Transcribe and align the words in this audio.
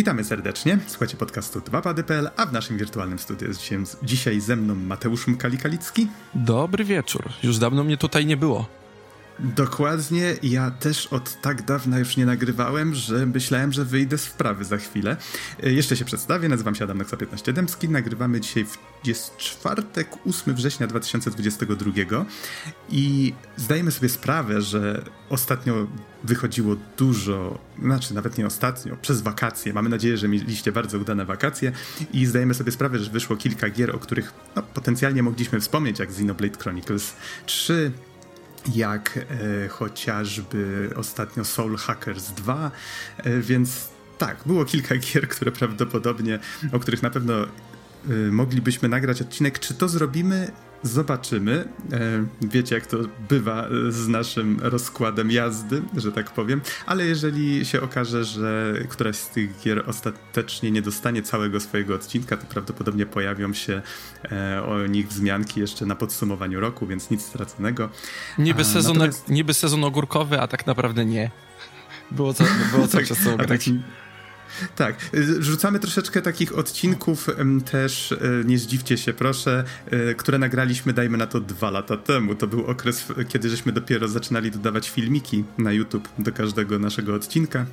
Witamy 0.00 0.24
serdecznie. 0.24 0.78
Słuchajcie 0.86 1.16
podcastu 1.16 1.58
2pady.pl, 1.60 2.30
a 2.36 2.46
w 2.46 2.52
naszym 2.52 2.78
wirtualnym 2.78 3.18
studiu 3.18 3.48
jest 3.48 3.98
dzisiaj, 4.02 4.40
ze 4.40 4.56
mną 4.56 4.74
Mateusz 4.74 5.28
Mkali-Kalicki. 5.28 6.06
Dobry 6.34 6.84
wieczór. 6.84 7.28
Już 7.42 7.58
dawno 7.58 7.84
mnie 7.84 7.96
tutaj 7.96 8.26
nie 8.26 8.36
było. 8.36 8.79
Dokładnie, 9.44 10.34
ja 10.42 10.70
też 10.70 11.06
od 11.06 11.40
tak 11.40 11.62
dawna 11.62 11.98
już 11.98 12.16
nie 12.16 12.26
nagrywałem, 12.26 12.94
że 12.94 13.26
myślałem, 13.26 13.72
że 13.72 13.84
wyjdę 13.84 14.18
z 14.18 14.26
wprawy 14.26 14.64
za 14.64 14.76
chwilę. 14.76 15.16
E, 15.62 15.72
jeszcze 15.72 15.96
się 15.96 16.04
przedstawię, 16.04 16.48
nazywam 16.48 16.74
się 16.74 16.84
Adam 16.84 16.98
Noxa 16.98 17.16
15 17.16 17.52
Dębski, 17.52 17.88
nagrywamy 17.88 18.40
dzisiaj, 18.40 18.64
w, 18.64 18.78
jest 19.04 19.36
czwartek, 19.36 20.08
8 20.26 20.54
września 20.54 20.86
2022 20.86 22.24
i 22.88 23.34
zdajemy 23.56 23.90
sobie 23.90 24.08
sprawę, 24.08 24.62
że 24.62 25.02
ostatnio 25.28 25.86
wychodziło 26.24 26.76
dużo, 26.96 27.58
znaczy 27.82 28.14
nawet 28.14 28.38
nie 28.38 28.46
ostatnio, 28.46 28.96
przez 28.96 29.20
wakacje. 29.20 29.72
Mamy 29.72 29.88
nadzieję, 29.88 30.16
że 30.16 30.28
mieliście 30.28 30.72
bardzo 30.72 30.98
udane 30.98 31.24
wakacje. 31.24 31.72
I 32.12 32.26
zdajemy 32.26 32.54
sobie 32.54 32.72
sprawę, 32.72 32.98
że 32.98 33.10
wyszło 33.10 33.36
kilka 33.36 33.70
gier, 33.70 33.96
o 33.96 33.98
których 33.98 34.32
no, 34.56 34.62
potencjalnie 34.62 35.22
mogliśmy 35.22 35.60
wspomnieć, 35.60 35.98
jak 35.98 36.08
Xenoblade 36.08 36.58
Chronicles 36.58 37.12
3, 37.46 37.92
jak 38.74 39.18
e, 39.64 39.68
chociażby 39.68 40.90
ostatnio 40.96 41.44
Soul 41.44 41.76
Hackers 41.76 42.30
2, 42.30 42.70
e, 43.16 43.40
więc 43.40 43.88
tak, 44.18 44.36
było 44.46 44.64
kilka 44.64 44.96
gier, 44.96 45.28
które 45.28 45.52
prawdopodobnie, 45.52 46.38
o 46.72 46.78
których 46.78 47.02
na 47.02 47.10
pewno 47.10 47.34
e, 47.44 47.48
moglibyśmy 48.30 48.88
nagrać 48.88 49.22
odcinek. 49.22 49.58
Czy 49.58 49.74
to 49.74 49.88
zrobimy? 49.88 50.52
Zobaczymy. 50.82 51.68
E, 51.92 52.24
wiecie, 52.40 52.74
jak 52.74 52.86
to 52.86 52.96
bywa 53.28 53.66
e, 53.66 53.92
z 53.92 54.08
naszym 54.08 54.58
rozkładem 54.62 55.30
jazdy, 55.30 55.82
że 55.96 56.12
tak 56.12 56.30
powiem, 56.30 56.60
ale 56.86 57.06
jeżeli 57.06 57.66
się 57.66 57.80
okaże, 57.80 58.24
że 58.24 58.74
któraś 58.88 59.16
z 59.16 59.28
tych 59.28 59.60
gier 59.60 59.84
ostatecznie 59.86 60.70
nie 60.70 60.82
dostanie 60.82 61.22
całego 61.22 61.60
swojego 61.60 61.94
odcinka, 61.94 62.36
to 62.36 62.46
prawdopodobnie 62.46 63.06
pojawią 63.06 63.52
się 63.52 63.82
e, 64.32 64.62
o 64.62 64.86
nich 64.86 65.08
wzmianki 65.08 65.60
jeszcze 65.60 65.86
na 65.86 65.94
podsumowaniu 65.94 66.60
roku, 66.60 66.86
więc 66.86 67.10
nic 67.10 67.22
straconego. 67.22 67.88
Niby 68.38 68.64
sezon, 68.64 68.92
natomiast... 68.98 69.28
niby 69.28 69.54
sezon 69.54 69.84
ogórkowy, 69.84 70.40
a 70.40 70.46
tak 70.46 70.66
naprawdę 70.66 71.04
nie. 71.04 71.30
Było, 72.10 72.34
co, 72.34 72.44
było 72.72 72.88
cały 72.92 73.06
czas 73.06 73.18
co 73.24 73.36
grać. 73.36 73.70
Tak, 74.76 75.10
rzucamy 75.38 75.78
troszeczkę 75.78 76.22
takich 76.22 76.58
odcinków 76.58 77.28
też, 77.70 78.12
e, 78.12 78.18
nie 78.44 78.58
zdziwcie 78.58 78.98
się 78.98 79.12
proszę, 79.12 79.64
e, 79.90 80.14
które 80.14 80.38
nagraliśmy, 80.38 80.92
dajmy 80.92 81.18
na 81.18 81.26
to 81.26 81.40
dwa 81.40 81.70
lata 81.70 81.96
temu. 81.96 82.34
To 82.34 82.46
był 82.46 82.66
okres, 82.66 83.04
kiedy 83.28 83.50
żeśmy 83.50 83.72
dopiero 83.72 84.08
zaczynali 84.08 84.50
dodawać 84.50 84.90
filmiki 84.90 85.44
na 85.58 85.72
YouTube 85.72 86.08
do 86.18 86.32
każdego 86.32 86.78
naszego 86.78 87.14
odcinka. 87.14 87.66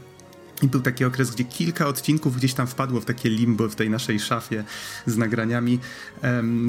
I 0.61 0.67
był 0.67 0.81
taki 0.81 1.05
okres, 1.05 1.31
gdzie 1.31 1.43
kilka 1.43 1.87
odcinków 1.87 2.37
gdzieś 2.37 2.53
tam 2.53 2.67
wpadło 2.67 3.01
w 3.01 3.05
takie 3.05 3.29
limbo 3.29 3.69
w 3.69 3.75
tej 3.75 3.89
naszej 3.89 4.19
szafie 4.19 4.63
z 5.05 5.17
nagraniami, 5.17 5.79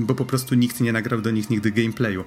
bo 0.01 0.15
po 0.15 0.25
prostu 0.25 0.55
nikt 0.55 0.81
nie 0.81 0.93
nagrał 0.93 1.21
do 1.21 1.31
nich 1.31 1.51
nigdy 1.51 1.71
gameplayu. 1.71 2.25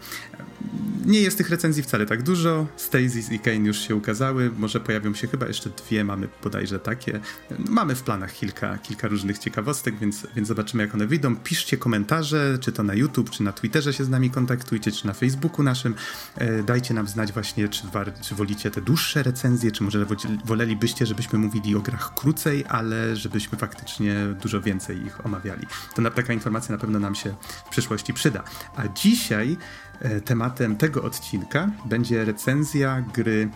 Nie 1.05 1.21
jest 1.21 1.37
tych 1.37 1.49
recenzji 1.49 1.83
wcale 1.83 2.05
tak 2.05 2.23
dużo. 2.23 2.67
Stasis 2.75 3.31
i 3.31 3.39
Kane 3.39 3.57
już 3.57 3.77
się 3.77 3.95
ukazały, 3.95 4.51
może 4.57 4.79
pojawią 4.79 5.13
się 5.13 5.27
chyba 5.27 5.47
jeszcze 5.47 5.69
dwie, 5.69 6.03
mamy 6.03 6.27
bodajże 6.43 6.79
takie. 6.79 7.19
Mamy 7.69 7.95
w 7.95 8.03
planach 8.03 8.33
kilka, 8.33 8.77
kilka 8.77 9.07
różnych 9.07 9.37
ciekawostek, 9.37 9.99
więc, 9.99 10.27
więc 10.35 10.47
zobaczymy 10.47 10.83
jak 10.83 10.95
one 10.95 11.07
wyjdą. 11.07 11.35
Piszcie 11.35 11.77
komentarze, 11.77 12.57
czy 12.61 12.71
to 12.71 12.83
na 12.83 12.93
YouTube, 12.93 13.29
czy 13.29 13.43
na 13.43 13.51
Twitterze 13.51 13.93
się 13.93 14.03
z 14.03 14.09
nami 14.09 14.29
kontaktujcie, 14.29 14.91
czy 14.91 15.07
na 15.07 15.13
Facebooku 15.13 15.63
naszym. 15.63 15.95
E, 16.35 16.63
dajcie 16.63 16.93
nam 16.93 17.07
znać 17.07 17.31
właśnie, 17.31 17.67
czy, 17.69 17.83
czy 18.21 18.35
wolicie 18.35 18.71
te 18.71 18.81
dłuższe 18.81 19.23
recenzje, 19.23 19.71
czy 19.71 19.83
może 19.83 20.05
wolelibyście, 20.45 21.05
żebyśmy 21.05 21.39
mówili 21.39 21.50
mówili 21.51 21.75
o 21.75 21.79
grach 21.79 22.13
krócej, 22.13 22.65
ale 22.69 23.15
żebyśmy 23.15 23.57
faktycznie 23.57 24.15
dużo 24.41 24.61
więcej 24.61 25.05
ich 25.05 25.25
omawiali. 25.25 25.67
To 25.95 26.01
na, 26.01 26.11
taka 26.11 26.33
informacja 26.33 26.75
na 26.75 26.81
pewno 26.81 26.99
nam 26.99 27.15
się 27.15 27.35
w 27.65 27.69
przyszłości 27.69 28.13
przyda. 28.13 28.43
A 28.75 28.87
dzisiaj 28.87 29.57
e, 29.99 30.21
tematem 30.21 30.75
tego 30.75 31.03
odcinka 31.03 31.69
będzie 31.85 32.25
recenzja 32.25 33.03
gry, 33.13 33.49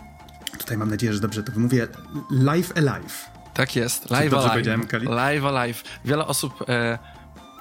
tutaj 0.58 0.76
mam 0.76 0.90
nadzieję, 0.90 1.14
że 1.14 1.20
dobrze 1.20 1.42
to 1.42 1.52
wymówię, 1.52 1.88
Live 2.30 2.72
Alive. 2.76 3.30
Tak 3.54 3.76
jest, 3.76 4.10
Live 4.10 4.34
Alive. 4.34 5.02
Live 5.02 5.44
Alive. 5.44 5.82
Wiele 6.04 6.26
osób 6.26 6.64
e, 6.68 6.98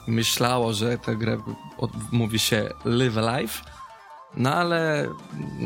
myślało, 0.07 0.73
że 0.73 0.97
tę 0.97 1.15
grę 1.15 1.37
od, 1.77 2.11
mówi 2.11 2.39
się 2.39 2.69
Live 2.85 3.17
Alive, 3.17 3.61
no 4.37 4.53
ale 4.53 5.09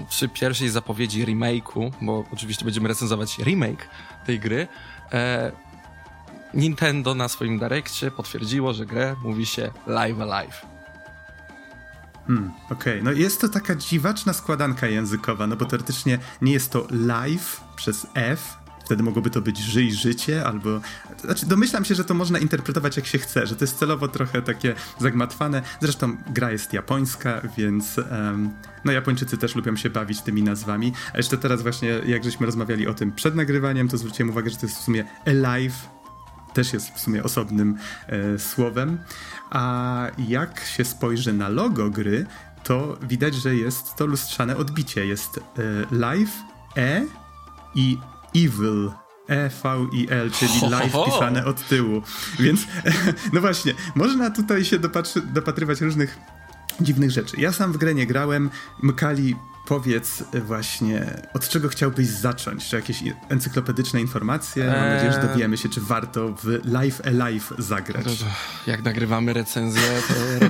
przy 0.09 0.29
pierwszej 0.29 0.69
zapowiedzi 0.69 1.25
remake'u, 1.25 1.91
bo 2.01 2.25
oczywiście 2.33 2.65
będziemy 2.65 2.87
recenzować 2.87 3.37
remake 3.37 3.89
tej 4.25 4.39
gry, 4.39 4.67
e, 5.11 5.51
Nintendo 6.53 7.15
na 7.15 7.27
swoim 7.27 7.59
Directie 7.59 8.11
potwierdziło, 8.11 8.73
że 8.73 8.85
grę 8.85 9.15
mówi 9.23 9.45
się 9.45 9.71
Live 9.87 10.21
Alive. 10.21 10.65
Hmm, 12.27 12.51
Okej, 12.65 12.93
okay. 12.93 13.03
no 13.03 13.11
jest 13.11 13.41
to 13.41 13.49
taka 13.49 13.75
dziwaczna 13.75 14.33
składanka 14.33 14.87
językowa, 14.87 15.47
no 15.47 15.55
bo 15.55 15.65
teoretycznie 15.65 16.19
nie 16.41 16.51
jest 16.51 16.71
to 16.71 16.87
live 16.91 17.61
przez 17.75 18.07
F, 18.13 18.57
Wtedy 18.89 19.03
mogłoby 19.03 19.29
to 19.29 19.41
być 19.41 19.57
żyj 19.57 19.91
życie, 19.93 20.45
albo. 20.45 20.81
Znaczy, 21.21 21.45
domyślam 21.45 21.85
się, 21.85 21.95
że 21.95 22.03
to 22.03 22.13
można 22.13 22.39
interpretować 22.39 22.97
jak 22.97 23.05
się 23.05 23.17
chce, 23.17 23.47
że 23.47 23.55
to 23.55 23.63
jest 23.63 23.77
celowo 23.77 24.07
trochę 24.07 24.41
takie 24.41 24.75
zagmatwane. 24.99 25.61
Zresztą 25.81 26.17
gra 26.27 26.51
jest 26.51 26.73
japońska, 26.73 27.41
więc. 27.57 27.97
Um, 27.97 28.49
no, 28.85 28.91
Japończycy 28.91 29.37
też 29.37 29.55
lubią 29.55 29.75
się 29.75 29.89
bawić 29.89 30.21
tymi 30.21 30.43
nazwami. 30.43 30.93
A 31.13 31.17
jeszcze 31.17 31.37
teraz, 31.37 31.61
właśnie, 31.61 31.89
jak 31.89 32.23
żeśmy 32.23 32.45
rozmawiali 32.45 32.87
o 32.87 32.93
tym 32.93 33.11
przed 33.11 33.35
nagrywaniem, 33.35 33.87
to 33.87 33.97
zwróciłem 33.97 34.29
uwagę, 34.29 34.49
że 34.49 34.57
to 34.57 34.65
jest 34.65 34.77
w 34.77 34.83
sumie 34.83 35.05
alive, 35.25 35.89
też 36.53 36.73
jest 36.73 36.89
w 36.95 36.99
sumie 36.99 37.23
osobnym 37.23 37.77
e, 38.07 38.39
słowem. 38.39 38.97
A 39.49 40.07
jak 40.17 40.59
się 40.59 40.85
spojrzy 40.85 41.33
na 41.33 41.49
logo 41.49 41.89
gry, 41.89 42.25
to 42.63 42.97
widać, 43.01 43.35
że 43.35 43.55
jest 43.55 43.95
to 43.95 44.05
lustrzane 44.05 44.57
odbicie. 44.57 45.05
Jest 45.05 45.37
e, 45.37 45.41
live, 45.91 46.43
E 46.77 47.05
i 47.75 47.97
Evil. 48.35 48.91
E-V-I-L, 49.29 50.31
czyli 50.31 50.69
live 50.69 50.93
pisane 51.05 51.45
od 51.45 51.67
tyłu. 51.67 52.01
Więc, 52.39 52.61
no 53.33 53.41
właśnie, 53.41 53.73
można 53.95 54.29
tutaj 54.29 54.65
się 54.65 54.79
dopatrywać 55.33 55.81
różnych 55.81 56.17
dziwnych 56.81 57.11
rzeczy. 57.11 57.41
Ja 57.41 57.51
sam 57.51 57.71
w 57.71 57.77
grę 57.77 57.93
nie 57.93 58.07
grałem. 58.07 58.49
Mkali 58.81 59.35
powiedz 59.69 60.23
właśnie, 60.33 61.05
od 61.33 61.49
czego 61.49 61.69
chciałbyś 61.69 62.07
zacząć? 62.07 62.69
Czy 62.69 62.75
jakieś 62.75 63.03
encyklopedyczne 63.29 64.01
informacje? 64.01 64.65
Mam 64.65 64.75
eee... 64.75 64.89
nadzieję, 64.89 65.11
że 65.11 65.27
dowiemy 65.27 65.57
się, 65.57 65.69
czy 65.69 65.81
warto 65.81 66.33
w 66.43 66.59
Live 66.65 67.01
Alive 67.05 67.53
zagrać. 67.57 68.05
Jak 68.67 68.83
nagrywamy 68.83 69.33
recenzję, 69.33 69.81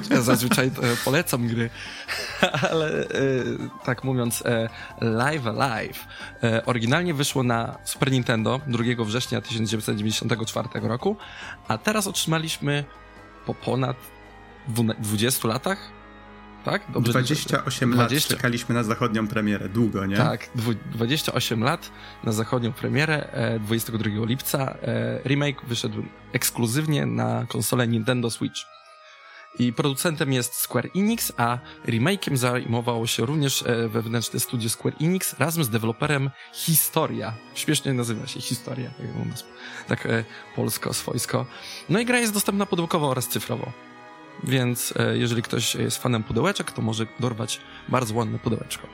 to 0.08 0.14
ja 0.14 0.22
zazwyczaj 0.22 0.68
e, 0.68 0.72
polecam 1.06 1.48
gry. 1.48 1.70
Ale 2.72 3.04
e, 3.04 3.08
tak 3.86 4.04
mówiąc, 4.04 4.44
e, 4.46 4.70
Live 5.02 5.48
Alive 5.48 6.08
oryginalnie 6.66 7.14
wyszło 7.14 7.44
na 7.44 7.78
Super 7.84 8.12
Nintendo 8.12 8.62
2 8.68 8.84
września 9.06 9.42
1994 9.42 10.70
roku, 10.74 11.18
a 11.68 11.78
teraz 11.78 12.08
otrzymaliśmy 12.08 12.84
po 13.46 13.54
ponad 13.54 13.98
20 15.00 15.48
latach 15.48 15.99
tak? 16.66 16.92
Dobrze 16.92 17.12
28 17.12 17.90
lat 17.90 18.08
20... 18.08 18.36
czekaliśmy 18.36 18.76
na 18.76 18.84
zachodnią 18.84 19.28
premierę, 19.28 19.70
długo, 19.70 20.06
nie? 20.06 20.18
Tak, 20.18 20.50
28 20.92 21.64
lat 21.64 21.92
na 22.24 22.32
zachodnią 22.32 22.74
premierę, 22.74 23.28
22 23.60 24.10
e, 24.10 24.26
lipca. 24.26 24.76
E, 24.82 25.20
remake 25.26 25.66
wyszedł 25.68 26.04
ekskluzywnie 26.34 27.06
na 27.06 27.46
konsolę 27.50 27.88
Nintendo 27.88 28.30
Switch. 28.30 28.60
I 29.60 29.74
producentem 29.74 30.34
jest 30.34 30.56
Square 30.56 30.90
Enix, 30.96 31.32
a 31.38 31.58
remake'iem 31.86 32.38
zajmowało 32.38 33.08
się 33.08 33.26
również 33.26 33.62
e, 33.62 33.90
wewnętrzne 33.90 34.40
studio 34.40 34.70
Square 34.70 34.96
Enix 35.02 35.40
razem 35.40 35.64
z 35.64 35.70
deweloperem 35.70 36.30
Historia. 36.54 37.34
Śmiesznie 37.56 37.94
nazywa 37.94 38.28
się 38.28 38.42
Historia, 38.42 38.90
tak 38.90 39.26
u 39.26 39.30
nas. 39.30 39.46
Tak 39.88 40.08
polsko, 40.56 40.94
swojsko. 40.94 41.46
No 41.90 42.00
i 42.00 42.06
gra 42.06 42.20
jest 42.20 42.34
dostępna 42.34 42.66
pudełkowo 42.66 43.10
oraz 43.10 43.28
cyfrowo. 43.28 43.89
Więc 44.44 44.94
e, 44.98 45.18
jeżeli 45.18 45.42
ktoś 45.42 45.76
jest 45.76 45.98
fanem 45.98 46.24
pudełeczek, 46.24 46.72
to 46.72 46.82
może 46.82 47.06
dorwać 47.20 47.62
bardzo 47.90 48.16
ładne 48.16 48.40
pudełeczko. 48.40 48.88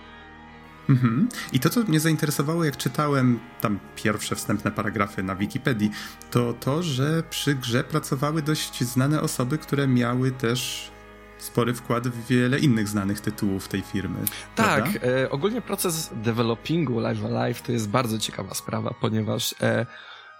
Mhm. 0.89 1.29
I 1.53 1.59
to, 1.59 1.69
co 1.69 1.83
mnie 1.83 1.99
zainteresowało, 1.99 2.65
jak 2.65 2.77
czytałem 2.77 3.39
tam 3.61 3.79
pierwsze 3.95 4.35
wstępne 4.35 4.71
paragrafy 4.71 5.23
na 5.23 5.35
Wikipedii, 5.35 5.91
to 6.31 6.53
to, 6.53 6.83
że 6.83 7.23
przy 7.29 7.55
grze 7.55 7.83
pracowały 7.83 8.41
dość 8.41 8.83
znane 8.83 9.21
osoby, 9.21 9.57
które 9.57 9.87
miały 9.87 10.31
też 10.31 10.91
spory 11.37 11.73
wkład 11.73 12.07
w 12.07 12.27
wiele 12.27 12.59
innych 12.59 12.87
znanych 12.87 13.19
tytułów 13.19 13.67
tej 13.67 13.81
firmy. 13.81 14.19
Tak, 14.55 14.99
e, 15.03 15.29
ogólnie 15.29 15.61
proces 15.61 16.11
developingu 16.13 16.99
Live 16.99 17.25
Alive 17.25 17.61
to 17.61 17.71
jest 17.71 17.89
bardzo 17.89 18.19
ciekawa 18.19 18.53
sprawa, 18.53 18.93
ponieważ 19.01 19.55
e, 19.61 19.85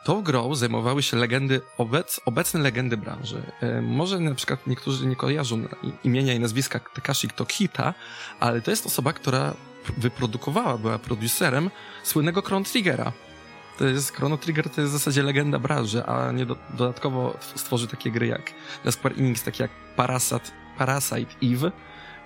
Tą 0.06 0.22
grą 0.22 0.56
zajmowały 0.56 1.04
się 1.04 1.18
legendy, 1.18 1.62
obec, 1.78 2.22
obecne 2.26 2.60
legendy 2.60 2.98
branży. 2.98 3.44
E, 3.62 3.82
może 3.82 4.20
na 4.20 4.36
przykład 4.36 4.68
niektórzy 4.68 5.08
nie 5.08 5.16
kojarzą 5.16 5.62
imienia 6.04 6.34
i 6.34 6.40
nazwiska 6.40 6.80
Takashi 6.80 7.28
Tokita, 7.28 7.94
ale 8.40 8.62
to 8.62 8.72
jest 8.72 8.86
osoba, 8.86 9.14
która 9.14 9.54
wyprodukowała, 9.98 10.78
była 10.78 11.00
producerem 11.00 11.70
słynnego 12.04 12.42
Chrono 12.42 12.66
Triggera. 12.66 13.12
To 13.78 13.86
jest 13.86 14.14
Chrono 14.14 14.38
Trigger 14.38 14.70
to 14.70 14.82
jest 14.82 14.94
w 14.94 14.98
zasadzie 14.98 15.24
legenda 15.24 15.60
branży, 15.60 16.06
a 16.06 16.32
nie 16.32 16.46
do, 16.46 16.56
dodatkowo 16.78 17.38
stworzy 17.56 17.88
takie 17.88 18.12
gry 18.12 18.28
jak 18.28 18.54
dla 18.84 18.92
Square 18.92 19.14
Enix, 19.18 19.44
takie 19.44 19.64
jak 19.64 19.72
Parasite, 19.96 20.52
Parasite 20.78 21.36
Eve, 21.44 21.72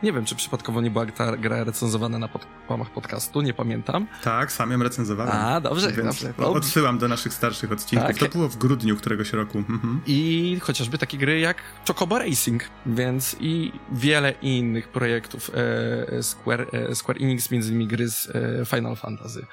nie 0.04 0.13
wiem, 0.13 0.25
czy 0.25 0.36
przypadkowo 0.36 0.81
nie 0.81 0.92
była 0.92 1.06
ta 1.06 1.38
gra 1.38 1.63
recenzowana 1.63 2.19
na 2.19 2.28
pod, 2.28 2.48
łamach 2.69 2.90
podcastu, 2.90 3.42
nie 3.42 3.54
pamiętam. 3.54 4.07
Tak, 4.24 4.51
sam 4.51 4.72
ją 4.72 4.84
recenzowałem. 4.84 5.34
A, 5.34 5.62
dobrze, 5.62 5.92
Więc 5.92 6.24
dobrze. 6.24 6.34
Odsyłam 6.38 6.98
do 6.98 7.07
naszych 7.07 7.34
starszych 7.34 7.72
odcinków. 7.72 8.07
Tak. 8.07 8.18
To 8.18 8.38
było 8.38 8.50
w 8.50 8.57
grudniu 8.57 8.96
któregoś 8.96 9.34
roku. 9.34 9.57
Mhm. 9.57 10.01
I 10.07 10.57
chociażby 10.62 10.98
takie 10.98 11.18
gry 11.18 11.40
jak 11.40 11.57
Chocobo 11.88 12.19
Racing, 12.19 12.63
więc 12.86 13.36
i 13.40 13.72
wiele 13.92 14.31
innych 14.42 14.88
projektów 14.88 15.51
e, 15.54 16.24
Square, 16.24 16.68
e, 16.74 16.96
Square 16.96 17.18
Enix, 17.22 17.51
między 17.51 17.69
innymi 17.69 17.88
gry 17.88 18.10
z 18.10 18.30
e, 18.30 18.66
Final 18.66 18.96
Fantasy. 18.96 19.46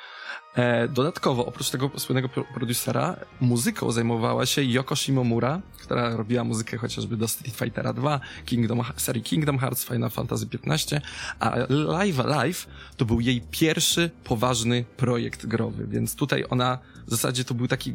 E, 0.57 0.89
dodatkowo, 0.89 1.47
oprócz 1.47 1.71
tego 1.71 1.91
słynnego 1.97 2.29
producera, 2.29 3.17
muzyką 3.41 3.93
zajmowała 3.93 4.47
się 4.47 4.63
Yoko 4.63 4.97
Shimomura, 4.97 5.61
która 5.79 6.17
robiła 6.17 6.45
muzykę 6.45 6.77
chociażby 6.77 7.17
do 7.17 7.29
Street 7.29 7.57
Fightera 7.57 7.93
2, 7.93 8.21
Kingdom, 8.45 8.83
serii 8.97 9.23
Kingdom 9.23 9.59
Hearts, 9.59 9.85
Final 9.85 10.11
Fantasy 10.11 10.47
XV, 10.65 11.01
a 11.41 11.57
Live 11.69 12.21
Alive 12.21 12.67
to 12.97 13.05
był 13.05 13.21
jej 13.21 13.43
pierwszy 13.51 14.11
poważny 14.25 14.85
projekt 14.97 15.47
growy, 15.47 15.87
więc 15.87 16.15
tutaj 16.15 16.45
ona 16.51 16.79
w 17.07 17.11
zasadzie 17.11 17.45
to 17.45 17.55
był 17.55 17.69
taki 17.69 17.95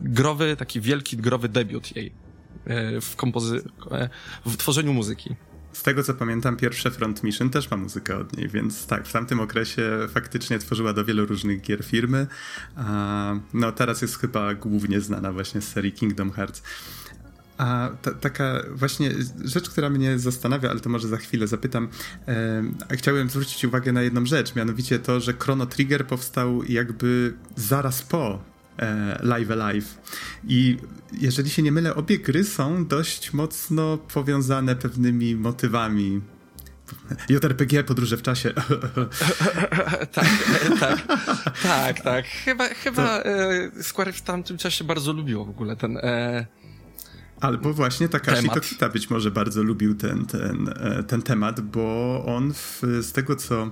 growy, 0.00 0.56
taki 0.56 0.80
wielki 0.80 1.16
growy 1.16 1.48
debiut 1.48 1.96
jej 1.96 2.12
e, 2.66 3.00
w 3.00 3.16
kompozy... 3.16 3.62
E, 3.90 4.08
w 4.46 4.56
tworzeniu 4.56 4.92
muzyki. 4.92 5.36
Z 5.78 5.82
tego 5.82 6.02
co 6.02 6.14
pamiętam, 6.14 6.56
pierwsze 6.56 6.90
Front 6.90 7.22
Mission 7.22 7.50
też 7.50 7.70
ma 7.70 7.76
muzykę 7.76 8.16
od 8.16 8.36
niej, 8.36 8.48
więc 8.48 8.86
tak, 8.86 9.06
w 9.06 9.12
tamtym 9.12 9.40
okresie 9.40 9.90
faktycznie 10.08 10.58
tworzyła 10.58 10.92
do 10.92 11.04
wielu 11.04 11.26
różnych 11.26 11.60
gier 11.60 11.84
firmy. 11.84 12.26
No 13.54 13.72
teraz 13.72 14.02
jest 14.02 14.18
chyba 14.18 14.54
głównie 14.54 15.00
znana 15.00 15.32
właśnie 15.32 15.60
z 15.60 15.68
serii 15.68 15.92
Kingdom 15.92 16.30
Hearts. 16.30 16.62
A 17.58 17.90
ta, 18.02 18.10
taka 18.10 18.62
właśnie 18.70 19.10
rzecz, 19.44 19.70
która 19.70 19.90
mnie 19.90 20.18
zastanawia, 20.18 20.70
ale 20.70 20.80
to 20.80 20.90
może 20.90 21.08
za 21.08 21.16
chwilę 21.16 21.46
zapytam. 21.46 21.88
E, 22.28 22.62
chciałem 22.90 23.30
zwrócić 23.30 23.64
uwagę 23.64 23.92
na 23.92 24.02
jedną 24.02 24.26
rzecz, 24.26 24.54
mianowicie 24.54 24.98
to, 24.98 25.20
że 25.20 25.32
Chrono 25.32 25.66
Trigger 25.66 26.06
powstał 26.06 26.64
jakby 26.64 27.34
zaraz 27.56 28.02
po 28.02 28.42
Live 29.22 29.50
Alive. 29.50 30.00
I 30.48 30.76
jeżeli 31.12 31.50
się 31.50 31.62
nie 31.62 31.72
mylę, 31.72 31.94
obie 31.94 32.18
gry 32.18 32.44
są 32.44 32.86
dość 32.86 33.32
mocno 33.32 33.98
powiązane 33.98 34.76
pewnymi 34.76 35.36
motywami. 35.36 36.20
JRPG, 37.28 37.84
podróże 37.84 38.16
w 38.16 38.22
czasie. 38.22 38.52
tak, 40.12 40.26
tak, 40.80 41.06
tak, 41.62 42.00
tak. 42.00 42.26
Chyba, 42.26 42.68
chyba 42.68 43.22
e, 43.22 43.82
Square 43.82 44.12
w 44.12 44.22
tamtym 44.22 44.58
czasie 44.58 44.84
bardzo 44.84 45.12
lubiło 45.12 45.44
w 45.44 45.50
ogóle 45.50 45.76
ten... 45.76 45.96
E... 45.96 46.46
Albo 47.40 47.72
właśnie 47.72 48.08
Takashi 48.08 48.48
Tokita 48.48 48.88
być 48.88 49.10
może 49.10 49.30
bardzo 49.30 49.62
lubił 49.62 49.94
ten, 49.94 50.26
ten, 50.26 50.74
e, 50.76 51.02
ten 51.02 51.22
temat, 51.22 51.60
bo 51.60 52.24
on 52.26 52.54
w, 52.54 52.82
z 53.00 53.12
tego 53.12 53.36
co 53.36 53.70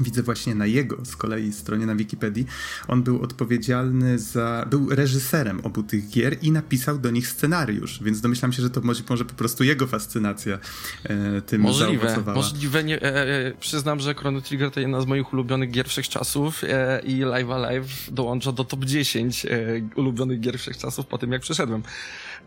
widzę 0.00 0.22
właśnie 0.22 0.54
na 0.54 0.66
jego 0.66 1.04
z 1.04 1.16
kolei 1.16 1.52
stronie 1.52 1.86
na 1.86 1.94
Wikipedii, 1.94 2.46
on 2.88 3.02
był 3.02 3.22
odpowiedzialny 3.22 4.18
za, 4.18 4.66
był 4.70 4.88
reżyserem 4.88 5.60
obu 5.60 5.82
tych 5.82 6.08
gier 6.08 6.36
i 6.42 6.50
napisał 6.50 6.98
do 6.98 7.10
nich 7.10 7.28
scenariusz, 7.28 8.02
więc 8.02 8.20
domyślam 8.20 8.52
się, 8.52 8.62
że 8.62 8.70
to 8.70 8.80
może, 8.80 9.02
może 9.10 9.24
po 9.24 9.34
prostu 9.34 9.64
jego 9.64 9.86
fascynacja 9.86 10.58
e, 11.04 11.42
tym 11.42 11.60
możliwe, 11.60 11.92
zaowocowała. 11.92 12.36
Możliwe, 12.36 12.84
nie, 12.84 13.02
e, 13.02 13.46
e, 13.46 13.52
przyznam, 13.60 14.00
że 14.00 14.14
Chrono 14.14 14.40
Trigger 14.40 14.70
to 14.70 14.80
jedna 14.80 15.00
z 15.00 15.06
moich 15.06 15.32
ulubionych 15.32 15.70
gier 15.70 15.88
wszechczasów 15.88 16.64
e, 16.64 17.00
i 17.04 17.20
Live 17.20 17.50
Alive 17.50 18.10
dołącza 18.12 18.52
do 18.52 18.64
top 18.64 18.84
10 18.84 19.46
e, 19.46 19.50
ulubionych 19.94 20.40
gier 20.40 20.58
wszechczasów 20.58 21.06
po 21.06 21.18
tym, 21.18 21.32
jak 21.32 21.42
przeszedłem. 21.42 21.82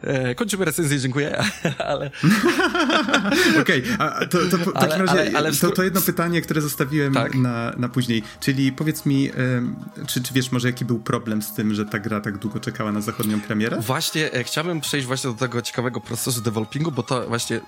E, 0.02 0.36
kończymy 0.36 0.66
recenzję, 0.66 1.00
dziękuję, 1.00 1.44
ale... 1.90 2.12
Okej, 3.62 3.84
okay, 3.96 4.28
to, 4.28 4.38
to, 4.52 4.58
w 4.58 4.74
takim 4.74 5.06
razie 5.06 5.12
ale, 5.12 5.32
ale 5.38 5.52
to, 5.52 5.72
to, 5.72 5.84
jedno 5.84 6.02
pytanie, 6.02 6.42
które 6.42 6.62
zostawiłem 6.62 7.14
tak. 7.14 7.36
na, 7.36 7.74
na 7.78 7.90
później, 7.90 8.24
czyli 8.40 8.72
powiedz 8.72 9.06
mi, 9.06 9.32
czy, 10.08 10.24
czy 10.24 10.34
wiesz 10.34 10.52
może 10.52 10.68
jaki 10.68 10.86
był 10.86 11.00
problem 11.00 11.42
z 11.42 11.54
tym, 11.54 11.74
że 11.74 11.86
ta 11.86 12.00
gra 12.00 12.22
tak 12.22 12.38
długo 12.38 12.60
czekała 12.60 12.92
na 12.92 13.02
zachodnią 13.02 13.42
premierę? 13.42 13.78
Właśnie, 13.82 14.34
e, 14.34 14.44
chciałbym 14.44 14.82
przejść 14.82 15.08
właśnie 15.08 15.30
do 15.30 15.36
tego 15.36 15.62
ciekawego 15.62 16.02
procesu 16.02 16.42
developingu, 16.42 16.92
bo 16.92 17.04
to 17.04 17.28
właśnie 17.28 17.60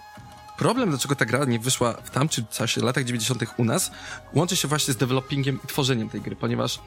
problem, 0.57 0.89
dlaczego 0.89 1.15
ta 1.15 1.25
gra 1.25 1.45
nie 1.45 1.59
wyszła 1.59 1.93
w 1.93 2.09
tamtym 2.09 2.45
czasie, 2.51 2.81
latach 2.81 3.03
90. 3.03 3.43
u 3.57 3.65
nas, 3.65 3.91
łączy 4.33 4.55
się 4.55 4.67
właśnie 4.67 4.93
z 4.93 4.97
developingiem 4.97 5.59
i 5.63 5.67
tworzeniem 5.67 6.09
tej 6.09 6.21
gry, 6.21 6.35
ponieważ 6.35 6.79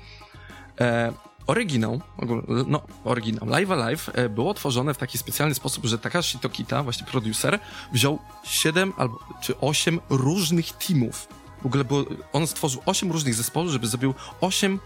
e, 0.80 1.12
oryginał, 1.48 2.00
no 2.66 2.82
oryginał, 3.04 3.48
Live 3.48 3.70
Alive 3.70 4.10
e, 4.14 4.28
było 4.28 4.54
tworzone 4.54 4.94
w 4.94 4.98
taki 4.98 5.18
specjalny 5.18 5.54
sposób, 5.54 5.84
że 5.84 5.98
Takashi 5.98 6.38
Tokita, 6.38 6.82
właśnie 6.82 7.06
producer, 7.06 7.58
wziął 7.92 8.18
7 8.44 8.92
albo 8.96 9.18
czy 9.40 9.60
8 9.60 10.00
różnych 10.10 10.72
teamów. 10.72 11.28
W 11.62 11.66
ogóle 11.66 11.84
było, 11.84 12.04
on 12.32 12.46
stworzył 12.46 12.82
8 12.86 13.12
różnych 13.12 13.34
zespołów, 13.34 13.70
żeby 13.70 13.86
zrobił 13.86 14.14
8 14.40 14.78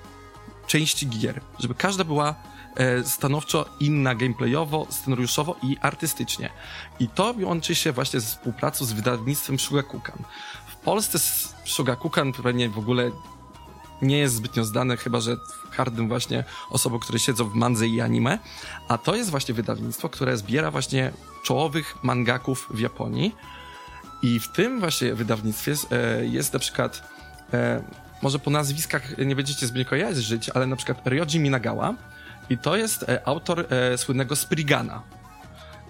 części 0.67 1.09
gier, 1.09 1.41
żeby 1.59 1.75
każda 1.75 2.05
była 2.05 2.35
e, 2.77 3.05
stanowczo 3.05 3.65
inna 3.81 4.15
gameplayowo, 4.15 4.87
scenariuszowo 4.91 5.57
i 5.63 5.77
artystycznie. 5.81 6.51
I 7.01 7.09
to 7.09 7.35
łączy 7.43 7.75
się 7.75 7.93
właśnie 7.93 8.21
ze 8.21 8.27
współpracą 8.27 8.85
z 8.85 8.93
wydawnictwem 8.93 9.59
Shugakukan. 9.59 10.25
W 10.67 10.77
Polsce 10.77 11.19
Shugakukan 11.65 12.33
pewnie 12.33 12.69
w 12.69 12.79
ogóle 12.79 13.11
nie 14.03 14.19
jest 14.19 14.35
zbytnio 14.35 14.65
zdane, 14.65 14.97
chyba 14.97 15.21
że 15.21 15.37
hardym 15.73 16.09
właśnie 16.09 16.45
osobom, 16.71 17.01
które 17.01 17.19
siedzą 17.19 17.45
w 17.49 17.55
mandze 17.55 17.87
i 17.87 18.01
anime, 18.01 18.39
a 18.89 18.99
to 18.99 19.15
jest 19.15 19.31
właśnie 19.31 19.55
wydawnictwo, 19.55 20.09
które 20.09 20.37
zbiera 20.37 20.71
właśnie 20.71 21.13
czołowych 21.43 21.95
mangaków 22.03 22.69
w 22.71 22.81
Japonii. 22.81 23.35
I 24.23 24.41
w 24.41 24.49
tym 24.49 24.81
właśnie 24.81 25.15
wydawnictwie 25.15 25.75
e, 25.91 26.25
jest 26.25 26.53
na 26.53 26.59
przykład 26.59 27.03
e, 27.53 27.83
może 28.23 28.39
po 28.39 28.51
nazwiskach 28.51 29.19
nie 29.19 29.37
będziecie 29.37 29.67
zbytnio 29.67 29.91
kojarzyć, 29.91 30.49
ale 30.49 30.67
na 30.67 30.77
przykład 30.77 31.07
Ryoji 31.07 31.41
Minagawa. 31.41 31.95
I 32.51 32.59
to 32.59 32.77
jest 32.77 33.03
e, 33.03 33.29
autor 33.29 33.67
słynnego 33.97 34.37
Sprigana. 34.37 35.03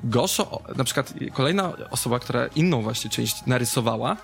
Gosho, 0.04 0.62
na 0.76 0.84
przykład 0.84 1.14
kolejna 1.32 1.72
osoba, 1.90 2.18
która 2.18 2.46
inną 2.46 2.82
właśnie 2.82 3.10
część 3.10 3.46
narysowała, 3.46 4.16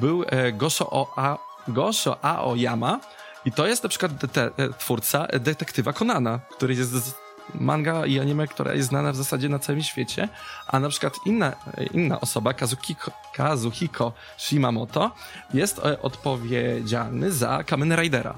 był 0.00 0.24
Gosho 0.52 0.90
o 0.90 1.12
A 1.16 1.38
Gosho 1.68 2.24
Aoyama 2.24 3.00
i 3.44 3.52
to 3.52 3.66
jest 3.66 3.82
na 3.82 3.88
przykład 3.88 4.12
de- 4.14 4.50
twórca 4.78 5.26
detektywa 5.40 5.92
Konana, 5.92 6.40
który 6.56 6.74
jest 6.74 7.14
manga 7.54 8.06
i 8.06 8.20
anime, 8.20 8.46
która 8.46 8.74
jest 8.74 8.88
znana 8.88 9.12
w 9.12 9.16
zasadzie 9.16 9.48
na 9.48 9.58
całym 9.58 9.82
świecie, 9.82 10.28
a 10.66 10.80
na 10.80 10.88
przykład 10.88 11.14
inna, 11.26 11.52
inna 11.92 12.20
osoba, 12.20 12.52
Kazukiko, 12.54 13.10
Kazuhiko 13.34 14.12
Shimamoto, 14.38 15.10
jest 15.54 15.78
e, 15.78 16.02
odpowiedzialny 16.02 17.32
za 17.32 17.64
Kamen 17.64 17.96
Ridera. 17.96 18.34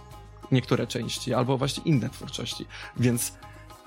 Niektóre 0.53 0.87
części, 0.87 1.35
albo 1.35 1.59
właśnie 1.59 1.83
inne 1.85 2.11
twórczości. 2.11 2.67
Więc 2.97 3.33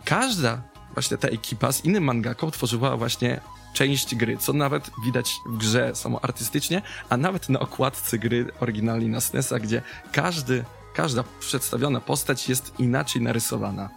każda 0.05 0.61
właśnie 0.93 1.17
ta 1.17 1.27
ekipa 1.27 1.71
z 1.71 1.85
innym 1.85 2.03
mangaką 2.03 2.51
tworzyła 2.51 2.97
właśnie 2.97 3.41
część 3.73 4.15
gry, 4.15 4.37
co 4.37 4.53
nawet 4.53 4.91
widać 5.05 5.31
w 5.45 5.57
grze 5.57 5.95
samo 5.95 6.19
artystycznie, 6.23 6.81
a 7.09 7.17
nawet 7.17 7.49
na 7.49 7.59
okładce 7.59 8.17
gry 8.19 8.51
oryginalnej 8.59 9.09
na 9.09 9.21
SNES-a, 9.21 9.59
gdzie 9.59 9.81
każdy, 10.11 10.65
każda 10.93 11.23
przedstawiona 11.39 12.01
postać 12.01 12.49
jest 12.49 12.79
inaczej 12.79 13.21
narysowana. 13.21 13.89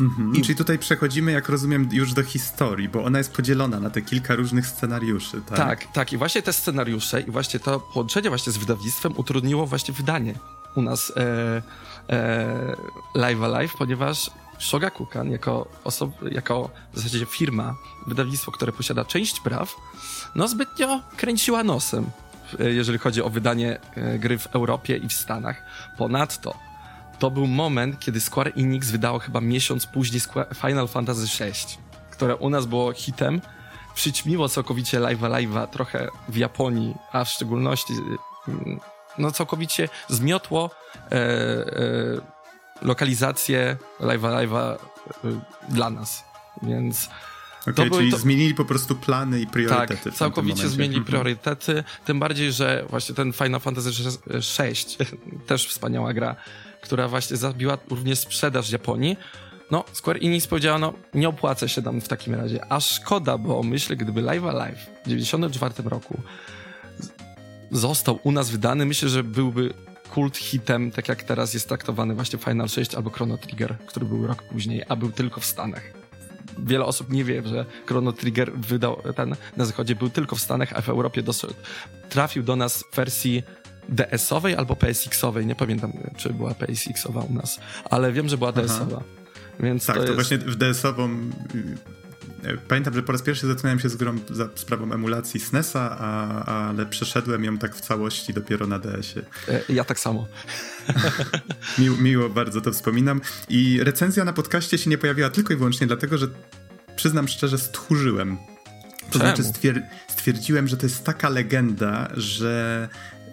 Mhm. 0.00 0.36
I... 0.36 0.42
Czyli 0.42 0.56
tutaj 0.56 0.78
przechodzimy, 0.78 1.32
jak 1.32 1.48
rozumiem, 1.48 1.88
już 1.92 2.12
do 2.12 2.22
historii, 2.22 2.88
bo 2.88 3.04
ona 3.04 3.18
jest 3.18 3.32
podzielona 3.32 3.80
na 3.80 3.90
te 3.90 4.02
kilka 4.02 4.34
różnych 4.34 4.66
scenariuszy, 4.66 5.42
tak? 5.46 5.58
Tak, 5.58 5.92
tak. 5.92 6.12
I 6.12 6.16
właśnie 6.16 6.42
te 6.42 6.52
scenariusze 6.52 7.20
i 7.20 7.30
właśnie 7.30 7.60
to 7.60 7.80
połączenie 7.80 8.28
właśnie 8.28 8.52
z 8.52 8.56
wydawnictwem 8.56 9.12
utrudniło 9.16 9.66
właśnie 9.66 9.94
wydanie 9.94 10.34
u 10.76 10.82
nas 10.82 11.12
e, 11.16 11.62
e, 12.10 12.76
Live 13.14 13.42
Alive, 13.42 13.74
ponieważ 13.78 14.30
Shogakukan 14.58 15.30
jako, 15.30 15.66
osob- 15.84 16.32
jako 16.32 16.70
w 16.92 16.96
zasadzie 16.98 17.26
firma, 17.26 17.74
wydawnictwo, 18.06 18.52
które 18.52 18.72
posiada 18.72 19.04
część 19.04 19.40
praw, 19.40 19.76
no 20.34 20.48
zbytnio 20.48 21.00
kręciła 21.16 21.64
nosem, 21.64 22.10
jeżeli 22.58 22.98
chodzi 22.98 23.22
o 23.22 23.30
wydanie 23.30 23.78
e, 23.96 24.18
gry 24.18 24.38
w 24.38 24.46
Europie 24.46 24.96
i 24.96 25.08
w 25.08 25.12
Stanach. 25.12 25.62
Ponadto 25.98 26.54
to 27.18 27.30
był 27.30 27.46
moment, 27.46 27.98
kiedy 27.98 28.20
Square 28.20 28.52
Enix 28.56 28.90
wydało 28.90 29.18
chyba 29.18 29.40
miesiąc 29.40 29.86
później 29.86 30.22
Final 30.54 30.88
Fantasy 30.88 31.44
VI, 31.44 31.52
które 32.10 32.36
u 32.36 32.50
nas 32.50 32.66
było 32.66 32.92
hitem, 32.92 33.40
przyćmiło 33.94 34.48
całkowicie 34.48 34.98
Live 34.98 35.20
Alive'a 35.20 35.66
trochę 35.66 36.08
w 36.28 36.36
Japonii, 36.36 36.94
a 37.12 37.24
w 37.24 37.28
szczególności 37.28 37.92
mm, 38.48 38.80
no 39.18 39.30
całkowicie 39.30 39.88
zmiotło 40.08 40.70
e, 40.94 41.14
e, 41.14 42.42
lokalizację 42.82 43.76
Live 44.00 44.22
Live'a 44.22 44.74
y, 45.24 45.40
dla 45.68 45.90
nas. 45.90 46.24
Więc. 46.62 47.08
Okay, 47.62 47.90
to 47.90 47.96
czyli 47.96 48.10
to... 48.10 48.18
zmienili 48.18 48.54
po 48.54 48.64
prostu 48.64 48.94
plany 48.94 49.40
i 49.40 49.46
priorytety. 49.46 50.04
Tak, 50.04 50.14
całkowicie 50.14 50.68
zmienili 50.68 50.98
mhm. 50.98 51.04
priorytety. 51.04 51.84
Tym 52.04 52.20
bardziej, 52.20 52.52
że 52.52 52.84
właśnie 52.90 53.14
ten 53.14 53.32
Final 53.32 53.60
Fantasy 53.60 53.90
VI, 54.26 55.06
też 55.46 55.68
wspaniała 55.68 56.14
gra, 56.14 56.36
która 56.82 57.08
właśnie 57.08 57.36
zabiła 57.36 57.78
również 57.90 58.18
sprzedaż 58.18 58.70
Japonii, 58.70 59.16
no, 59.70 59.84
Square 59.92 60.16
Enix 60.16 60.46
powiedziała, 60.46 60.78
no, 60.78 60.92
nie 61.14 61.28
opłaca 61.28 61.68
się 61.68 61.82
nam 61.82 62.00
w 62.00 62.08
takim 62.08 62.34
razie. 62.34 62.72
A 62.72 62.80
szkoda, 62.80 63.38
bo 63.38 63.62
myślę, 63.62 63.96
gdyby 63.96 64.22
Live 64.22 64.44
Alive 64.44 64.78
w 64.78 65.04
1994 65.04 65.88
roku 65.88 66.20
został 67.70 68.18
u 68.22 68.32
nas 68.32 68.50
wydany, 68.50 68.86
myślę, 68.86 69.08
że 69.08 69.24
byłby 69.24 69.74
kult 70.10 70.36
hitem, 70.36 70.90
tak 70.90 71.08
jak 71.08 71.22
teraz 71.22 71.54
jest 71.54 71.68
traktowany 71.68 72.14
właśnie 72.14 72.38
Final 72.38 72.68
6 72.68 72.94
albo 72.94 73.10
Chrono 73.10 73.38
Trigger, 73.38 73.78
który 73.86 74.06
był 74.06 74.26
rok 74.26 74.42
później, 74.42 74.82
a 74.88 74.96
był 74.96 75.12
tylko 75.12 75.40
w 75.40 75.44
Stanach. 75.44 76.01
Wiele 76.58 76.84
osób 76.84 77.10
nie 77.10 77.24
wie, 77.24 77.42
że 77.48 77.64
Chrono 77.86 78.12
Trigger 78.12 78.52
wydał 78.52 79.02
ten 79.16 79.36
na 79.56 79.64
zachodzie 79.64 79.94
był 79.94 80.10
tylko 80.10 80.36
w 80.36 80.40
Stanach, 80.40 80.72
a 80.72 80.80
w 80.80 80.88
Europie 80.88 81.22
dosyć, 81.22 81.50
trafił 82.08 82.42
do 82.42 82.56
nas 82.56 82.84
w 82.92 82.96
wersji 82.96 83.42
DS-owej 83.88 84.56
albo 84.56 84.76
PSX-owej. 84.76 85.46
Nie 85.46 85.54
pamiętam, 85.54 85.92
czy 86.16 86.30
była 86.30 86.54
PSX-owa 86.54 87.20
u 87.20 87.32
nas, 87.32 87.60
ale 87.90 88.12
wiem, 88.12 88.28
że 88.28 88.38
była 88.38 88.52
DS-owa. 88.52 89.02
Więc 89.60 89.86
tak, 89.86 89.96
to, 89.96 90.04
to 90.04 90.14
właśnie 90.14 90.38
w 90.38 90.56
DS-ową 90.56 91.08
y, 91.54 92.01
Pamiętam, 92.68 92.94
że 92.94 93.02
po 93.02 93.12
raz 93.12 93.22
pierwszy 93.22 93.46
zetknąłem 93.46 93.80
się 93.80 93.88
z 93.88 93.96
grą 93.96 94.18
za 94.30 94.48
sprawą 94.54 94.92
emulacji 94.92 95.40
SNES-a, 95.40 95.98
a, 95.98 96.44
ale 96.68 96.86
przeszedłem 96.86 97.44
ją 97.44 97.58
tak 97.58 97.76
w 97.76 97.80
całości 97.80 98.34
dopiero 98.34 98.66
na 98.66 98.78
DS-ie. 98.78 99.24
E, 99.48 99.62
ja 99.68 99.84
tak 99.84 100.00
samo. 100.00 100.26
miło, 101.78 101.96
miło 101.96 102.28
bardzo 102.28 102.60
to 102.60 102.72
wspominam. 102.72 103.20
I 103.48 103.80
recenzja 103.82 104.24
na 104.24 104.32
podcaście 104.32 104.78
się 104.78 104.90
nie 104.90 104.98
pojawiła 104.98 105.30
tylko 105.30 105.54
i 105.54 105.56
wyłącznie 105.56 105.86
dlatego, 105.86 106.18
że 106.18 106.26
przyznam 106.96 107.28
szczerze, 107.28 107.58
stchórzyłem. 107.58 108.38
To 109.10 109.18
znaczy 109.18 109.44
stwier 109.44 109.82
stwierdziłem, 110.08 110.68
że 110.68 110.76
to 110.76 110.86
jest 110.86 111.04
taka 111.04 111.28
legenda, 111.28 112.08
że 112.16 112.88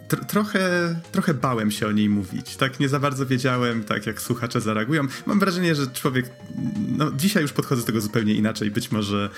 tr 0.10 0.26
trochę, 0.26 0.96
trochę 1.12 1.34
bałem 1.34 1.72
się 1.72 1.88
o 1.88 1.92
niej 1.92 2.10
mówić. 2.10 2.56
Tak 2.56 2.80
nie 2.80 2.90
za 2.90 3.00
bardzo 3.00 3.26
wiedziałem, 3.26 3.84
tak 3.84 4.06
jak 4.06 4.22
słuchacze 4.22 4.62
zareagują. 4.62 5.04
Mam 5.26 5.40
wrażenie, 5.40 5.76
że 5.76 5.88
człowiek, 5.88 6.30
no 6.98 7.12
dzisiaj 7.12 7.44
już 7.44 7.54
podchodzę 7.54 7.82
do 7.82 7.86
tego 7.86 8.02
zupełnie 8.02 8.34
inaczej. 8.34 8.72
Być 8.72 8.92
może, 8.92 9.30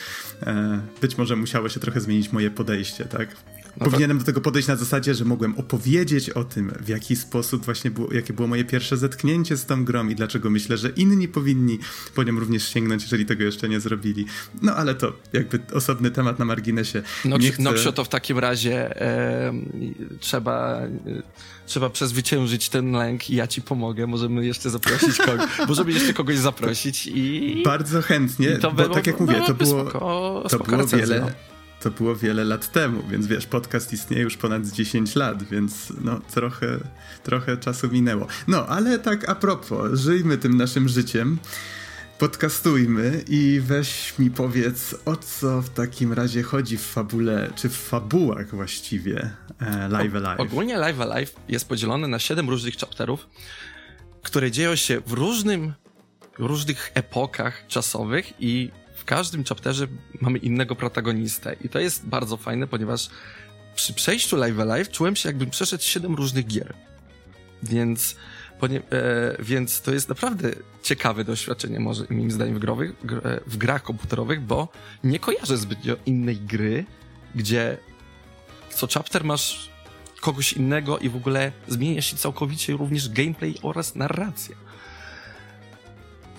e, 0.43 0.81
być 1.01 1.17
może 1.17 1.35
musiało 1.35 1.69
się 1.69 1.79
trochę 1.79 2.01
zmienić 2.01 2.31
moje 2.31 2.51
podejście, 2.51 3.05
tak? 3.05 3.29
No 3.77 3.85
Powinienem 3.85 4.17
to... 4.17 4.21
do 4.21 4.25
tego 4.25 4.41
podejść 4.41 4.67
na 4.67 4.75
zasadzie, 4.75 5.13
że 5.13 5.25
mogłem 5.25 5.59
opowiedzieć 5.59 6.29
o 6.29 6.43
tym, 6.43 6.71
w 6.79 6.87
jaki 6.87 7.15
sposób 7.15 7.65
właśnie 7.65 7.91
było, 7.91 8.13
jakie 8.13 8.33
było 8.33 8.47
moje 8.47 8.65
pierwsze 8.65 8.97
zetknięcie 8.97 9.57
z 9.57 9.65
tą 9.65 9.85
grą 9.85 10.07
i 10.07 10.15
dlaczego 10.15 10.49
myślę, 10.49 10.77
że 10.77 10.89
inni 10.89 11.27
powinni 11.27 11.79
po 12.15 12.23
nią 12.23 12.39
również 12.39 12.67
sięgnąć, 12.67 13.03
jeżeli 13.03 13.25
tego 13.25 13.43
jeszcze 13.43 13.69
nie 13.69 13.79
zrobili. 13.79 14.25
No 14.61 14.75
ale 14.75 14.95
to 14.95 15.13
jakby 15.33 15.59
osobny 15.73 16.11
temat 16.11 16.39
na 16.39 16.45
marginesie. 16.45 17.01
No, 17.25 17.37
nie 17.37 17.51
chcę... 17.51 17.61
Noksio, 17.61 17.91
to 17.91 18.03
w 18.03 18.09
takim 18.09 18.39
razie 18.39 19.01
e, 19.01 19.53
trzeba, 20.19 20.81
e, 20.81 20.89
trzeba 21.65 21.89
przezwyciężyć 21.89 22.69
ten 22.69 22.91
lęk 22.91 23.29
i 23.29 23.35
ja 23.35 23.47
ci 23.47 23.61
pomogę. 23.61 24.07
Możemy 24.07 24.45
jeszcze 24.45 24.69
zaprosić 24.69 25.17
kogoś, 25.17 25.49
możemy 25.67 25.91
jeszcze 25.91 26.13
kogoś 26.13 26.37
zaprosić 26.37 27.07
i... 27.07 27.63
Bardzo 27.65 28.01
chętnie, 28.01 28.57
to 28.57 28.71
bo 28.71 28.83
było, 28.83 28.95
tak 28.95 29.07
jak 29.07 29.19
mówię, 29.19 29.41
to 29.47 29.53
było, 29.53 29.81
spoko, 29.89 30.43
to 30.49 30.59
było 30.59 30.87
wiele... 30.87 31.33
To 31.81 31.91
było 31.91 32.15
wiele 32.15 32.43
lat 32.43 32.71
temu, 32.71 33.03
więc 33.09 33.27
wiesz, 33.27 33.45
podcast 33.45 33.93
istnieje 33.93 34.23
już 34.23 34.38
ponad 34.38 34.67
10 34.67 35.15
lat, 35.15 35.43
więc 35.43 35.93
no 36.01 36.19
trochę, 36.19 36.77
trochę 37.23 37.57
czasu 37.57 37.88
minęło. 37.89 38.27
No, 38.47 38.67
ale 38.67 39.00
tak 39.00 39.29
a 39.29 39.35
propos, 39.35 40.00
żyjmy 40.00 40.38
tym 40.38 40.57
naszym 40.57 40.89
życiem, 40.89 41.39
podcastujmy 42.19 43.23
i 43.27 43.61
weź 43.63 44.19
mi 44.19 44.31
powiedz, 44.31 44.95
o 45.05 45.15
co 45.15 45.61
w 45.61 45.69
takim 45.69 46.13
razie 46.13 46.43
chodzi 46.43 46.77
w 46.77 46.81
fabule, 46.81 47.50
czy 47.55 47.69
w 47.69 47.77
fabułach 47.77 48.55
właściwie 48.55 49.29
e, 49.59 49.89
Live 49.89 50.15
Alive. 50.15 50.39
Ogólnie 50.39 50.77
Live 50.77 51.01
Alive 51.01 51.35
jest 51.47 51.67
podzielony 51.67 52.07
na 52.07 52.19
7 52.19 52.50
różnych 52.50 52.77
chapterów, 52.77 53.29
które 54.23 54.51
dzieją 54.51 54.75
się 54.75 55.01
w 55.05 55.11
różnym, 55.11 55.73
różnych 56.38 56.91
epokach 56.93 57.67
czasowych 57.67 58.33
i 58.39 58.71
w 59.01 59.05
każdym 59.05 59.43
chapterze 59.43 59.88
mamy 60.22 60.38
innego 60.38 60.75
protagonistę 60.75 61.55
i 61.62 61.70
to 61.70 61.79
jest 61.79 62.05
bardzo 62.05 62.38
fajne, 62.38 62.67
ponieważ 62.67 63.10
przy 63.75 63.93
przejściu 63.93 64.36
Live 64.38 64.60
Alive 64.60 64.89
czułem 64.89 65.15
się 65.15 65.29
jakbym 65.29 65.50
przeszedł 65.50 65.84
7 65.84 66.15
różnych 66.15 66.48
gier. 66.48 66.74
Więc, 67.63 68.15
ponie, 68.60 68.77
e, 68.79 68.81
więc 69.43 69.81
to 69.81 69.93
jest 69.93 70.10
naprawdę 70.10 70.51
ciekawe 70.84 71.24
doświadczenie, 71.24 71.79
może 71.79 72.03
moim 72.10 72.31
zdaniem, 72.31 72.55
w, 72.55 72.60
growych, 72.60 72.91
e, 72.91 73.39
w 73.48 73.58
grach 73.58 73.84
komputerowych, 73.84 74.41
bo 74.41 74.67
nie 75.03 75.20
kojarzę 75.20 75.58
zbytnio 75.58 75.96
innej 76.05 76.38
gry, 76.38 76.86
gdzie 77.36 77.77
co 78.70 78.88
chapter 78.88 79.24
masz 79.24 79.70
kogoś 80.20 80.53
innego 80.53 80.98
i 80.98 81.10
w 81.10 81.15
ogóle 81.15 81.51
zmienia 81.67 82.01
się 82.01 82.17
całkowicie 82.17 82.74
również 82.74 83.10
gameplay 83.10 83.55
oraz 83.62 83.96
narracja. 83.96 84.55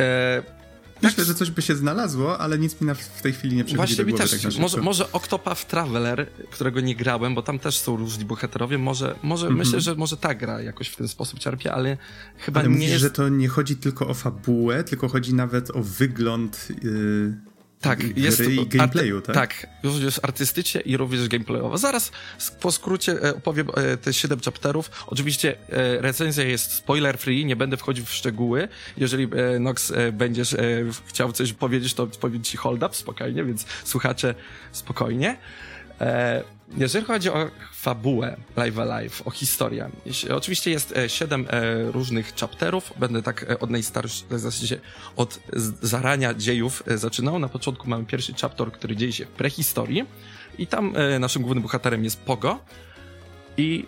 E, 0.01 0.62
Myślę, 1.03 1.25
że 1.25 1.35
coś 1.35 1.51
by 1.51 1.63
się 1.63 1.77
znalazło, 1.77 2.39
ale 2.39 2.59
nic 2.59 2.81
mi 2.81 2.87
na, 2.87 2.95
w 2.95 3.23
tej 3.23 3.33
chwili 3.33 3.57
nie 3.57 3.65
przychodzi 3.65 3.95
Właśnie 3.95 4.05
do 4.05 4.11
głowy. 4.11 4.31
Też, 4.31 4.43
tak 4.43 4.59
może, 4.59 4.81
może 4.81 5.13
Octopath 5.13 5.65
Traveler, 5.67 6.27
którego 6.51 6.81
nie 6.81 6.97
grałem, 6.97 7.35
bo 7.35 7.43
tam 7.43 7.59
też 7.59 7.79
są 7.79 7.97
różni 7.97 8.25
bohaterowie, 8.25 8.79
może, 8.79 9.15
może 9.23 9.47
mm 9.47 9.57
-hmm. 9.57 9.59
myślę, 9.59 9.81
że 9.81 9.95
może 9.95 10.17
ta 10.17 10.35
gra 10.35 10.61
jakoś 10.61 10.89
w 10.89 10.97
ten 10.97 11.09
sposób 11.09 11.39
czerpie, 11.39 11.73
ale 11.73 11.97
chyba 12.39 12.61
ale 12.61 12.69
nie 12.69 12.75
mówisz, 12.75 12.91
jest... 12.91 13.03
że 13.03 13.11
to 13.11 13.29
nie 13.29 13.49
chodzi 13.49 13.77
tylko 13.77 14.09
o 14.09 14.15
fabułę, 14.15 14.85
tylko 14.85 15.09
chodzi 15.09 15.35
nawet 15.35 15.71
o 15.71 15.83
wygląd... 15.83 16.69
Yy 16.83 17.52
tak, 17.83 18.17
jest 18.17 18.41
i 18.41 18.67
gameplayu, 18.67 19.21
tak? 19.21 19.35
Tak, 19.35 19.67
również 19.83 20.21
artystycznie 20.23 20.81
i 20.81 20.97
również 20.97 21.29
gameplayowo. 21.29 21.79
Zaraz 21.79 22.13
po 22.61 22.73
skrócie 22.73 23.13
e, 23.23 23.37
opowiem 23.37 23.69
e, 23.75 23.97
te 23.97 24.13
7 24.13 24.41
chapterów. 24.41 24.91
Oczywiście 25.07 25.57
e, 25.69 26.01
recenzja 26.01 26.45
jest 26.45 26.73
spoiler 26.73 27.19
free, 27.19 27.45
nie 27.45 27.57
będę 27.57 27.77
wchodził 27.77 28.05
w 28.05 28.11
szczegóły. 28.15 28.69
Jeżeli 28.97 29.29
Nox 29.61 29.93
będziesz 30.13 30.57
chciał 31.07 31.33
coś 31.33 31.53
powiedzieć, 31.53 31.95
to 31.95 32.07
powiem 32.07 32.43
ci 32.43 32.57
hold 32.57 32.83
up 32.83 32.95
spokojnie, 32.95 33.45
więc 33.45 33.67
słuchacze 33.85 34.35
spokojnie. 34.73 35.37
Jeżeli 36.77 37.05
chodzi 37.05 37.31
o 37.31 37.51
fabułę 37.73 38.37
Live 38.57 38.79
Alive, 38.79 39.23
o 39.25 39.31
historię, 39.31 39.91
oczywiście 40.35 40.71
jest 40.71 40.97
e, 40.97 41.09
siedem 41.09 41.47
e, 41.51 41.93
różnych 41.93 42.35
chapterów, 42.35 42.93
będę 42.97 43.23
tak 43.23 43.43
e, 43.43 43.59
od 43.59 43.71
najstarszych, 43.71 44.29
w 44.29 44.39
zasadzie 44.39 44.81
od 45.17 45.41
zarania 45.83 46.35
dziejów 46.35 46.83
zaczynał. 46.87 47.39
Na 47.39 47.49
początku 47.49 47.89
mamy 47.89 48.05
pierwszy 48.05 48.35
chapter, 48.41 48.73
który 48.73 48.97
dzieje 48.97 49.13
się 49.13 49.25
w 49.27 49.29
prehistorii 49.29 50.05
i 50.59 50.67
tam 50.67 50.95
naszym 51.21 51.43
głównym 51.43 51.63
bohaterem 51.63 52.05
jest 52.05 52.21
Pogo 52.21 52.59
i 53.57 53.87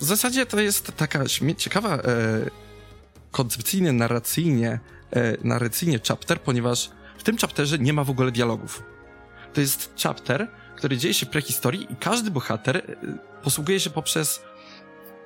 w 0.00 0.04
zasadzie 0.04 0.46
to 0.46 0.60
jest 0.60 0.92
taka 0.96 1.24
ciekawa 1.56 1.98
koncepcyjnie, 3.30 3.92
narracyjnie, 3.92 4.80
narracyjnie 5.44 6.00
chapter, 6.08 6.40
ponieważ 6.40 6.90
w 7.18 7.22
tym 7.22 7.36
chapterze 7.36 7.78
nie 7.78 7.92
ma 7.92 8.04
w 8.04 8.10
ogóle 8.10 8.32
dialogów. 8.32 8.82
To 9.52 9.60
jest 9.60 9.94
chapter, 10.02 10.48
który 10.82 10.96
dzieje 10.96 11.14
się 11.14 11.26
w 11.26 11.28
prehistorii 11.28 11.92
i 11.92 11.96
każdy 11.96 12.30
bohater 12.30 12.76
e, 12.76 12.82
posługuje 13.42 13.80
się 13.80 13.90
poprzez 13.90 14.42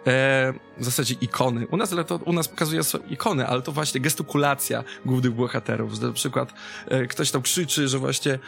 e, 0.06 0.52
w 0.78 0.84
zasadzie 0.84 1.14
ikony. 1.20 1.66
U 1.66 1.76
nas, 1.76 1.92
ale 1.92 2.04
to, 2.04 2.16
u 2.16 2.32
nas 2.32 2.48
pokazuje 2.48 2.82
ikony, 3.08 3.46
ale 3.46 3.62
to 3.62 3.72
właśnie 3.72 4.00
gestykulacja 4.00 4.84
głównych 5.04 5.32
bohaterów. 5.32 6.00
Na 6.00 6.12
przykład 6.12 6.54
e, 6.88 7.06
ktoś 7.06 7.30
tam 7.30 7.42
krzyczy, 7.42 7.88
że 7.88 7.98
właśnie 7.98 8.38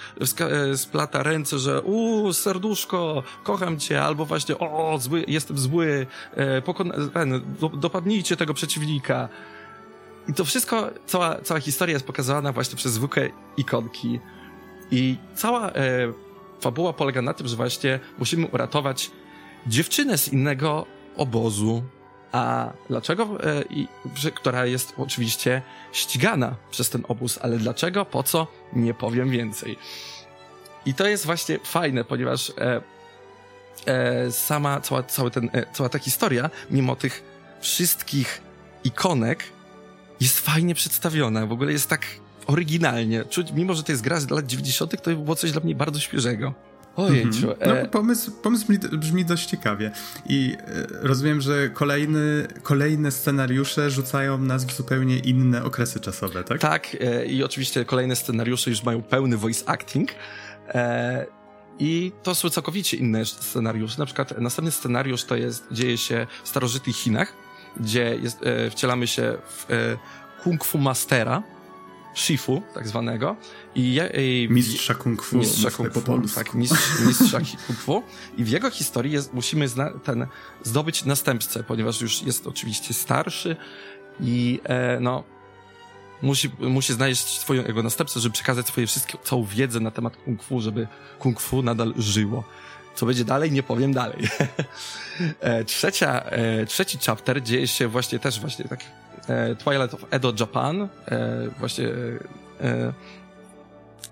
e, 0.40 0.76
splata 0.76 1.22
ręce, 1.22 1.58
że 1.58 1.82
u 1.82 2.32
serduszko, 2.32 3.22
kocham 3.44 3.78
cię, 3.78 4.02
albo 4.02 4.24
właśnie 4.24 4.58
o, 4.58 4.98
zły, 5.00 5.24
jestem 5.28 5.58
zły, 5.58 6.06
e, 6.36 7.40
do, 7.60 7.68
dopadnijcie 7.68 8.36
tego 8.36 8.54
przeciwnika. 8.54 9.28
I 10.28 10.34
to 10.34 10.44
wszystko, 10.44 10.90
cała, 11.06 11.40
cała 11.40 11.60
historia 11.60 11.92
jest 11.92 12.06
pokazana 12.06 12.52
właśnie 12.52 12.76
przez 12.76 12.92
zwykłe 12.92 13.30
ikonki. 13.56 14.20
I 14.90 15.16
cała 15.34 15.70
e, 15.70 16.27
fabuła 16.60 16.92
polega 16.92 17.22
na 17.22 17.34
tym, 17.34 17.48
że 17.48 17.56
właśnie 17.56 18.00
musimy 18.18 18.46
uratować 18.46 19.10
dziewczynę 19.66 20.18
z 20.18 20.28
innego 20.28 20.86
obozu. 21.16 21.82
A 22.32 22.72
dlaczego? 22.88 23.38
E, 24.24 24.30
która 24.34 24.66
jest 24.66 24.94
oczywiście 24.98 25.62
ścigana 25.92 26.54
przez 26.70 26.90
ten 26.90 27.04
obóz, 27.08 27.38
ale 27.42 27.56
dlaczego? 27.58 28.04
Po 28.04 28.22
co? 28.22 28.46
Nie 28.72 28.94
powiem 28.94 29.30
więcej. 29.30 29.78
I 30.86 30.94
to 30.94 31.06
jest 31.06 31.26
właśnie 31.26 31.58
fajne, 31.64 32.04
ponieważ 32.04 32.50
e, 32.50 32.82
e, 33.86 34.32
sama, 34.32 34.80
cała, 34.80 35.30
ten, 35.30 35.50
e, 35.52 35.66
cała 35.72 35.88
ta 35.88 35.98
historia, 35.98 36.50
mimo 36.70 36.96
tych 36.96 37.22
wszystkich 37.60 38.42
ikonek, 38.84 39.44
jest 40.20 40.40
fajnie 40.40 40.74
przedstawiona. 40.74 41.46
W 41.46 41.52
ogóle 41.52 41.72
jest 41.72 41.88
tak 41.88 42.06
oryginalnie. 42.48 43.24
Czuć, 43.24 43.52
mimo 43.52 43.74
że 43.74 43.82
to 43.82 43.92
jest 43.92 44.02
gra 44.02 44.20
z 44.20 44.30
lat 44.30 44.46
90., 44.46 45.02
to 45.02 45.10
było 45.10 45.36
coś 45.36 45.52
dla 45.52 45.60
mnie 45.60 45.74
bardzo 45.74 46.00
świeżego. 46.00 46.54
Ojejciu. 46.96 47.50
Mhm. 47.50 47.70
No, 47.70 47.78
e... 47.78 47.88
pomysł, 47.88 48.30
pomysł 48.42 48.66
brzmi, 48.66 48.78
brzmi 48.98 49.24
dość 49.24 49.46
ciekawie. 49.46 49.90
I 50.26 50.56
e, 50.58 50.86
rozumiem, 50.90 51.40
że 51.40 51.68
kolejny, 51.68 52.46
kolejne 52.62 53.10
scenariusze 53.10 53.90
rzucają 53.90 54.38
nas 54.38 54.64
w 54.64 54.76
zupełnie 54.76 55.18
inne 55.18 55.64
okresy 55.64 56.00
czasowe, 56.00 56.44
tak? 56.44 56.60
Tak, 56.60 56.96
e, 57.00 57.26
i 57.26 57.44
oczywiście 57.44 57.84
kolejne 57.84 58.16
scenariusze 58.16 58.70
już 58.70 58.82
mają 58.82 59.02
pełny 59.02 59.36
voice 59.36 59.68
acting. 59.68 60.10
I 61.78 62.12
to 62.22 62.34
są 62.34 62.50
całkowicie 62.50 62.96
inne 62.96 63.24
scenariusze. 63.24 63.98
Na 63.98 64.06
przykład 64.06 64.38
następny 64.40 64.70
scenariusz 64.70 65.24
to 65.24 65.36
jest, 65.36 65.66
dzieje 65.70 65.98
się 65.98 66.26
w 66.44 66.48
starożytnych 66.48 66.96
Chinach 66.96 67.32
gdzie 67.80 68.18
jest, 68.22 68.40
wcielamy 68.70 69.06
się 69.06 69.38
w 69.48 69.66
Kung 70.42 70.64
Fu 70.64 70.78
Mastera, 70.78 71.42
Shifu, 72.18 72.62
tak 72.74 72.88
zwanego. 72.88 73.36
I, 73.74 74.00
i 74.14 74.48
mistrza 74.50 74.94
kung 74.94 75.22
fu. 75.22 75.38
Mistrza 75.38 75.70
kung 75.70 75.92
fu, 75.92 76.00
po 76.00 76.18
tak, 76.34 76.54
mistrz, 76.54 77.00
mistrza 77.06 77.38
kung 77.66 77.78
fu. 77.78 78.02
I 78.36 78.44
w 78.44 78.48
jego 78.48 78.70
historii 78.70 79.12
jest, 79.12 79.32
musimy 79.32 79.68
zna, 79.68 79.90
ten, 79.90 80.26
zdobyć 80.62 81.04
następcę, 81.04 81.64
ponieważ 81.64 82.00
już 82.00 82.22
jest 82.22 82.46
oczywiście 82.46 82.94
starszy 82.94 83.56
i 84.20 84.60
e, 84.64 85.00
no, 85.00 85.24
musi, 86.22 86.50
musi 86.58 86.92
znaleźć 86.92 87.38
swoją, 87.38 87.64
jego 87.66 87.82
następcę, 87.82 88.20
żeby 88.20 88.32
przekazać 88.32 88.66
swoje 88.66 88.86
wszystkie, 88.86 89.18
całą 89.24 89.44
wiedzę 89.44 89.80
na 89.80 89.90
temat 89.90 90.16
kung 90.16 90.42
fu, 90.42 90.60
żeby 90.60 90.88
kung 91.18 91.40
fu 91.40 91.62
nadal 91.62 91.94
żyło. 91.96 92.44
Co 92.94 93.06
będzie 93.06 93.24
dalej, 93.24 93.52
nie 93.52 93.62
powiem 93.62 93.92
dalej. 93.92 94.28
e, 95.40 95.64
trzecia, 95.64 96.22
e, 96.22 96.66
trzeci 96.66 96.98
chapter 97.06 97.42
dzieje 97.42 97.68
się 97.68 97.88
właśnie 97.88 98.18
też 98.18 98.40
właśnie 98.40 98.64
tak 98.64 98.80
Twilight 99.64 99.94
of 99.94 100.04
Edo 100.10 100.32
Japan, 100.40 100.82
e, 100.82 100.88
właśnie 101.58 101.88
e, 102.60 102.92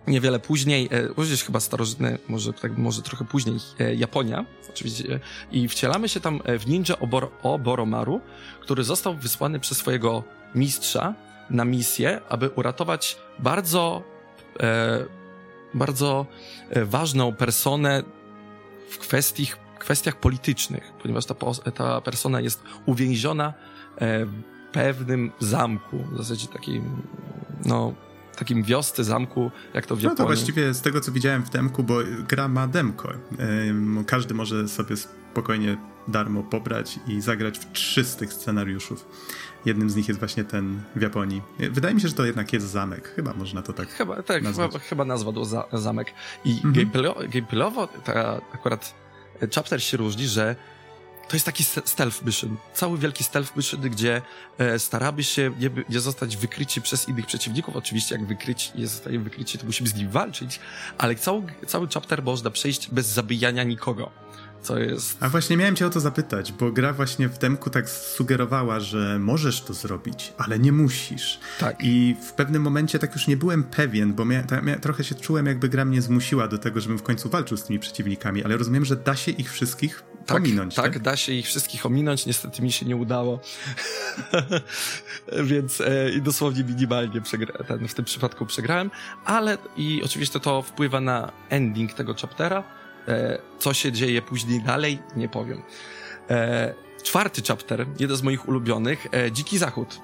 niewiele 0.07 0.39
później, 0.39 0.89
e, 0.93 1.37
chyba 1.47 1.61
starożytny, 1.61 2.19
może, 2.29 2.53
tak, 2.53 2.79
może 2.79 3.03
trochę 3.03 3.25
później 3.25 3.57
e, 3.81 3.95
Japonia, 3.95 4.45
oczywiście, 4.71 5.21
i 5.53 5.69
wcielamy 5.69 6.09
się 6.09 6.21
tam 6.21 6.41
w 6.59 6.67
ninja 6.67 6.99
Obor 7.01 7.29
Oboromaru, 7.43 8.21
który 8.61 8.85
został 8.85 9.15
wysłany 9.15 9.61
przez 9.61 9.79
swojego 9.79 10.25
mistrza 10.55 11.15
na 11.51 11.65
misję, 11.65 12.21
aby 12.29 12.51
uratować 12.51 13.17
bardzo, 13.39 14.03
e, 14.61 15.05
bardzo 15.75 16.27
e, 16.71 16.85
ważną 16.85 17.33
personę 17.33 18.03
w 18.91 18.99
kwestiach, 18.99 19.59
kwestiach 19.79 20.21
politycznych, 20.21 20.93
ponieważ 21.03 21.27
ta, 21.27 21.35
ta 21.75 22.01
persona 22.01 22.41
jest 22.41 22.63
uwięziona 22.87 23.55
e, 24.01 24.27
pewnym 24.76 25.30
zamku, 25.38 26.04
w 26.12 26.16
zasadzie 26.16 26.49
takim, 26.49 27.02
no, 27.64 27.95
takim 28.38 28.62
wiosce, 28.62 29.04
zamku, 29.04 29.50
jak 29.75 29.87
to 29.87 29.97
w 29.97 29.99
Japonii. 29.99 30.18
No 30.18 30.25
to 30.25 30.26
właściwie 30.26 30.75
z 30.75 30.80
tego, 30.80 31.00
co 31.00 31.12
widziałem 31.12 31.42
w 31.42 31.50
demku, 31.50 31.83
bo 31.83 31.99
gra 32.28 32.49
ma 32.49 32.66
demko. 32.66 33.12
Każdy 34.06 34.35
może 34.35 34.68
sobie 34.68 34.97
spokojnie 34.97 35.76
darmo 36.09 36.42
pobrać 36.42 36.99
i 37.06 37.21
zagrać 37.21 37.59
w 37.59 37.73
trzy 37.73 38.04
z 38.04 38.16
tych 38.16 38.33
scenariuszów. 38.33 39.09
Jednym 39.64 39.90
z 39.90 39.97
nich 39.97 40.09
jest 40.09 40.21
właśnie 40.21 40.45
ten 40.45 40.80
w 40.97 41.02
Japonii. 41.02 41.42
Wydaje 41.59 41.95
mi 41.95 42.00
się, 42.00 42.09
że 42.09 42.14
to 42.14 42.25
jednak 42.25 42.52
jest 42.52 42.66
zamek. 42.66 43.09
Chyba 43.09 43.35
można 43.35 43.62
to 43.62 43.73
tak 43.73 43.88
Chyba, 43.88 44.23
tak, 44.23 44.45
chyba, 44.45 44.78
chyba 44.78 45.04
nazwa 45.04 45.33
to 45.33 45.45
za, 45.45 45.64
zamek. 45.73 46.14
I 46.45 46.61
mhm. 46.64 46.90
gameplayowo 47.33 47.87
ta 47.87 48.40
akurat 48.52 48.95
chapter 49.54 49.83
się 49.83 49.97
różni, 49.97 50.26
że 50.26 50.56
to 51.28 51.37
jest 51.37 51.47
taki 51.47 51.64
stealth 51.64 52.25
mission. 52.25 52.56
Cały 52.75 52.99
wielki 52.99 53.25
stealth 53.25 53.56
mission, 53.56 53.80
gdzie 53.80 54.23
e, 54.59 54.78
staramy 54.78 55.25
się 55.25 55.50
nie, 55.61 55.71
nie 55.88 56.00
zostać 56.00 56.37
wykryci 56.37 56.83
przez 56.83 57.09
innych 57.09 57.26
przeciwników. 57.26 57.76
Oczywiście 57.76 58.14
jak 58.14 58.26
wykryci, 58.26 58.73
nie 58.75 58.87
zostaje 58.87 59.18
wykryci, 59.18 59.59
to 59.59 59.66
musimy 59.66 59.88
z 59.88 59.95
nim 59.95 60.11
walczyć, 60.11 60.61
ale 60.99 61.14
cały, 61.14 61.42
cały 61.66 61.88
chapter 61.88 62.23
można 62.23 62.50
przejść 62.50 62.90
bez 62.90 63.06
zabijania 63.06 63.62
nikogo 63.62 64.26
co 64.66 64.78
jest... 64.78 65.16
A 65.21 65.28
właśnie 65.28 65.56
miałem 65.56 65.76
cię 65.76 65.87
o 65.87 65.90
to 65.90 66.00
zapytać, 66.00 66.52
bo 66.52 66.73
gra 66.73 66.92
właśnie 66.92 67.28
w 67.28 67.38
demku 67.38 67.71
tak 67.71 67.90
sugerowała, 67.90 68.80
że 68.80 69.18
możesz 69.18 69.60
to 69.60 69.75
zrobić, 69.75 70.32
ale 70.39 70.58
nie 70.58 70.73
musisz. 70.73 71.41
Tak. 71.60 71.76
I 71.80 72.17
w 72.28 72.32
pewnym 72.32 72.62
momencie 72.62 72.99
tak 72.99 73.12
już 73.12 73.26
nie 73.26 73.36
byłem 73.36 73.65
pewien, 73.65 74.15
bo 74.15 74.25
mia, 74.25 74.43
mia, 74.62 74.78
trochę 74.78 75.04
się 75.04 75.15
czułem, 75.15 75.47
jakby 75.47 75.69
gra 75.69 75.84
mnie 75.84 76.02
zmusiła 76.02 76.49
do 76.49 76.58
tego, 76.58 76.80
żebym 76.80 76.99
w 76.99 77.02
końcu 77.02 77.28
walczył 77.28 77.56
z 77.56 77.65
tymi 77.65 77.78
przeciwnikami, 77.78 78.45
ale 78.45 78.56
rozumiem, 78.56 78.84
że 78.84 78.97
da 78.97 79.17
się 79.17 79.30
ich 79.30 79.52
wszystkich 79.52 80.04
tak, 80.26 80.36
ominąć. 80.36 80.75
Tak, 80.75 80.84
tak, 80.84 80.99
da 81.02 81.17
się 81.17 81.32
ich 81.32 81.47
wszystkich 81.47 81.86
ominąć, 81.86 82.26
niestety 82.26 82.62
mi 82.62 82.73
się 82.73 82.86
nie 82.86 82.97
udało. 82.97 83.41
Więc 85.50 85.80
e, 85.80 86.10
i 86.10 86.23
dosłownie 86.23 86.65
minimalnie 86.65 87.21
przegra- 87.21 87.65
ten, 87.65 87.89
w 87.89 87.95
tym 87.95 88.04
przypadku 88.04 88.47
przegrałem, 88.47 88.91
ale 89.25 89.58
i 89.76 90.02
oczywiście 90.04 90.41
to 90.41 90.62
wpływa 90.62 91.00
na 91.00 91.32
ending 91.50 91.93
tego 91.93 92.15
chaptera, 92.15 92.65
E, 93.08 93.39
co 93.58 93.75
się 93.75 93.93
dzieje 93.93 94.23
później 94.23 94.60
dalej, 94.60 94.99
nie 95.17 95.28
powiem. 95.28 95.62
E, 96.30 96.75
czwarty 97.02 97.43
chapter, 97.49 97.86
jeden 97.99 98.17
z 98.17 98.23
moich 98.23 98.49
ulubionych, 98.49 99.06
e, 99.12 99.32
Dziki 99.32 99.58
Zachód. 99.58 100.00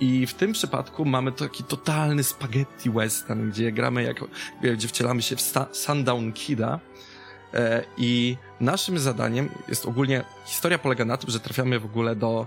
I 0.00 0.26
w 0.26 0.34
tym 0.34 0.52
przypadku 0.52 1.04
mamy 1.04 1.32
taki 1.32 1.64
totalny 1.64 2.24
spaghetti 2.24 2.90
western, 2.90 3.50
gdzie 3.50 3.72
gramy 3.72 4.02
jako, 4.02 4.28
gdzie 4.62 4.88
wcielamy 4.88 5.22
się 5.22 5.36
w 5.36 5.42
Sundown 5.72 6.32
Kida. 6.32 6.80
I 7.96 8.36
naszym 8.60 8.98
zadaniem 8.98 9.48
jest 9.68 9.86
ogólnie, 9.86 10.24
historia 10.44 10.78
polega 10.78 11.04
na 11.04 11.16
tym, 11.16 11.30
że 11.30 11.40
trafiamy 11.40 11.80
w 11.80 11.84
ogóle 11.84 12.16
do 12.16 12.46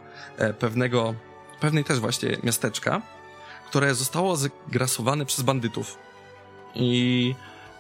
pewnego, 0.60 1.14
pewnej 1.60 1.84
też 1.84 2.00
właśnie 2.00 2.38
miasteczka, 2.44 3.02
które 3.68 3.96
zostało 3.96 4.38
zgrasowane 4.38 5.26
przez 5.26 5.42
bandytów. 5.42 5.98
I 6.76 7.36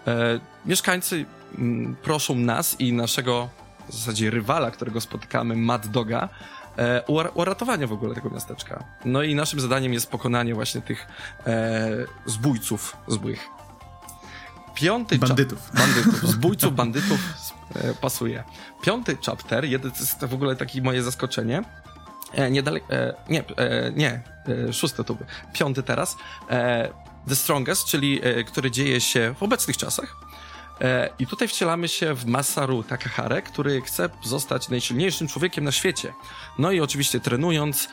e, 0.07 0.39
mieszkańcy 0.65 1.25
Mm, 1.55 1.95
proszą 1.95 2.35
nas 2.35 2.79
i 2.79 2.93
naszego 2.93 3.49
w 3.89 3.93
zasadzie 3.93 4.29
rywala, 4.29 4.71
którego 4.71 5.01
spotykamy, 5.01 5.55
Mad 5.55 5.87
Doga, 5.87 6.29
e, 6.77 7.03
o 7.35 7.45
ratowanie 7.45 7.87
w 7.87 7.93
ogóle 7.93 8.15
tego 8.15 8.29
miasteczka. 8.29 8.83
No 9.05 9.23
i 9.23 9.35
naszym 9.35 9.59
zadaniem 9.59 9.93
jest 9.93 10.11
pokonanie 10.11 10.55
właśnie 10.55 10.81
tych 10.81 11.07
e, 11.47 11.89
zbójców 12.25 12.97
złych. 13.07 13.47
Piąty 14.77 15.17
bandytów. 15.17 15.71
Bandytów. 15.73 16.29
Zbójców, 16.33 16.75
bandytów 16.75 17.19
e, 17.75 17.93
pasuje. 17.93 18.43
Piąty 18.81 19.17
chapter, 19.25 19.65
jeden 19.65 19.91
to 19.91 19.99
jest 19.99 20.25
w 20.25 20.33
ogóle 20.33 20.55
takie 20.55 20.81
moje 20.81 21.03
zaskoczenie. 21.03 21.63
E, 22.33 22.51
niedaleko, 22.51 22.93
e, 22.93 23.13
nie, 23.29 23.43
e, 23.57 23.91
nie, 23.95 24.21
e, 24.69 24.73
szósty 24.73 25.03
to 25.03 25.15
był. 25.15 25.25
Piąty 25.53 25.83
teraz. 25.83 26.17
E, 26.49 26.89
The 27.27 27.35
Strongest, 27.35 27.85
czyli 27.85 28.19
e, 28.23 28.43
który 28.43 28.71
dzieje 28.71 29.01
się 29.01 29.35
w 29.39 29.43
obecnych 29.43 29.77
czasach 29.77 30.15
I 31.19 31.27
tutaj 31.27 31.47
wcielamy 31.47 31.87
się 31.87 32.13
w 32.13 32.25
Masaru 32.25 32.83
Takahare, 32.83 33.41
który 33.41 33.81
chce 33.81 34.09
zostać 34.23 34.69
najsilniejszym 34.69 35.27
człowiekiem 35.27 35.63
na 35.63 35.71
świecie. 35.71 36.13
No 36.59 36.71
i 36.71 36.79
oczywiście 36.81 37.19
trenując, 37.19 37.89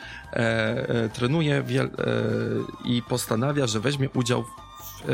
trenuje 1.13 1.63
i 2.83 3.01
postanawia, 3.01 3.67
że 3.67 3.79
weźmie 3.79 4.09
udział 4.09 4.43
w, 4.43 4.47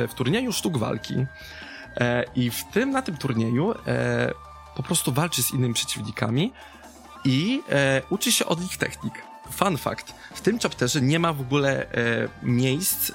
w 0.07 0.13
turnieju 0.13 0.53
sztuk 0.53 0.77
walki. 0.77 1.25
E, 1.97 2.23
I 2.35 2.51
w 2.51 2.63
tym, 2.63 2.91
na 2.91 3.01
tym 3.01 3.17
turnieju 3.17 3.73
e, 3.87 4.31
po 4.75 4.83
prostu 4.83 5.11
walczy 5.11 5.43
z 5.43 5.53
innymi 5.53 5.73
przeciwnikami 5.73 6.53
i 7.25 7.61
uczy 8.09 8.31
się 8.31 8.45
od 8.45 8.61
nich 8.61 8.77
technik 8.77 9.31
fun 9.51 9.77
fact, 9.77 10.13
w 10.33 10.41
tym 10.41 10.59
chapterze 10.59 11.01
nie 11.01 11.19
ma 11.19 11.33
w 11.33 11.41
ogóle 11.41 11.91
e, 11.91 12.27
miejsc 12.43 13.09
e, 13.09 13.13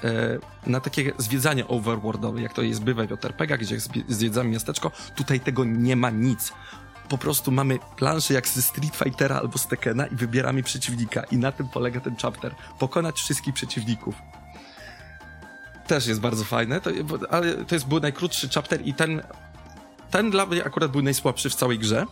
na 0.67 0.81
takie 0.81 1.12
zwiedzanie 1.19 1.69
overworldowe, 1.69 2.43
jak 2.43 2.53
to 2.53 2.62
jest 2.62 2.83
bywa 2.83 3.07
w 3.07 3.11
JRPG, 3.11 3.59
gdzie 3.59 3.77
zwiedzamy 4.09 4.51
miasteczko. 4.51 4.91
Tutaj 5.15 5.41
tego 5.41 5.65
nie 5.65 5.97
ma 5.97 6.11
nic. 6.11 6.53
Po 7.09 7.19
prostu 7.19 7.53
mamy 7.53 7.79
planszę 7.97 8.35
jak 8.35 8.49
ze 8.49 8.62
Street 8.62 8.97
Fightera 8.97 9.37
albo 9.37 9.59
z 9.59 9.67
Tekkena 9.67 10.07
i 10.07 10.17
wybieramy 10.17 10.62
przeciwnika. 10.62 11.23
I 11.25 11.37
na 11.37 11.53
tym 11.53 11.69
polega 11.69 12.01
ten 12.01 12.17
chapter. 12.23 12.55
Pokonać 12.79 13.17
wszystkich 13.21 13.55
przeciwników. 13.55 14.15
Też 15.87 16.07
jest 16.07 16.20
bardzo 16.20 16.44
fajne, 16.44 16.81
to, 16.81 16.90
ale 17.31 17.55
to 17.55 17.75
jest 17.75 17.87
był 17.87 18.01
najkrótszy 18.01 18.49
chapter 18.49 18.87
i 18.87 18.94
ten, 18.94 19.22
ten 20.11 20.31
dla 20.31 20.46
mnie 20.46 20.64
akurat 20.64 20.90
był 20.90 21.03
najsłabszy 21.03 21.51
w 21.51 21.55
całej 21.55 21.79
grze 21.79 22.07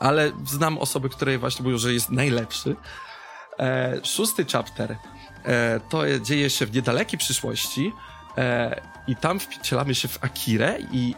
ale 0.00 0.32
znam 0.46 0.78
osoby, 0.78 1.08
które 1.08 1.38
właśnie 1.38 1.62
mówią, 1.62 1.78
że 1.78 1.92
jest 1.92 2.10
najlepszy. 2.10 2.76
E, 3.58 4.00
szósty 4.04 4.44
chapter 4.52 4.96
e, 5.44 5.80
to 5.80 6.18
dzieje 6.20 6.50
się 6.50 6.66
w 6.66 6.74
niedalekiej 6.74 7.18
przyszłości 7.18 7.92
e, 8.38 8.80
i 9.06 9.16
tam 9.16 9.40
wcielamy 9.40 9.94
się 9.94 10.08
w 10.08 10.24
Akirę 10.24 10.78
i 10.92 11.14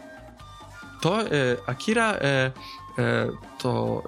to 1.01 1.21
e, 1.21 1.27
Akira 1.65 2.13
e, 2.13 2.21
e, 2.25 2.51
to 3.57 4.03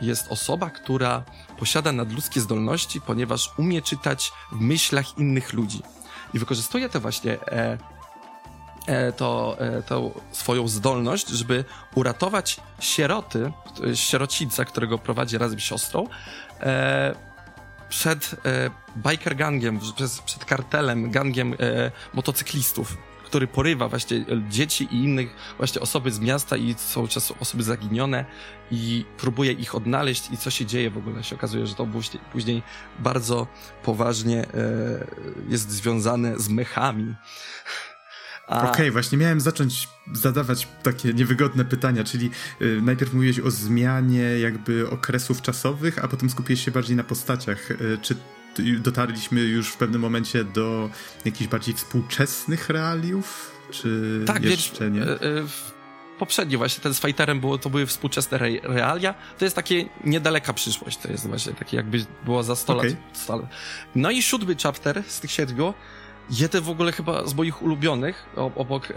jest 0.00 0.32
osoba, 0.32 0.70
która 0.70 1.22
posiada 1.58 1.92
nadludzkie 1.92 2.40
zdolności, 2.40 3.00
ponieważ 3.00 3.50
umie 3.58 3.82
czytać 3.82 4.32
w 4.52 4.60
myślach 4.60 5.18
innych 5.18 5.52
ludzi. 5.52 5.82
I 6.34 6.38
wykorzystuje 6.38 6.88
to 6.88 7.00
właśnie 7.00 7.38
to, 9.16 9.56
tą 9.86 10.20
swoją 10.32 10.68
zdolność, 10.68 11.28
żeby 11.28 11.64
uratować 11.94 12.60
sieroty, 12.80 13.52
sierocica, 13.94 14.64
którego 14.64 14.98
prowadzi 14.98 15.38
razem 15.38 15.60
z 15.60 15.62
siostrą, 15.62 16.06
przed 17.88 18.34
e, 18.44 18.70
biker 18.96 19.36
gangiem, 19.36 19.78
przed, 19.78 20.20
przed 20.24 20.44
kartelem, 20.44 21.10
gangiem 21.10 21.52
e, 21.52 21.90
motocyklistów, 22.14 22.96
który 23.28 23.46
porywa 23.46 23.88
właśnie 23.88 24.24
dzieci 24.48 24.88
i 24.90 24.96
innych 25.04 25.36
właśnie 25.56 25.80
osoby 25.80 26.10
z 26.10 26.20
miasta 26.20 26.56
i 26.56 26.74
są 26.78 27.08
często 27.08 27.34
osoby 27.40 27.62
zaginione 27.62 28.24
i 28.70 29.04
próbuje 29.18 29.52
ich 29.52 29.74
odnaleźć 29.74 30.30
i 30.30 30.36
co 30.36 30.50
się 30.50 30.66
dzieje 30.66 30.90
w 30.90 30.98
ogóle. 30.98 31.24
się 31.24 31.36
okazuje, 31.36 31.66
że 31.66 31.74
to 31.74 31.86
później 32.32 32.62
bardzo 32.98 33.46
poważnie 33.82 34.42
e, 34.42 34.48
jest 35.48 35.70
związane 35.70 36.38
z 36.38 36.48
mechami. 36.48 37.14
A... 38.48 38.58
Okej, 38.58 38.70
okay, 38.70 38.90
właśnie 38.90 39.18
miałem 39.18 39.40
zacząć 39.40 39.88
zadawać 40.12 40.68
takie 40.82 41.14
niewygodne 41.14 41.64
pytania, 41.64 42.04
czyli 42.04 42.30
y, 42.62 42.80
najpierw 42.82 43.12
mówiłeś 43.14 43.40
o 43.40 43.50
zmianie 43.50 44.38
jakby 44.38 44.90
okresów 44.90 45.42
czasowych, 45.42 46.04
a 46.04 46.08
potem 46.08 46.30
skupiłeś 46.30 46.64
się 46.64 46.70
bardziej 46.70 46.96
na 46.96 47.04
postaciach. 47.04 47.70
Y, 47.70 47.98
czy 48.02 48.16
dotarliśmy 48.78 49.40
już 49.40 49.68
w 49.68 49.76
pewnym 49.76 50.00
momencie 50.00 50.44
do 50.44 50.90
jakichś 51.24 51.50
bardziej 51.50 51.74
współczesnych 51.74 52.68
realiów, 52.68 53.52
czy 53.70 54.22
tak, 54.26 54.44
jeszcze 54.44 54.90
nie? 54.90 55.02
Y, 55.02 55.06
y, 55.06 55.44
poprzedni 56.18 56.56
właśnie 56.56 56.82
ten 56.82 56.94
z 56.94 57.00
Fighterem 57.00 57.40
było, 57.40 57.58
to 57.58 57.70
były 57.70 57.86
współczesne 57.86 58.38
re 58.38 58.48
realia. 58.62 59.14
To 59.38 59.44
jest 59.44 59.56
takie 59.56 59.84
niedaleka 60.04 60.52
przyszłość, 60.52 60.98
to 60.98 61.08
jest 61.08 61.28
właśnie 61.28 61.52
takie 61.52 61.76
jakby 61.76 62.06
było 62.24 62.42
za 62.42 62.56
100 62.56 62.76
okay. 62.76 62.96
lat. 63.28 63.40
No 63.94 64.10
i 64.10 64.22
siódmy 64.22 64.56
chapter 64.62 65.02
z 65.06 65.20
tych 65.20 65.30
siedmiu 65.30 65.74
jeden 66.30 66.62
w 66.62 66.70
ogóle 66.70 66.92
chyba 66.92 67.26
z 67.26 67.34
moich 67.34 67.62
ulubionych, 67.62 68.26
obok 68.36 68.88
e, 68.90 68.94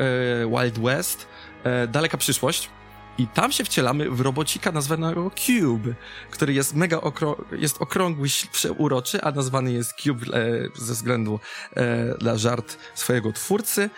Wild 0.47 0.79
West, 0.79 1.27
e, 1.63 1.87
Daleka 1.87 2.17
Przyszłość. 2.17 2.69
I 3.17 3.27
tam 3.27 3.51
się 3.51 3.63
wcielamy 3.63 4.09
w 4.09 4.21
robocika 4.21 4.71
nazwanego 4.71 5.31
Cube, 5.35 5.93
który 6.31 6.53
jest 6.53 6.75
mega 6.75 7.01
okrą 7.01 7.35
jest 7.51 7.81
okrągły, 7.81 8.27
przeuroczy, 8.51 9.21
a 9.21 9.31
nazwany 9.31 9.73
jest 9.73 9.93
Cube 9.93 10.25
e, 10.33 10.69
ze 10.75 10.93
względu 10.93 11.39
e, 11.75 11.83
na 12.21 12.37
żart 12.37 12.77
swojego 12.95 13.31
twórcy. 13.31 13.89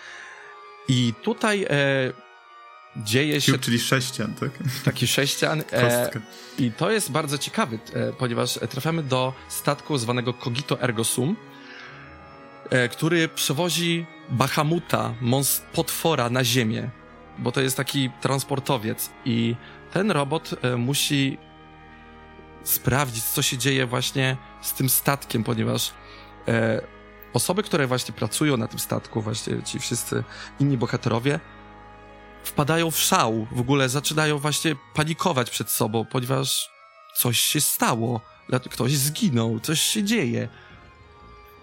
I 0.88 1.14
tutaj 1.22 1.62
e, 1.62 1.68
dzieje 2.96 3.40
się... 3.40 3.52
Cube, 3.52 3.64
czyli 3.64 3.80
sześcian, 3.80 4.34
tak? 4.34 4.50
Taki 4.84 5.06
sześcian. 5.06 5.62
E, 5.72 6.10
I 6.58 6.72
to 6.72 6.90
jest 6.90 7.10
bardzo 7.10 7.38
ciekawy, 7.38 7.78
e, 7.92 8.12
ponieważ 8.12 8.58
trafiamy 8.70 9.02
do 9.02 9.32
statku 9.48 9.98
zwanego 9.98 10.32
Cogito 10.32 10.82
Ergo 10.82 11.04
Sum, 11.04 11.36
E, 12.70 12.88
który 12.88 13.28
przewozi 13.28 14.06
Bahamuta, 14.30 15.14
potwora 15.72 16.30
na 16.30 16.44
ziemię, 16.44 16.90
bo 17.38 17.52
to 17.52 17.60
jest 17.60 17.76
taki 17.76 18.10
transportowiec 18.20 19.10
i 19.24 19.56
ten 19.92 20.10
robot 20.10 20.50
e, 20.62 20.76
musi 20.76 21.38
sprawdzić, 22.64 23.24
co 23.24 23.42
się 23.42 23.58
dzieje 23.58 23.86
właśnie 23.86 24.36
z 24.62 24.72
tym 24.72 24.88
statkiem, 24.88 25.44
ponieważ 25.44 25.92
e, 26.48 26.80
osoby, 27.32 27.62
które 27.62 27.86
właśnie 27.86 28.14
pracują 28.14 28.56
na 28.56 28.68
tym 28.68 28.78
statku, 28.78 29.22
właśnie 29.22 29.62
ci 29.62 29.78
wszyscy 29.78 30.24
inni 30.60 30.76
bohaterowie, 30.76 31.40
wpadają 32.44 32.90
w 32.90 32.98
szał, 32.98 33.46
w 33.52 33.60
ogóle 33.60 33.88
zaczynają 33.88 34.38
właśnie 34.38 34.76
panikować 34.94 35.50
przed 35.50 35.70
sobą, 35.70 36.04
ponieważ 36.04 36.70
coś 37.16 37.40
się 37.40 37.60
stało, 37.60 38.20
ktoś 38.70 38.96
zginął, 38.96 39.60
coś 39.60 39.80
się 39.80 40.02
dzieje. 40.02 40.48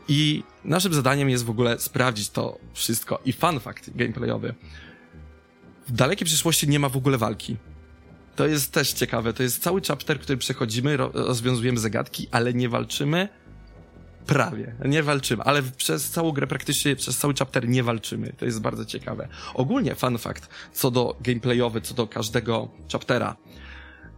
I 0.08 0.44
naszym 0.66 0.94
zadaniem 0.94 1.30
jest 1.30 1.46
w 1.46 1.50
ogóle 1.50 1.80
sprawdzić 1.80 2.30
to 2.30 2.58
wszystko. 2.74 3.20
I 3.26 3.34
fun 3.34 3.60
fact 3.60 3.90
gameplayowy. 3.96 4.56
W 5.92 5.96
dalekiej 5.96 6.26
przyszłości 6.26 6.68
nie 6.68 6.80
ma 6.80 6.90
w 6.90 6.98
ogóle 6.98 7.18
walki. 7.18 7.58
To 8.36 8.48
jest 8.48 8.72
też 8.72 8.94
ciekawe. 8.94 9.34
To 9.34 9.44
jest 9.44 9.64
cały 9.64 9.82
chapter, 9.88 10.20
który 10.20 10.38
przechodzimy, 10.38 10.98
rozwiązujemy 10.98 11.80
zagadki, 11.80 12.28
ale 12.32 12.54
nie 12.54 12.70
walczymy. 12.70 13.30
Prawie. 14.26 14.76
Nie 14.86 15.04
walczymy, 15.04 15.44
ale 15.44 15.64
przez 15.64 16.10
całą 16.10 16.32
grę 16.32 16.48
praktycznie, 16.48 16.96
przez 16.96 17.18
cały 17.18 17.34
chapter 17.34 17.70
nie 17.70 17.84
walczymy. 17.84 18.34
To 18.38 18.46
jest 18.46 18.62
bardzo 18.62 18.86
ciekawe. 18.86 19.28
Ogólnie 19.54 19.96
fun 19.96 20.18
fact, 20.18 20.50
co 20.74 20.92
do 20.92 21.18
gameplayowy, 21.22 21.82
co 21.82 21.94
do 21.94 22.08
każdego 22.08 22.70
chaptera. 22.92 23.36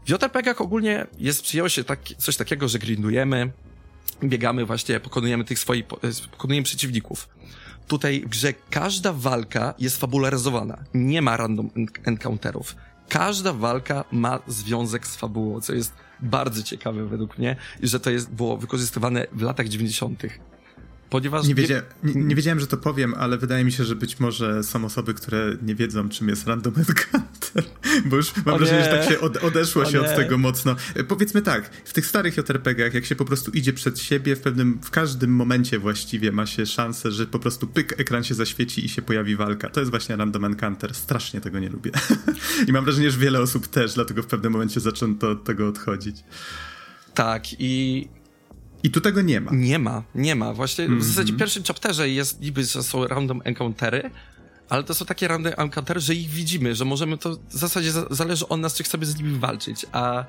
W 0.05 0.09
JRPG-ach 0.09 0.61
ogólnie 0.61 1.07
jest, 1.19 1.41
przyjęło 1.41 1.69
się 1.69 1.83
tak, 1.83 1.99
coś 2.17 2.37
takiego, 2.37 2.67
że 2.67 2.79
grindujemy, 2.79 3.51
biegamy 4.23 4.65
właśnie, 4.65 4.99
pokonujemy 4.99 5.43
tych 5.43 5.59
swoich, 5.59 5.85
pokonujemy 6.31 6.65
przeciwników. 6.65 7.29
Tutaj 7.87 8.21
w 8.21 8.29
grze 8.29 8.53
każda 8.69 9.13
walka 9.13 9.73
jest 9.79 9.97
fabularyzowana. 9.97 10.77
Nie 10.93 11.21
ma 11.21 11.37
random 11.37 11.69
encounterów. 12.05 12.75
Każda 13.09 13.53
walka 13.53 14.03
ma 14.11 14.39
związek 14.47 15.07
z 15.07 15.15
fabułą, 15.15 15.61
co 15.61 15.73
jest 15.73 15.93
bardzo 16.19 16.63
ciekawe 16.63 17.05
według 17.05 17.37
mnie, 17.37 17.55
że 17.83 17.99
to 17.99 18.09
jest, 18.09 18.31
było 18.31 18.57
wykorzystywane 18.57 19.27
w 19.31 19.41
latach 19.41 19.67
90 19.67 20.23
ponieważ... 21.13 21.47
Nie, 21.47 21.55
wiedzia 21.55 21.81
nie, 22.03 22.13
nie, 22.15 22.35
wiedziałem, 22.35 22.59
że 22.59 22.67
to 22.67 22.77
powiem, 22.77 23.13
ale 23.17 23.37
wydaje 23.37 23.63
mi 23.63 23.71
się, 23.71 23.83
że 23.83 23.95
być 23.95 24.19
może 24.19 24.63
są 24.63 24.85
osoby, 24.85 25.13
które 25.13 25.57
nie 25.61 25.75
wiedzą, 25.75 26.09
czym 26.09 26.29
jest 26.29 26.47
Random 26.47 26.73
Encounter, 26.77 27.63
bo 28.09 28.15
już 28.15 28.45
mam 28.45 28.55
o 28.55 28.57
wrażenie, 28.57 28.79
nie. 28.79 28.85
że 28.85 28.91
tak 28.91 29.09
się 29.09 29.19
od 29.19 29.37
odeszło 29.37 29.81
o 29.81 29.85
się 29.85 30.01
nie. 30.01 30.09
od 30.09 30.15
tego 30.15 30.37
mocno. 30.37 30.75
E, 30.95 31.03
powiedzmy 31.03 31.41
tak, 31.41 31.69
w 31.85 31.93
tych 31.93 32.05
starych 32.05 32.37
JRPG-ach, 32.37 32.93
jak 32.93 33.05
się 33.05 33.15
po 33.15 33.25
prostu 33.25 33.51
idzie 33.51 33.73
przed 33.73 33.99
siebie, 33.99 34.35
w 34.35 34.39
pewnym, 34.39 34.79
w 34.83 34.91
każdym 34.91 35.35
momencie 35.35 35.79
właściwie 35.79 36.31
ma 36.31 36.45
się 36.45 36.65
szansę, 36.65 37.11
że 37.11 37.27
po 37.27 37.39
prostu 37.39 37.67
pyk, 37.67 37.99
ekran 37.99 38.23
się 38.23 38.33
zaświeci 38.35 38.85
i 38.85 38.89
się 38.89 39.01
pojawi 39.01 39.35
walka. 39.35 39.69
To 39.69 39.79
jest 39.79 39.89
właśnie 39.89 40.15
Random 40.15 40.45
Encounter. 40.45 40.95
Strasznie 40.95 41.41
tego 41.41 41.59
nie 41.59 41.69
lubię. 41.69 41.91
I 42.67 42.71
mam 42.71 42.83
wrażenie, 42.83 43.11
że 43.11 43.17
wiele 43.17 43.41
osób 43.41 43.67
też, 43.67 43.93
dlatego 43.93 44.23
w 44.23 44.27
pewnym 44.27 44.51
momencie 44.51 44.79
zaczęto 44.79 45.29
od 45.29 45.43
tego 45.43 45.67
odchodzić. 45.67 46.23
Tak, 47.13 47.43
i 47.59 48.07
i 48.83 48.91
tu 48.91 49.01
tego 49.01 49.21
nie 49.21 49.41
ma. 49.41 49.51
Nie 49.53 49.79
ma, 49.79 50.03
nie 50.15 50.35
ma. 50.35 50.53
Właśnie 50.53 50.85
mm 50.85 50.97
-hmm. 50.97 51.01
w 51.01 51.05
zasadzie 51.05 51.31
w 51.31 51.35
mhm. 51.35 51.39
pierwszym 51.39 51.63
chapterze 51.63 52.09
jest 52.09 52.41
niby, 52.41 52.65
że 52.65 52.83
są 52.83 53.07
random 53.07 53.41
encountery, 53.43 54.11
ale 54.69 54.83
to 54.83 54.93
są 54.93 55.05
takie 55.05 55.27
random 55.27 55.53
encountery, 55.57 55.99
że 55.99 56.15
ich 56.15 56.29
widzimy, 56.29 56.75
że 56.75 56.85
możemy 56.85 57.17
to 57.17 57.37
w 57.49 57.57
zasadzie 57.57 57.91
zależy 58.11 58.47
od 58.47 58.59
nas, 58.59 58.75
czy 58.75 58.83
chcemy 58.83 59.05
z 59.05 59.17
nimi 59.17 59.39
walczyć, 59.39 59.85
a 59.91 60.25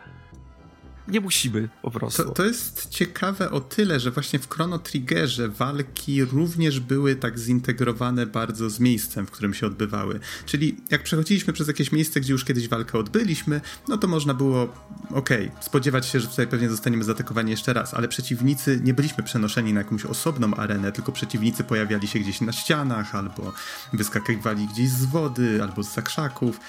nie 1.08 1.20
musimy 1.20 1.68
po 1.82 1.90
prostu. 1.90 2.24
To, 2.24 2.30
to, 2.30 2.44
jest 2.44 2.88
ciekawe 2.88 3.50
o 3.50 3.60
tyle, 3.60 4.00
że 4.00 4.10
właśnie 4.10 4.38
w 4.38 4.48
Chrono 4.48 4.78
Triggerze 4.78 5.48
walki 5.48 6.24
również 6.24 6.80
były 6.80 7.16
tak 7.16 7.38
zintegrowane 7.38 8.26
bardzo 8.26 8.70
z 8.70 8.80
miejscem, 8.80 9.26
w 9.26 9.30
którym 9.30 9.54
się 9.54 9.66
odbywały. 9.66 10.20
Czyli 10.46 10.76
jak 10.90 11.02
przechodziliśmy 11.02 11.52
przez 11.52 11.68
jakieś 11.68 11.92
miejsce, 11.92 12.20
gdzie 12.20 12.32
już 12.32 12.44
kiedyś 12.44 12.68
walkę 12.68 12.98
odbyliśmy, 12.98 13.60
no 13.88 13.98
to 13.98 14.08
można 14.08 14.34
było, 14.34 14.62
okej, 15.10 15.48
okay, 15.48 15.62
spodziewać 15.62 16.06
się, 16.06 16.20
że 16.20 16.28
tutaj 16.28 16.46
pewnie 16.46 16.70
zostaniemy 16.70 17.04
zaatakowani 17.04 17.50
jeszcze 17.50 17.72
raz, 17.72 17.94
ale 17.94 18.08
przeciwnicy 18.08 18.80
nie 18.84 18.94
byliśmy 18.94 19.24
przenoszeni 19.24 19.72
na 19.72 19.80
jakąś 19.80 20.04
osobną 20.04 20.54
arenę, 20.54 20.92
tylko 20.92 21.12
przeciwnicy 21.12 21.64
pojawiali 21.64 22.08
się 22.08 22.18
gdzieś 22.18 22.40
na 22.40 22.52
ścianach, 22.52 23.14
albo 23.14 23.52
wyskakiwali 23.92 24.68
gdzieś 24.68 24.88
z 24.88 25.04
wody, 25.04 25.62
albo 25.62 25.82
z 25.82 25.94
zakrzaków, 25.94 26.60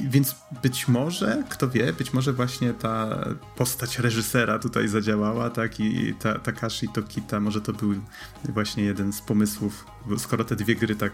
więc 0.00 0.34
być 0.62 0.88
może, 0.88 1.44
kto 1.48 1.68
wie, 1.68 1.92
być 1.92 2.12
może 2.12 2.32
właśnie 2.32 2.74
ta 2.74 3.24
postać 3.56 3.98
reżysera 3.98 4.58
tutaj 4.58 4.88
zadziałała, 4.88 5.50
tak? 5.50 5.80
I 5.80 6.14
ta, 6.14 6.38
Takashi 6.38 6.88
Tokita, 6.88 7.40
może 7.40 7.60
to 7.60 7.72
był 7.72 7.94
właśnie 8.48 8.84
jeden 8.84 9.12
z 9.12 9.20
pomysłów, 9.20 9.86
skoro 10.18 10.44
te 10.44 10.56
dwie 10.56 10.74
gry 10.74 10.96
tak 10.96 11.12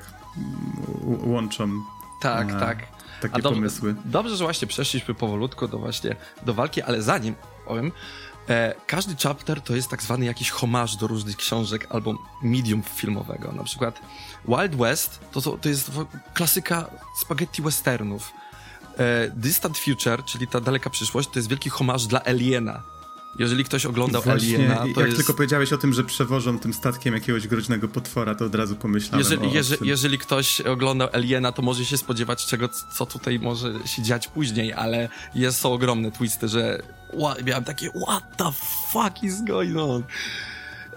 łączą. 1.04 1.70
Tak, 2.20 2.60
tak. 2.60 2.78
Takie 3.20 3.36
A 3.36 3.42
pomysły. 3.42 3.94
Dobrze, 4.04 4.36
że 4.36 4.44
właśnie 4.44 4.68
przeszliśmy 4.68 5.14
powolutku 5.14 5.68
do 5.68 5.78
właśnie 5.78 6.16
do 6.42 6.54
walki, 6.54 6.82
ale 6.82 7.02
zanim 7.02 7.34
powiem, 7.66 7.92
e, 8.48 8.74
każdy 8.86 9.14
chapter 9.22 9.60
to 9.60 9.76
jest 9.76 9.88
tak 9.88 10.02
zwany 10.02 10.24
jakiś 10.24 10.50
homaż 10.50 10.96
do 10.96 11.06
różnych 11.06 11.36
książek 11.36 11.86
albo 11.90 12.18
medium 12.42 12.82
filmowego. 12.82 13.52
Na 13.52 13.64
przykład 13.64 14.00
Wild 14.48 14.76
West 14.76 15.20
to, 15.32 15.40
to, 15.40 15.58
to 15.58 15.68
jest 15.68 15.90
klasyka 16.34 16.90
spaghetti 17.20 17.62
westernów 17.62 18.32
e, 18.32 18.39
Distant 19.36 19.78
Future, 19.78 20.24
czyli 20.24 20.46
ta 20.46 20.60
daleka 20.60 20.90
przyszłość, 20.90 21.28
to 21.28 21.38
jest 21.38 21.48
wielki 21.48 21.70
homaż 21.70 22.06
dla 22.06 22.24
Aliena. 22.24 22.82
Jeżeli 23.38 23.64
ktoś 23.64 23.86
oglądał 23.86 24.22
Właśnie, 24.22 24.56
Aliena, 24.56 24.76
to 24.76 24.86
jak 24.86 24.98
jest... 24.98 25.16
tylko 25.16 25.34
powiedziałeś 25.34 25.72
o 25.72 25.78
tym, 25.78 25.92
że 25.92 26.04
przewożą 26.04 26.58
tym 26.58 26.74
statkiem 26.74 27.14
jakiegoś 27.14 27.46
groźnego 27.46 27.88
potwora, 27.88 28.34
to 28.34 28.44
od 28.44 28.54
razu 28.54 28.76
pomyślałem 28.76 29.18
jeżeli, 29.18 29.48
o 29.48 29.52
jeżeli, 29.52 29.88
jeżeli 29.88 30.18
ktoś 30.18 30.60
oglądał 30.60 31.08
Aliena, 31.12 31.52
to 31.52 31.62
może 31.62 31.84
się 31.84 31.96
spodziewać 31.96 32.46
czego, 32.46 32.68
co 32.68 33.06
tutaj 33.06 33.38
może 33.38 33.72
się 33.86 34.02
dziać 34.02 34.28
później, 34.28 34.72
ale 34.72 35.08
jest, 35.34 35.58
są 35.58 35.72
ogromne 35.72 36.12
twisty, 36.12 36.48
że 36.48 36.82
miałem 37.44 37.64
takie 37.64 37.90
what 37.90 38.36
the 38.36 38.52
fuck 38.92 39.22
is 39.22 39.44
going 39.44 39.76
on? 39.76 40.02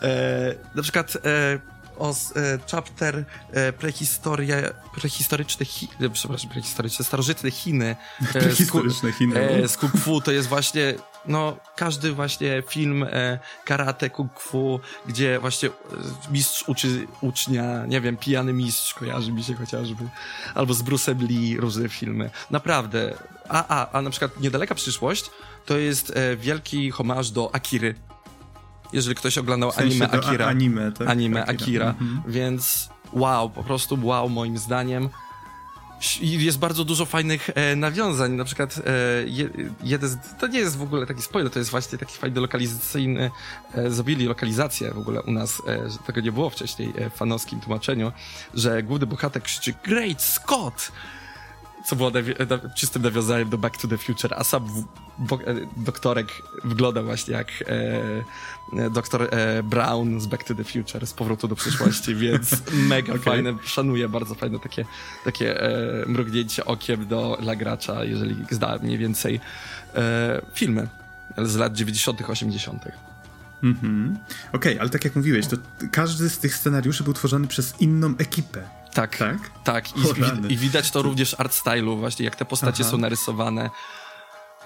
E, 0.02 0.56
na 0.76 0.82
przykład 0.82 1.18
e, 1.26 1.73
o 2.04 2.12
e, 2.12 2.60
chapter 2.72 3.26
e, 3.52 3.74
prehistoria, 3.74 4.58
prehistoryczne 4.98 5.66
Chiny, 5.66 5.94
e, 6.02 6.10
przepraszam, 6.10 6.50
prehistoryczne, 6.50 7.06
starożytne 7.06 7.52
Chiny. 7.52 7.96
Prehistoryczne 8.34 9.12
Chiny. 9.12 9.60
No. 9.62 9.68
z 9.68 9.78
kung 9.78 9.98
fu 9.98 10.22
to 10.22 10.32
jest 10.32 10.48
właśnie, 10.48 10.94
no, 11.26 11.58
każdy 11.76 12.12
właśnie 12.12 12.64
film 12.70 13.04
e, 13.04 13.40
karate, 13.66 14.10
kung 14.10 14.40
fu, 14.40 14.80
gdzie 15.06 15.40
właśnie 15.40 15.70
mistrz 16.32 16.64
uczy 16.68 17.08
ucznia, 17.22 17.86
nie 17.86 18.02
wiem, 18.02 18.18
pijany 18.18 18.54
mistrz 18.54 18.94
kojarzy 18.94 19.32
mi 19.32 19.44
się 19.44 19.54
chociażby, 19.54 20.04
albo 20.56 20.74
z 20.74 20.84
Bruce'em 20.84 21.28
Lee 21.30 21.58
różne 21.58 21.90
filmy. 21.90 22.30
Naprawdę. 22.52 23.14
A, 23.50 23.66
a, 23.68 23.98
a 23.98 24.02
na 24.02 24.10
przykład 24.10 24.40
niedaleka 24.40 24.76
przyszłość 24.76 25.26
to 25.66 25.78
jest 25.78 26.18
e, 26.18 26.36
wielki 26.36 26.92
homaż 26.92 27.32
do 27.32 27.56
Akiry 27.56 27.96
jeżeli 28.94 29.16
ktoś 29.16 29.38
oglądał 29.38 29.72
w 29.72 29.76
sensie 29.76 30.06
anime 30.06 30.12
Akira. 30.12 30.48
Anime, 30.48 30.92
tak? 30.92 31.10
Anime 31.10 31.46
Akira, 31.46 31.56
Akira. 31.64 31.90
Mhm. 31.90 32.24
więc 32.28 32.90
wow, 33.14 33.50
po 33.50 33.64
prostu 33.64 33.98
wow 34.04 34.30
moim 34.30 34.58
zdaniem. 34.58 35.10
jest 36.22 36.60
bardzo 36.60 36.86
dużo 36.86 37.06
fajnych 37.06 37.50
e, 37.56 37.76
nawiązań. 37.76 38.32
Na 38.32 38.46
przykład 38.46 38.82
e, 38.86 38.92
je, 39.26 39.50
jeden 39.84 40.10
z, 40.10 40.18
to 40.40 40.48
nie 40.48 40.60
jest 40.60 40.78
w 40.78 40.82
ogóle 40.82 41.06
taki 41.06 41.22
spoiler, 41.22 41.52
to 41.52 41.60
jest 41.60 41.72
właśnie 41.72 41.98
taki 41.98 42.18
fajny 42.18 42.42
lokalizacyjny. 42.42 43.32
E, 43.74 43.92
zrobili 43.92 44.26
lokalizację 44.26 44.92
w 44.92 44.98
ogóle 44.98 45.22
u 45.22 45.32
nas, 45.32 45.62
e, 45.68 45.90
że 45.90 45.98
tego 45.98 46.22
nie 46.22 46.32
było 46.32 46.50
wcześniej 46.50 46.94
e, 46.96 47.10
w 47.10 47.14
fanowskim 47.14 47.60
tłumaczeniu, 47.60 48.12
że 48.54 48.84
główny 48.84 49.06
bohater 49.06 49.44
krzyczy 49.44 49.74
Great 49.84 50.22
Scott! 50.22 50.92
Co 51.86 51.96
było 51.96 52.10
nawi 52.10 52.34
czystym 52.76 53.02
nawiązaniem 53.02 53.50
do 53.50 53.58
Back 53.58 53.78
to 53.78 53.88
the 53.88 53.98
Future, 53.98 54.34
a 54.38 54.44
sam 54.44 54.66
e, 54.66 55.56
doktorek 55.78 56.28
wygląda 56.64 57.04
właśnie 57.04 57.34
jak 57.34 57.48
e, 57.62 58.86
e, 58.86 58.90
doktor 58.90 59.24
e, 59.24 59.64
Brown 59.64 60.20
z 60.20 60.26
Back 60.26 60.44
to 60.44 60.56
the 60.56 60.64
Future, 60.64 61.08
z 61.08 61.14
powrotu 61.14 61.48
do 61.48 61.56
przyszłości, 61.56 62.16
więc 62.26 62.72
mega 62.74 63.14
okay. 63.14 63.24
fajne, 63.24 63.54
szanuję 63.66 64.10
bardzo 64.10 64.36
fajne 64.36 64.60
takie, 64.60 64.86
takie 65.26 65.62
e, 65.62 66.06
mrugnięcie 66.06 66.66
okiem 66.66 67.08
do, 67.08 67.38
dla 67.42 67.56
gracza, 67.56 68.04
jeżeli 68.04 68.36
zda 68.52 68.80
mniej 68.82 68.98
więcej 68.98 69.40
e, 69.96 70.42
filmy 70.54 70.88
z 71.38 71.56
lat 71.56 71.74
90., 71.74 72.22
80. 72.30 73.13
Mhm. 73.64 74.18
Okej, 74.48 74.74
okay, 74.74 74.82
ale 74.82 74.90
tak 74.90 75.06
jak 75.06 75.16
mówiłeś, 75.16 75.48
to 75.48 75.58
każdy 75.92 76.30
z 76.30 76.40
tych 76.40 76.56
scenariuszy 76.56 77.04
był 77.04 77.14
tworzony 77.14 77.48
przez 77.48 77.82
inną 77.82 78.14
ekipę. 78.18 78.64
Tak, 78.94 79.18
tak. 79.18 79.38
tak. 79.64 79.98
I, 79.98 80.54
I, 80.54 80.58
widać 80.58 80.92
to 80.92 81.02
również 81.02 81.36
art 81.40 81.54
stylu, 81.54 81.98
właśnie 81.98 82.26
jak 82.26 82.36
te 82.36 82.46
postacie 82.46 82.84
Aha. 82.84 82.92
są 82.92 82.98
narysowane. 82.98 83.70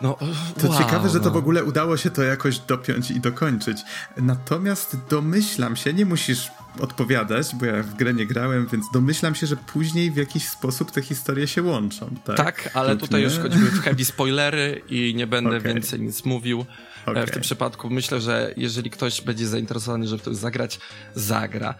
No, 0.01 0.17
to 0.61 0.69
wow, 0.69 0.77
ciekawe, 0.77 1.09
że 1.09 1.19
to 1.19 1.25
no. 1.25 1.31
w 1.31 1.37
ogóle 1.37 1.63
udało 1.63 1.97
się 1.97 2.09
to 2.09 2.23
jakoś 2.23 2.59
dopiąć 2.59 3.11
i 3.11 3.19
dokończyć. 3.19 3.77
Natomiast 4.17 4.97
domyślam 5.09 5.75
się, 5.75 5.93
nie 5.93 6.05
musisz 6.05 6.51
odpowiadać, 6.79 7.55
bo 7.55 7.65
ja 7.65 7.83
w 7.83 7.93
grę 7.93 8.13
nie 8.13 8.25
grałem, 8.25 8.67
więc 8.71 8.85
domyślam 8.93 9.35
się, 9.35 9.47
że 9.47 9.57
później 9.57 10.11
w 10.11 10.15
jakiś 10.15 10.47
sposób 10.47 10.91
te 10.91 11.01
historie 11.01 11.47
się 11.47 11.63
łączą. 11.63 12.15
Tak, 12.25 12.37
tak 12.37 12.69
ale 12.73 12.91
Lub 12.91 13.01
tutaj 13.01 13.19
nie? 13.19 13.25
już 13.25 13.35
wchodzimy 13.35 13.65
w 13.65 13.81
heavy 13.81 14.05
spoilery 14.05 14.81
i 14.89 15.15
nie 15.15 15.27
będę 15.27 15.57
okay. 15.57 15.73
więcej 15.73 15.99
nic 15.99 16.25
mówił. 16.25 16.65
Okay. 17.11 17.27
W 17.27 17.31
tym 17.31 17.41
przypadku 17.41 17.89
myślę, 17.89 18.21
że 18.21 18.53
jeżeli 18.57 18.89
ktoś 18.89 19.21
będzie 19.21 19.47
zainteresowany, 19.47 20.07
żeby 20.07 20.21
w 20.21 20.25
to 20.25 20.33
zagrać, 20.33 20.79
zagra 21.15 21.75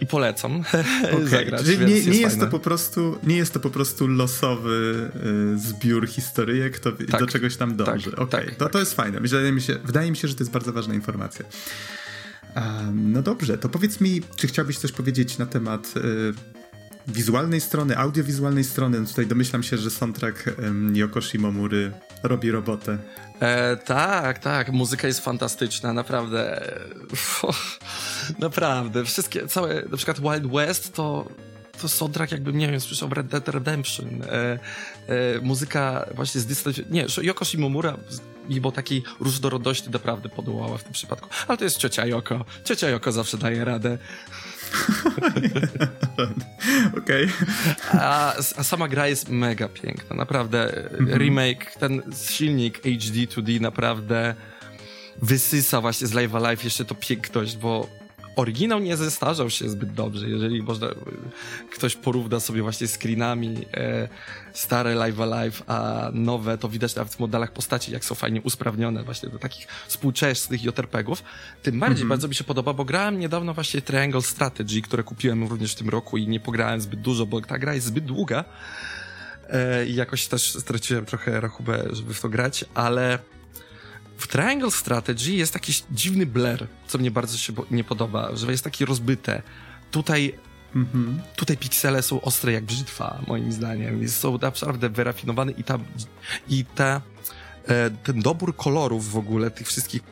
i 0.00 0.06
polecam 0.06 0.60
okay. 1.12 1.28
zagrać. 1.28 1.64
Czyli 1.64 1.86
nie, 1.86 2.00
nie 2.00 2.18
jest, 2.18 2.40
to 2.40 2.46
po 2.46 2.58
prostu, 2.58 3.18
nie 3.22 3.36
jest 3.36 3.52
to 3.52 3.60
po 3.60 3.70
prostu 3.70 4.08
losowy 4.08 5.10
y, 5.54 5.58
zbiór 5.58 6.08
historyjek, 6.08 6.78
to 6.78 6.92
tak, 6.92 7.20
do 7.20 7.26
czegoś 7.26 7.56
tam 7.56 7.76
dąży. 7.76 8.10
Tak, 8.10 8.20
okay. 8.20 8.44
tak, 8.44 8.54
to, 8.54 8.64
to 8.64 8.70
tak. 8.70 8.80
jest 8.80 8.94
fajne. 8.94 9.20
Wydaje 9.20 9.52
mi, 9.52 9.60
się, 9.60 9.78
wydaje 9.84 10.10
mi 10.10 10.16
się, 10.16 10.28
że 10.28 10.34
to 10.34 10.40
jest 10.40 10.52
bardzo 10.52 10.72
ważna 10.72 10.94
informacja. 10.94 11.44
Um, 12.56 13.12
no 13.12 13.22
dobrze, 13.22 13.58
to 13.58 13.68
powiedz 13.68 14.00
mi, 14.00 14.22
czy 14.36 14.46
chciałbyś 14.46 14.78
coś 14.78 14.92
powiedzieć 14.92 15.38
na 15.38 15.46
temat 15.46 15.94
y, 15.96 16.02
wizualnej 17.08 17.60
strony, 17.60 17.98
audiowizualnej 17.98 18.64
strony? 18.64 19.00
No 19.00 19.06
tutaj 19.06 19.26
domyślam 19.26 19.62
się, 19.62 19.78
że 19.78 19.90
soundtrack 19.90 20.50
um, 20.58 20.96
Yoko 20.96 21.20
Shimomury 21.20 21.92
robi 22.22 22.50
robotę. 22.50 22.98
E, 23.40 23.76
tak, 23.76 24.38
tak, 24.38 24.72
muzyka 24.72 25.06
jest 25.06 25.20
fantastyczna, 25.20 25.92
naprawdę. 25.92 26.72
naprawdę, 28.38 29.04
wszystkie, 29.04 29.48
całe, 29.48 29.82
na 29.90 29.96
przykład 29.96 30.20
Wild 30.20 30.52
West 30.52 30.94
to 30.94 31.28
to 31.82 31.88
soundtrack 31.88 32.32
jakbym, 32.32 32.58
nie 32.58 32.68
wiem, 32.68 32.80
słyszał 32.80 33.08
Red 33.08 33.26
Dead 33.26 33.48
Redemption. 33.48 34.22
E, 34.22 34.28
e, 34.28 34.58
muzyka 35.42 36.06
właśnie 36.14 36.40
z 36.40 36.46
Distant... 36.46 36.90
Nie, 36.90 37.06
Yoko 37.22 37.44
Shimomura 37.44 37.96
mimo 38.48 38.72
takiej 38.72 39.02
różnorodności 39.20 39.90
naprawdę 39.90 40.28
podołała 40.28 40.78
w 40.78 40.84
tym 40.84 40.92
przypadku. 40.92 41.28
Ale 41.48 41.58
to 41.58 41.64
jest 41.64 41.76
ciocia 41.76 42.06
Yoko. 42.06 42.44
Ciocia 42.64 42.88
Yoko 42.88 43.12
zawsze 43.12 43.38
daje 43.38 43.64
radę. 43.64 43.98
Okej. 46.98 46.98
Okay. 46.98 47.28
A, 47.92 48.34
a, 48.56 48.62
sama 48.62 48.88
gra 48.88 49.08
jest 49.08 49.28
mega 49.28 49.68
piękna, 49.68 50.16
naprawdę. 50.16 50.88
Mhm. 50.98 51.18
Remake, 51.18 51.70
ten 51.78 52.02
silnik 52.16 52.78
HD 52.78 53.26
2D 53.26 53.60
naprawdę 53.60 54.34
wysysa 55.22 55.80
właśnie 55.80 56.06
z 56.06 56.12
Live 56.12 56.34
Alive 56.34 56.64
jeszcze 56.64 56.84
to 56.84 56.94
piękność, 56.94 57.56
bo 57.56 57.88
oryginał 58.36 58.78
nie 58.78 58.96
zestarzał 58.96 59.50
się 59.50 59.68
zbyt 59.68 59.92
dobrze, 59.92 60.28
jeżeli 60.28 60.62
można, 60.62 60.88
ktoś 61.72 61.96
porówna 61.96 62.40
sobie 62.40 62.62
właśnie 62.62 62.88
screenami 62.88 63.56
e, 63.74 64.08
stare 64.52 64.94
Live 64.94 65.20
Alive, 65.20 65.62
a 65.66 66.10
nowe, 66.12 66.58
to 66.58 66.68
widać 66.68 66.94
nawet 66.94 67.14
w 67.14 67.18
modelach 67.18 67.52
postaci, 67.52 67.92
jak 67.92 68.04
są 68.04 68.14
fajnie 68.14 68.42
usprawnione 68.42 69.04
właśnie 69.04 69.28
do 69.28 69.38
takich 69.38 69.66
współczesnych 69.86 70.64
JRPG-ów. 70.64 71.22
Tym 71.62 71.80
bardziej 71.80 71.96
mm 71.96 72.06
-hmm. 72.06 72.08
bardzo 72.08 72.28
mi 72.28 72.34
się 72.34 72.44
podoba, 72.44 72.72
bo 72.72 72.84
grałem 72.84 73.18
niedawno 73.18 73.54
właśnie 73.54 73.82
Triangle 73.82 74.22
Strategy, 74.22 74.82
które 74.82 75.02
kupiłem 75.02 75.48
również 75.48 75.72
w 75.72 75.76
tym 75.76 75.88
roku 75.88 76.16
i 76.16 76.28
nie 76.28 76.40
pograłem 76.40 76.80
zbyt 76.80 77.00
dużo, 77.00 77.26
bo 77.26 77.40
ta 77.40 77.58
gra 77.58 77.74
jest 77.74 77.86
zbyt 77.86 78.04
długa. 78.04 78.44
E, 79.48 79.86
I 79.86 79.94
jakoś 79.94 80.26
też 80.26 80.54
straciłem 80.54 81.04
trochę 81.06 81.40
rachubę, 81.40 81.84
żeby 81.92 82.14
w 82.14 82.20
to 82.20 82.28
grać, 82.28 82.64
ale 82.74 83.18
w 84.16 84.28
Triangle 84.28 84.70
Strategy 84.70 85.32
jest 85.32 85.54
jakiś 85.54 85.84
dziwny 85.90 86.26
blur, 86.26 86.66
co 86.86 86.98
mnie 86.98 87.10
bardzo 87.10 87.38
się 87.38 87.52
nie 87.70 87.84
podoba, 87.84 88.36
że 88.36 88.50
jest 88.50 88.64
takie 88.64 88.84
rozbyte. 88.84 89.42
Tutaj 89.90 90.34
Mhm. 90.76 91.20
Tutaj 91.36 91.56
piksele 91.56 92.02
są 92.02 92.20
ostre 92.20 92.52
jak 92.52 92.64
brzytwa, 92.64 93.22
moim 93.26 93.52
zdaniem. 93.52 94.08
Są 94.08 94.38
naprawdę 94.38 94.88
wyrafinowane 94.88 95.52
i 95.52 95.64
ta, 95.64 95.78
i 96.48 96.64
ta, 96.64 97.00
e, 97.68 97.90
ten 97.90 98.20
dobór 98.20 98.56
kolorów 98.56 99.10
w 99.10 99.16
ogóle, 99.16 99.50
tych 99.50 99.66
wszystkich 99.66 100.02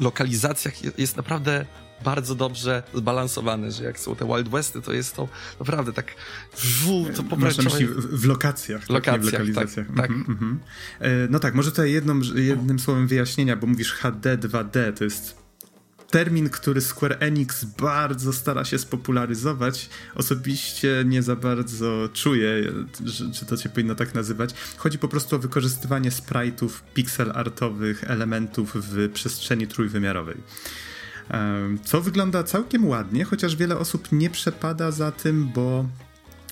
lokalizacjach 0.00 0.98
jest 0.98 1.16
naprawdę 1.16 1.66
bardzo 2.04 2.34
dobrze 2.34 2.82
zbalansowane, 2.94 3.72
że 3.72 3.84
jak 3.84 4.00
są 4.00 4.16
te 4.16 4.26
Wild 4.26 4.48
Westy, 4.48 4.82
to 4.82 4.92
jest 4.92 5.16
to 5.16 5.28
naprawdę 5.60 5.92
tak 5.92 6.14
żółto 6.58 7.22
pomarańczowe. 7.22 7.86
w, 7.86 8.20
w 8.20 8.24
lokacjach, 8.24 8.80
tak, 8.80 8.90
lokacjach 8.90 9.22
w 9.22 9.32
lokalizacjach. 9.32 9.86
Tak, 9.86 9.96
tak. 9.96 10.10
Mhm. 10.10 10.60
E, 11.00 11.08
no 11.30 11.38
tak, 11.38 11.54
może 11.54 11.70
tutaj 11.70 11.92
jedną, 11.92 12.20
jednym 12.34 12.78
słowem 12.78 13.06
wyjaśnienia, 13.06 13.56
bo 13.56 13.66
mówisz 13.66 13.92
HD, 13.92 14.38
2D, 14.38 14.92
to 14.98 15.04
jest 15.04 15.47
termin, 16.10 16.50
który 16.50 16.80
Square 16.80 17.16
Enix 17.20 17.64
bardzo 17.64 18.32
stara 18.32 18.64
się 18.64 18.78
spopularyzować. 18.78 19.88
Osobiście 20.14 21.02
nie 21.06 21.22
za 21.22 21.36
bardzo 21.36 22.08
czuję, 22.12 22.72
że, 23.04 23.46
to 23.46 23.56
się 23.56 23.68
powinno 23.68 23.94
tak 23.94 24.14
nazywać. 24.14 24.54
Chodzi 24.76 24.98
po 24.98 25.08
prostu 25.08 25.36
o 25.36 25.38
wykorzystywanie 25.38 26.10
sprite'ów, 26.10 26.68
pixel 26.94 27.32
artowych 27.34 28.04
elementów 28.04 28.72
w 28.74 29.12
przestrzeni 29.12 29.66
trójwymiarowej 29.66 30.36
co 31.84 32.00
wygląda 32.00 32.42
całkiem 32.42 32.86
ładnie, 32.86 33.24
chociaż 33.24 33.56
wiele 33.56 33.78
osób 33.78 34.12
nie 34.12 34.30
przepada 34.30 34.90
za 34.90 35.12
tym, 35.12 35.48
bo 35.54 35.84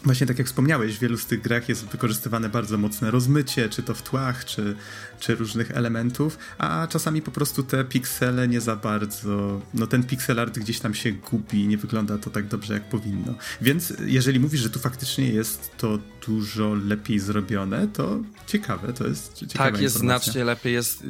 Właśnie 0.07 0.27
tak 0.27 0.38
jak 0.38 0.47
wspomniałeś, 0.47 0.97
w 0.97 1.01
wielu 1.01 1.19
z 1.19 1.27
tych 1.27 1.40
grach 1.40 1.69
jest 1.69 1.87
wykorzystywane 1.87 2.49
bardzo 2.49 2.79
mocne 2.79 3.11
rozmycie, 3.11 3.69
czy 3.69 3.83
to 3.83 3.95
w 3.95 4.03
tłach, 4.03 4.45
czy, 4.45 4.77
czy 5.21 5.35
różnych 5.35 5.71
elementów, 5.71 6.38
a 6.59 6.87
czasami 6.90 7.23
po 7.23 7.31
prostu 7.31 7.62
te 7.62 7.85
piksele 7.85 8.49
nie 8.49 8.61
za 8.61 8.77
bardzo, 8.77 9.61
no 9.75 9.87
ten 9.87 10.03
pixel 10.05 10.40
art 10.40 10.59
gdzieś 10.59 10.81
tam 10.81 10.95
się 10.95 11.12
gubi, 11.12 11.66
nie 11.69 11.79
wygląda 11.79 12.19
to 12.19 12.31
tak 12.31 12.47
dobrze 12.49 12.75
jak 12.75 12.88
powinno. 12.88 13.35
Więc 13.61 13.92
jeżeli 14.07 14.40
mówisz, 14.40 14.61
że 14.61 14.71
tu 14.71 14.79
faktycznie 14.79 15.29
jest 15.29 15.77
to 15.77 15.99
dużo 16.27 16.75
lepiej 16.75 17.19
zrobione, 17.19 17.88
to 17.88 18.21
ciekawe, 18.47 18.92
to 18.92 19.07
jest 19.07 19.35
ciekawa 19.35 19.71
Tak, 19.71 19.81
jest 19.81 19.97
informacja. 19.97 20.25
znacznie 20.25 20.45
lepiej, 20.45 20.73
jest, 20.73 21.03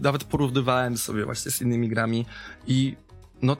nawet 0.00 0.24
porównywałem 0.24 0.98
sobie 0.98 1.24
właśnie 1.24 1.50
z 1.50 1.60
innymi 1.60 1.88
grami 1.88 2.26
i 2.66 2.96
no 3.42 3.56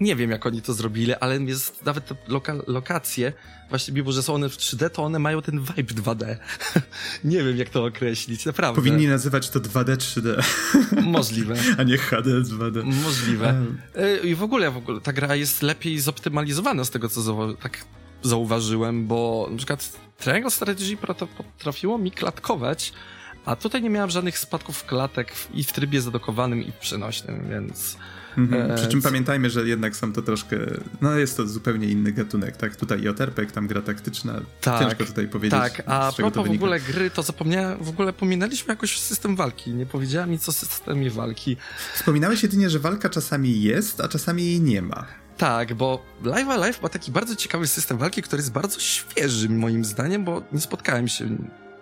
nie 0.00 0.16
wiem, 0.16 0.30
jak 0.30 0.46
oni 0.46 0.62
to 0.62 0.74
zrobili, 0.74 1.14
ale 1.14 1.38
jest 1.38 1.84
nawet 1.84 2.06
te 2.06 2.14
loka 2.28 2.54
lokacje, 2.66 3.32
właśnie 3.68 3.94
mimo, 3.94 4.12
że 4.12 4.22
są 4.22 4.34
one 4.34 4.48
w 4.48 4.56
3D, 4.56 4.90
to 4.90 5.04
one 5.04 5.18
mają 5.18 5.42
ten 5.42 5.60
vibe 5.60 5.94
2D. 5.94 6.36
nie 7.24 7.44
wiem, 7.44 7.56
jak 7.56 7.68
to 7.68 7.84
określić, 7.84 8.46
naprawdę. 8.46 8.76
Powinni 8.76 9.06
nazywać 9.06 9.50
to 9.50 9.60
2D 9.60 9.96
3D. 9.96 10.44
Możliwe. 11.02 11.54
A 11.78 11.82
nie 11.82 11.98
HD 11.98 12.30
2D. 12.40 12.84
Możliwe. 12.84 13.54
E, 13.94 14.16
I 14.18 14.34
w 14.34 14.42
ogóle, 14.42 14.70
w 14.70 14.76
ogóle 14.76 15.00
ta 15.00 15.12
gra 15.12 15.36
jest 15.36 15.62
lepiej 15.62 16.00
zoptymalizowana 16.00 16.84
z 16.84 16.90
tego, 16.90 17.08
co 17.08 17.54
tak 17.54 17.84
zauważyłem, 18.22 19.06
bo 19.06 19.48
na 19.50 19.56
przykład 19.56 19.92
Triangle 20.18 20.50
Strategy 20.50 20.96
potrafiło 21.36 21.98
mi 21.98 22.10
klatkować, 22.10 22.92
a 23.46 23.56
tutaj 23.56 23.82
nie 23.82 23.90
miałem 23.90 24.10
żadnych 24.10 24.38
spadków 24.38 24.84
klatek 24.84 25.32
i 25.54 25.64
w 25.64 25.72
trybie 25.72 26.00
zadokowanym, 26.00 26.62
i 26.62 26.72
przenośnym, 26.72 27.48
więc 27.50 27.96
Mhm. 28.38 28.76
Przy 28.76 28.88
czym 28.88 29.02
pamiętajmy, 29.02 29.50
że 29.50 29.68
jednak 29.68 29.96
są 29.96 30.12
to 30.12 30.22
troszkę, 30.22 30.56
no 31.00 31.14
jest 31.14 31.36
to 31.36 31.46
zupełnie 31.46 31.88
inny 31.88 32.12
gatunek, 32.12 32.56
tak? 32.56 32.76
Tutaj 32.76 33.02
JRPG, 33.02 33.52
tam 33.52 33.66
gra 33.66 33.82
taktyczna, 33.82 34.40
tak, 34.60 34.82
ciężko 34.82 35.04
tutaj 35.04 35.28
powiedzieć. 35.28 35.60
Tak, 35.60 35.82
a 35.86 36.12
propos 36.16 36.48
w 36.48 36.50
ogóle 36.50 36.80
gry, 36.80 37.10
to 37.10 37.22
zapomniałem, 37.22 37.84
w 37.84 37.88
ogóle 37.88 38.12
pominęliśmy 38.12 38.72
jakoś 38.72 38.98
system 38.98 39.36
walki, 39.36 39.70
nie 39.70 39.86
powiedziałem 39.86 40.30
nic 40.30 40.48
o 40.48 40.52
systemie 40.52 41.10
walki. 41.10 41.56
Wspominałeś 41.94 42.42
jedynie, 42.42 42.70
że 42.70 42.78
walka 42.78 43.08
czasami 43.08 43.62
jest, 43.62 44.00
a 44.00 44.08
czasami 44.08 44.44
jej 44.44 44.60
nie 44.60 44.82
ma. 44.82 45.06
Tak, 45.36 45.74
bo 45.74 46.02
Live 46.24 46.48
Alive 46.48 46.82
ma 46.82 46.88
taki 46.88 47.12
bardzo 47.12 47.36
ciekawy 47.36 47.66
system 47.66 47.98
walki, 47.98 48.22
który 48.22 48.40
jest 48.40 48.52
bardzo 48.52 48.80
świeży 48.80 49.48
moim 49.48 49.84
zdaniem, 49.84 50.24
bo 50.24 50.42
nie 50.52 50.60
spotkałem 50.60 51.08
się 51.08 51.28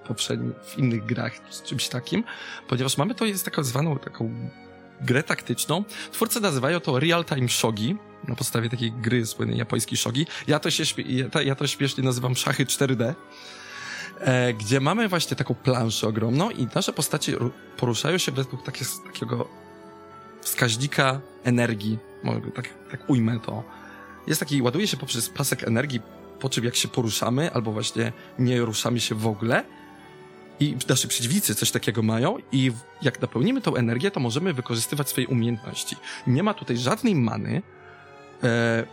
poprzednio 0.08 0.52
w 0.64 0.78
innych 0.78 1.06
grach 1.06 1.32
z 1.50 1.62
czymś 1.62 1.88
takim, 1.88 2.24
ponieważ 2.68 2.98
mamy 2.98 3.14
to 3.14 3.24
jest 3.24 3.44
taką 3.44 3.64
zwaną 3.64 3.98
taką 3.98 4.50
grę 5.00 5.22
taktyczną. 5.22 5.84
Twórcy 6.12 6.40
nazywają 6.40 6.80
to 6.80 7.00
real-time 7.00 7.48
shogi, 7.48 7.96
na 8.28 8.34
podstawie 8.34 8.68
takiej 8.68 8.92
gry 8.92 9.26
słynnej 9.26 9.58
japońskiej 9.58 9.98
shogi. 9.98 10.26
Ja 10.46 10.58
to, 10.58 10.70
się, 10.70 10.84
ja, 11.44 11.54
to 11.54 11.66
śmiesznie 11.66 12.04
nazywam 12.04 12.36
szachy 12.36 12.66
4D, 12.66 13.14
e, 14.20 14.54
gdzie 14.54 14.80
mamy 14.80 15.08
właśnie 15.08 15.36
taką 15.36 15.54
planszę 15.54 16.08
ogromną 16.08 16.50
i 16.50 16.66
nasze 16.74 16.92
postacie 16.92 17.36
poruszają 17.76 18.18
się 18.18 18.32
według 18.32 18.62
takie, 18.62 18.84
takiego 19.06 19.48
wskaźnika 20.40 21.20
energii, 21.44 21.98
tak, 22.54 22.68
tak 22.90 23.10
ujmę 23.10 23.40
to. 23.40 23.64
Jest 24.26 24.40
taki, 24.40 24.62
ładuje 24.62 24.86
się 24.86 24.96
poprzez 24.96 25.28
pasek 25.28 25.64
energii, 25.64 26.00
po 26.40 26.48
czym 26.48 26.64
jak 26.64 26.76
się 26.76 26.88
poruszamy, 26.88 27.52
albo 27.52 27.72
właśnie 27.72 28.12
nie 28.38 28.60
ruszamy 28.60 29.00
się 29.00 29.14
w 29.14 29.26
ogóle, 29.26 29.64
i 30.60 30.76
nasi 30.88 31.08
przeciwnicy 31.08 31.54
coś 31.54 31.70
takiego 31.70 32.02
mają 32.02 32.36
i 32.52 32.72
jak 33.02 33.22
napełnimy 33.22 33.60
tą 33.60 33.76
energię, 33.76 34.10
to 34.10 34.20
możemy 34.20 34.52
wykorzystywać 34.52 35.08
swoje 35.08 35.28
umiejętności. 35.28 35.96
Nie 36.26 36.42
ma 36.42 36.54
tutaj 36.54 36.76
żadnej 36.76 37.14
many. 37.14 37.62
E, 38.42 38.84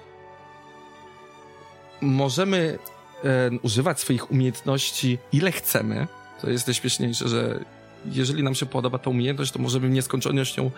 możemy 2.01 2.79
e, 3.23 3.51
używać 3.61 3.99
swoich 3.99 4.31
umiejętności 4.31 5.17
ile 5.31 5.51
chcemy. 5.51 6.07
To 6.41 6.49
jest 6.49 6.67
najśmieszniejsze, 6.67 7.29
że 7.29 7.65
jeżeli 8.05 8.43
nam 8.43 8.55
się 8.55 8.65
podoba 8.65 8.97
ta 8.97 9.09
umiejętność, 9.09 9.51
to 9.51 9.59
możemy 9.59 9.89
ją 10.57 10.71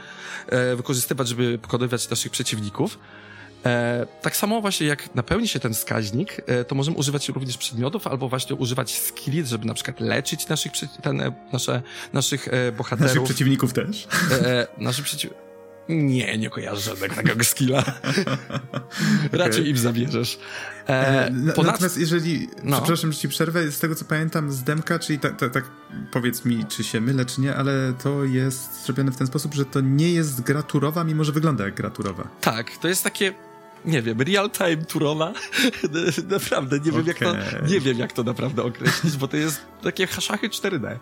e, 0.47 0.75
wykorzystywać, 0.75 1.27
żeby 1.27 1.57
pokonywać 1.57 2.09
naszych 2.09 2.31
przeciwników. 2.31 2.99
E, 3.65 4.05
tak 4.21 4.35
samo 4.35 4.61
właśnie 4.61 4.87
jak 4.87 5.15
napełni 5.15 5.47
się 5.47 5.59
ten 5.59 5.73
wskaźnik, 5.73 6.41
e, 6.45 6.65
to 6.65 6.75
możemy 6.75 6.97
używać 6.97 7.29
również 7.29 7.57
przedmiotów 7.57 8.07
albo 8.07 8.29
właśnie 8.29 8.55
używać 8.55 8.97
skilli, 8.97 9.45
żeby 9.45 9.65
na 9.65 9.73
przykład 9.73 9.99
leczyć 9.99 10.47
naszych, 10.47 10.71
ten, 11.01 11.21
e, 11.21 11.31
nasze, 11.53 11.81
naszych 12.13 12.47
bohaterów. 12.77 13.07
Naszych 13.07 13.23
przeciwników 13.23 13.73
też? 13.73 14.07
E, 14.31 14.67
naszych 14.77 15.05
przeciwników. 15.05 15.43
Nie, 15.89 16.37
nie 16.37 16.49
kojarzę 16.49 16.81
żadnego 16.81 17.15
takiego 17.15 17.43
skilla. 17.53 17.83
Raczej 19.31 19.61
okay. 19.61 19.67
im 19.67 19.77
zabierzesz. 19.77 20.39
E, 20.87 21.31
ponad... 21.55 21.71
Natomiast 21.71 21.97
jeżeli, 21.97 22.49
no. 22.63 22.77
przepraszam, 22.77 23.11
że 23.11 23.19
ci 23.19 23.29
przerwę, 23.29 23.71
z 23.71 23.79
tego 23.79 23.95
co 23.95 24.05
pamiętam 24.05 24.51
z 24.51 24.63
demka, 24.63 24.99
czyli 24.99 25.19
tak 25.19 25.39
ta, 25.39 25.49
ta, 25.49 25.61
powiedz 26.11 26.45
mi, 26.45 26.65
czy 26.65 26.83
się 26.83 27.01
mylę, 27.01 27.25
czy 27.25 27.41
nie, 27.41 27.55
ale 27.55 27.93
to 28.03 28.23
jest 28.23 28.85
zrobione 28.85 29.11
w 29.11 29.17
ten 29.17 29.27
sposób, 29.27 29.53
że 29.53 29.65
to 29.65 29.81
nie 29.81 30.13
jest 30.13 30.41
graturowa, 30.41 31.03
mimo 31.03 31.23
że 31.23 31.31
wygląda 31.31 31.65
jak 31.65 31.75
graturowa. 31.75 32.27
Tak, 32.41 32.77
to 32.77 32.87
jest 32.87 33.03
takie 33.03 33.33
nie 33.85 34.01
wiem, 34.01 34.21
real 34.21 34.51
time 34.51 34.85
turowa. 34.85 35.33
naprawdę, 36.29 36.79
nie 36.79 36.91
wiem, 36.91 37.07
jak 37.07 37.19
to, 37.19 37.33
nie 37.67 37.79
wiem, 37.79 37.99
jak 37.99 38.13
to 38.13 38.23
naprawdę 38.23 38.63
określić, 38.63 39.17
bo 39.17 39.27
to 39.27 39.37
jest 39.37 39.61
takie 39.83 40.07
szachy 40.07 40.49
4D. 40.49 40.97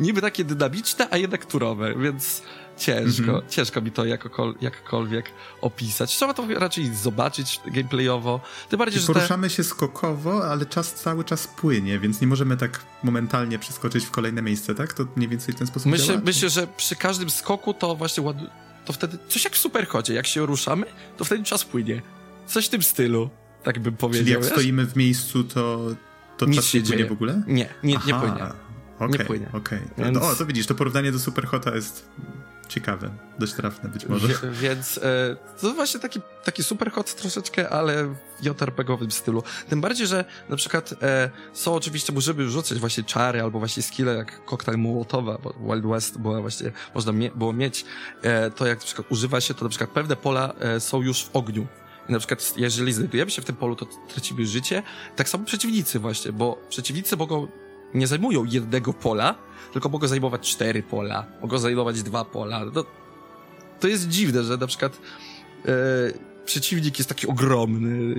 Niby 0.00 0.20
takie 0.20 0.44
dynamiczne, 0.44 1.08
a 1.10 1.16
jednak 1.16 1.46
turowe, 1.46 1.94
więc 1.98 2.42
ciężko, 2.78 3.22
mm 3.22 3.40
-hmm. 3.40 3.48
ciężko 3.48 3.80
mi 3.80 3.90
to 3.90 4.04
jakokol, 4.04 4.54
jakkolwiek 4.60 5.30
opisać. 5.60 6.16
Trzeba 6.16 6.34
to 6.34 6.46
raczej 6.48 6.94
zobaczyć 6.94 7.60
gameplayowo. 7.66 8.40
Tym 8.68 8.78
bardziej, 8.78 9.02
poruszamy 9.06 9.48
te... 9.48 9.54
się 9.54 9.64
skokowo, 9.64 10.50
ale 10.50 10.66
czas 10.66 10.94
cały 10.94 11.24
czas 11.24 11.46
płynie, 11.46 11.98
więc 11.98 12.20
nie 12.20 12.26
możemy 12.26 12.56
tak 12.56 12.80
momentalnie 13.02 13.58
przeskoczyć 13.58 14.04
w 14.04 14.10
kolejne 14.10 14.42
miejsce, 14.42 14.74
tak? 14.74 14.92
To 14.92 15.06
mniej 15.16 15.28
więcej 15.28 15.54
w 15.54 15.58
ten 15.58 15.66
sposób 15.66 15.92
myślę, 15.92 16.06
działa? 16.06 16.20
Myślę, 16.24 16.50
że 16.50 16.66
przy 16.66 16.96
każdym 16.96 17.30
skoku 17.30 17.74
to 17.74 17.94
właśnie 17.96 18.22
ładu... 18.22 18.44
to 18.84 18.92
wtedy 18.92 19.18
coś 19.28 19.44
jak 19.44 19.52
w 19.52 19.58
superchodzie. 19.58 20.14
Jak 20.14 20.26
się 20.26 20.46
ruszamy, 20.46 20.86
to 21.16 21.24
wtedy 21.24 21.44
czas 21.44 21.64
płynie. 21.64 22.02
Coś 22.46 22.66
w 22.66 22.68
tym 22.68 22.82
stylu, 22.82 23.30
tak 23.62 23.78
bym 23.78 23.96
powiedział. 23.96 24.24
Czyli 24.24 24.32
jak 24.32 24.44
stoimy 24.44 24.86
w 24.86 24.96
miejscu, 24.96 25.44
to, 25.44 25.86
to 26.36 26.46
Nic 26.46 26.56
czas 26.56 26.66
się 26.66 26.80
płynie 26.80 27.06
w 27.06 27.12
ogóle? 27.12 27.42
Nie, 27.46 27.68
nie, 27.82 27.94
nie 28.06 28.14
płynie. 28.14 28.46
Okay, 28.98 29.18
nie 29.18 29.24
płynie. 29.24 29.48
Okej, 29.52 29.78
okay. 29.92 30.04
Więc... 30.04 30.18
o, 30.18 30.34
to 30.36 30.46
widzisz, 30.46 30.66
to 30.66 30.74
porównanie 30.74 31.12
do 31.12 31.18
Superhota 31.18 31.74
jest 31.74 32.08
ciekawe, 32.68 33.10
dość 33.38 33.54
trafne 33.54 33.88
być 33.88 34.06
może. 34.06 34.28
Wie, 34.28 34.34
więc 34.50 34.98
e, 34.98 35.36
to 35.60 35.74
właśnie 35.74 36.00
taki, 36.00 36.20
taki 36.44 36.64
Superhot 36.64 37.14
troszeczkę, 37.14 37.70
ale 37.70 38.04
w 38.04 38.44
JRPG-owym 38.44 39.10
stylu. 39.10 39.42
Tym 39.68 39.80
bardziej, 39.80 40.06
że 40.06 40.24
na 40.48 40.56
przykład 40.56 40.94
e, 41.02 41.30
są 41.52 41.74
oczywiście, 41.74 42.12
żeby 42.16 42.50
rzucać 42.50 42.78
właśnie 42.78 43.04
czary 43.04 43.42
albo 43.42 43.58
właśnie 43.58 43.82
skille 43.82 44.14
jak 44.14 44.44
koktajl 44.44 44.78
Mołotowa, 44.78 45.38
bo 45.42 45.54
Wild 45.74 45.86
West 45.86 46.18
było 46.18 46.40
właśnie, 46.40 46.72
można 46.94 47.12
mie 47.12 47.30
było 47.30 47.52
mieć, 47.52 47.84
e, 48.22 48.50
to 48.50 48.66
jak 48.66 48.78
na 48.78 48.84
przykład 48.84 49.12
używa 49.12 49.40
się, 49.40 49.54
to 49.54 49.64
na 49.64 49.68
przykład 49.68 49.90
pewne 49.90 50.16
pola 50.16 50.52
e, 50.60 50.80
są 50.80 51.02
już 51.02 51.24
w 51.24 51.36
ogniu 51.36 51.66
i 52.08 52.12
na 52.12 52.18
przykład, 52.18 52.54
jeżeli 52.56 52.92
znajdujemy 52.92 53.30
się 53.30 53.42
w 53.42 53.44
tym 53.44 53.56
polu, 53.56 53.76
to 53.76 53.86
tracimy 54.08 54.46
życie. 54.46 54.82
Tak 55.16 55.28
samo 55.28 55.44
przeciwnicy 55.44 55.98
właśnie, 55.98 56.32
bo 56.32 56.62
przeciwnicy 56.68 57.16
mogą, 57.16 57.48
nie 57.94 58.06
zajmują 58.06 58.44
jednego 58.44 58.92
pola, 58.92 59.34
tylko 59.72 59.88
mogą 59.88 60.08
zajmować 60.08 60.50
cztery 60.50 60.82
pola, 60.82 61.26
mogą 61.42 61.58
zajmować 61.58 62.02
dwa 62.02 62.24
pola. 62.24 62.70
To, 62.74 62.84
to 63.80 63.88
jest 63.88 64.08
dziwne, 64.08 64.44
że 64.44 64.56
na 64.56 64.66
przykład 64.66 65.00
e, 65.66 66.34
przeciwnik 66.44 66.98
jest 66.98 67.08
taki 67.08 67.26
ogromny. 67.26 68.14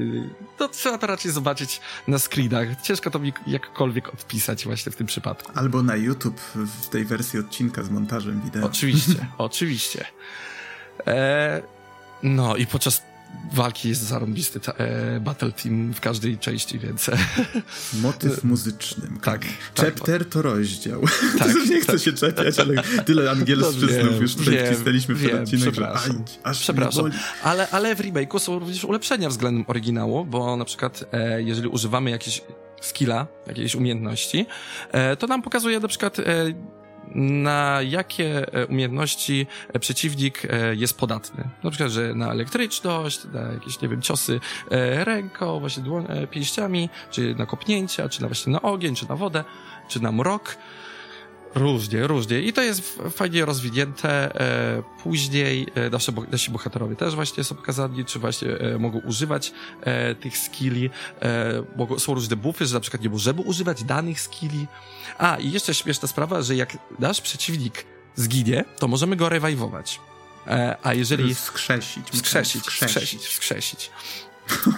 To 0.58 0.68
trzeba 0.68 0.98
to 0.98 1.08
raczej 1.08 1.32
zobaczyć 1.32 1.82
na 2.08 2.20
screenach. 2.20 2.82
Ciężko 2.82 3.12
to 3.12 3.20
mi 3.20 3.34
jakkolwiek 3.48 4.14
odpisać 4.14 4.66
właśnie 4.66 4.92
w 4.92 4.96
tym 4.96 5.08
przypadku. 5.08 5.52
Albo 5.56 5.84
na 5.84 5.96
YouTube 5.96 6.42
w 6.82 6.90
tej 6.90 7.06
wersji 7.06 7.40
odcinka 7.40 7.84
z 7.84 7.90
montażem 7.90 8.42
wideo. 8.42 8.66
Oczywiście, 8.66 9.28
oczywiście. 9.38 10.06
E, 11.08 11.62
no 12.24 12.56
i 12.56 12.66
podczas 12.66 13.02
walki 13.54 13.90
jest 13.90 14.02
zarąbisty 14.02 14.60
e, 14.78 15.20
Battle 15.20 15.52
Team 15.52 15.94
w 15.94 16.02
każdej 16.02 16.38
części, 16.38 16.80
więc... 16.80 17.10
Motyw 17.94 18.44
muzyczny. 18.44 19.08
Tak. 19.22 19.46
tak. 19.76 19.86
Chapter 19.86 20.30
to 20.30 20.42
rozdział. 20.42 21.02
Tak, 21.40 21.56
nie 21.70 21.82
chcę 21.82 21.92
tak. 21.92 22.02
się 22.02 22.14
czepiać, 22.14 22.60
ale 22.60 22.84
tyle 23.06 23.32
angielszczyznów 23.32 24.12
no, 24.16 24.22
już 24.22 24.36
tutaj 24.36 24.66
wcisnęliśmy 24.66 25.16
w 25.16 25.30
ten 25.30 25.42
odcinek, 25.42 25.76
że 25.76 25.90
aj, 25.90 26.12
aż 26.44 26.60
Przepraszam, 26.60 27.12
ale, 27.44 27.70
ale 27.70 27.96
w 27.96 28.00
remake'u 28.00 28.40
są 28.40 28.60
również 28.60 28.84
ulepszenia 28.84 29.30
względem 29.30 29.66
oryginału, 29.68 30.26
bo 30.26 30.58
na 30.58 30.66
przykład 30.66 31.04
e, 31.12 31.44
jeżeli 31.44 31.68
używamy 31.68 32.12
jakiejś 32.12 32.42
skilla, 32.82 33.28
jakiejś 33.48 33.76
umiejętności, 33.76 34.46
e, 34.92 35.16
to 35.16 35.28
nam 35.28 35.42
pokazuje 35.42 35.80
na 35.80 35.88
przykład 35.88 36.20
e, 36.20 36.24
na 37.16 37.82
jakie 37.82 38.54
e, 38.54 38.66
umiejętności 38.66 39.48
e, 39.74 39.80
przeciwnik 39.80 40.46
e, 40.46 40.76
jest 40.76 40.98
podatny. 40.98 41.44
Na 41.64 41.70
przykład, 41.70 41.92
że 41.92 42.14
na 42.14 42.32
elektryczność, 42.32 43.24
na 43.34 43.42
jakieś, 43.42 43.82
nie 43.82 43.90
wiem, 43.90 44.02
ciosy 44.02 44.40
ręką, 45.04 45.60
właśnie 45.60 45.84
dłoń, 45.84 46.08
pięściami, 46.32 46.90
czy 47.12 47.36
na 47.36 47.46
kopnięcia, 47.46 48.10
czy 48.10 48.22
na 48.22 48.28
właśnie 48.28 48.54
na 48.54 48.62
ogień, 48.62 48.96
czy 48.96 49.10
na 49.10 49.16
wodę, 49.16 49.44
czy 49.88 50.04
na 50.04 50.12
mrok. 50.12 50.58
Różnie, 51.56 52.08
różnie. 52.08 52.42
I 52.42 52.54
to 52.54 52.62
jest 52.62 53.00
fajnie 53.12 53.46
rozwinięte. 53.46 54.40
E, 54.42 54.84
później 55.04 55.68
e, 55.76 55.90
nasze, 55.90 56.12
nasi 56.32 56.52
bohaterowie 56.52 56.96
też 56.96 57.16
właśnie 57.16 57.44
są 57.44 57.56
pokazani, 57.56 58.06
czy 58.06 58.20
właśnie 58.20 58.50
e, 58.52 58.80
mogą 58.80 59.00
używać 59.00 59.52
tych 60.20 60.38
skilli. 60.38 60.90
Mogą, 61.76 62.00
są 62.00 62.14
różne 62.14 62.36
buffy, 62.36 62.66
że 62.66 62.74
na 62.74 62.80
przykład 62.80 63.04
nie 63.04 63.10
możemy 63.10 63.42
używać 63.42 63.84
danych 63.84 64.22
skilli. 64.22 64.68
A, 65.18 65.38
i 65.38 65.52
jeszcze 65.52 65.74
śmieszna 65.74 66.08
sprawa, 66.08 66.42
że 66.42 66.56
jak 66.56 66.78
nasz 67.00 67.22
przeciwnik 67.22 67.86
zginie, 68.16 68.66
to 68.80 68.88
możemy 68.88 69.16
go 69.16 69.30
rewajwować. 69.30 70.00
A 70.84 70.94
jeżeli... 70.94 71.36
Wskrzesić. 71.36 72.10
Wskrzesić, 72.10 72.64
wskrzesić, 72.64 73.22
wskrzesić. 73.22 73.22
wskrzesić. 73.22 73.92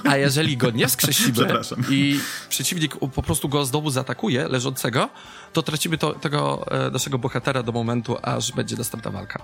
A 0.10 0.18
jeżeli 0.18 0.58
go 0.58 0.72
nie 0.72 0.88
wskrzesimy 0.88 1.62
i 1.90 2.20
przeciwnik 2.50 2.98
po 2.98 3.24
prostu 3.24 3.50
go 3.50 3.66
znowu 3.66 3.90
zaatakuje, 3.90 4.48
leżącego, 4.48 5.10
to 5.54 5.64
tracimy 5.64 5.98
to, 5.98 6.14
tego 6.14 6.66
e, 6.72 6.92
naszego 6.92 7.18
bohatera 7.18 7.64
do 7.64 7.72
momentu, 7.72 8.18
aż 8.22 8.52
będzie 8.52 8.76
następna 8.76 9.12
walka. 9.12 9.42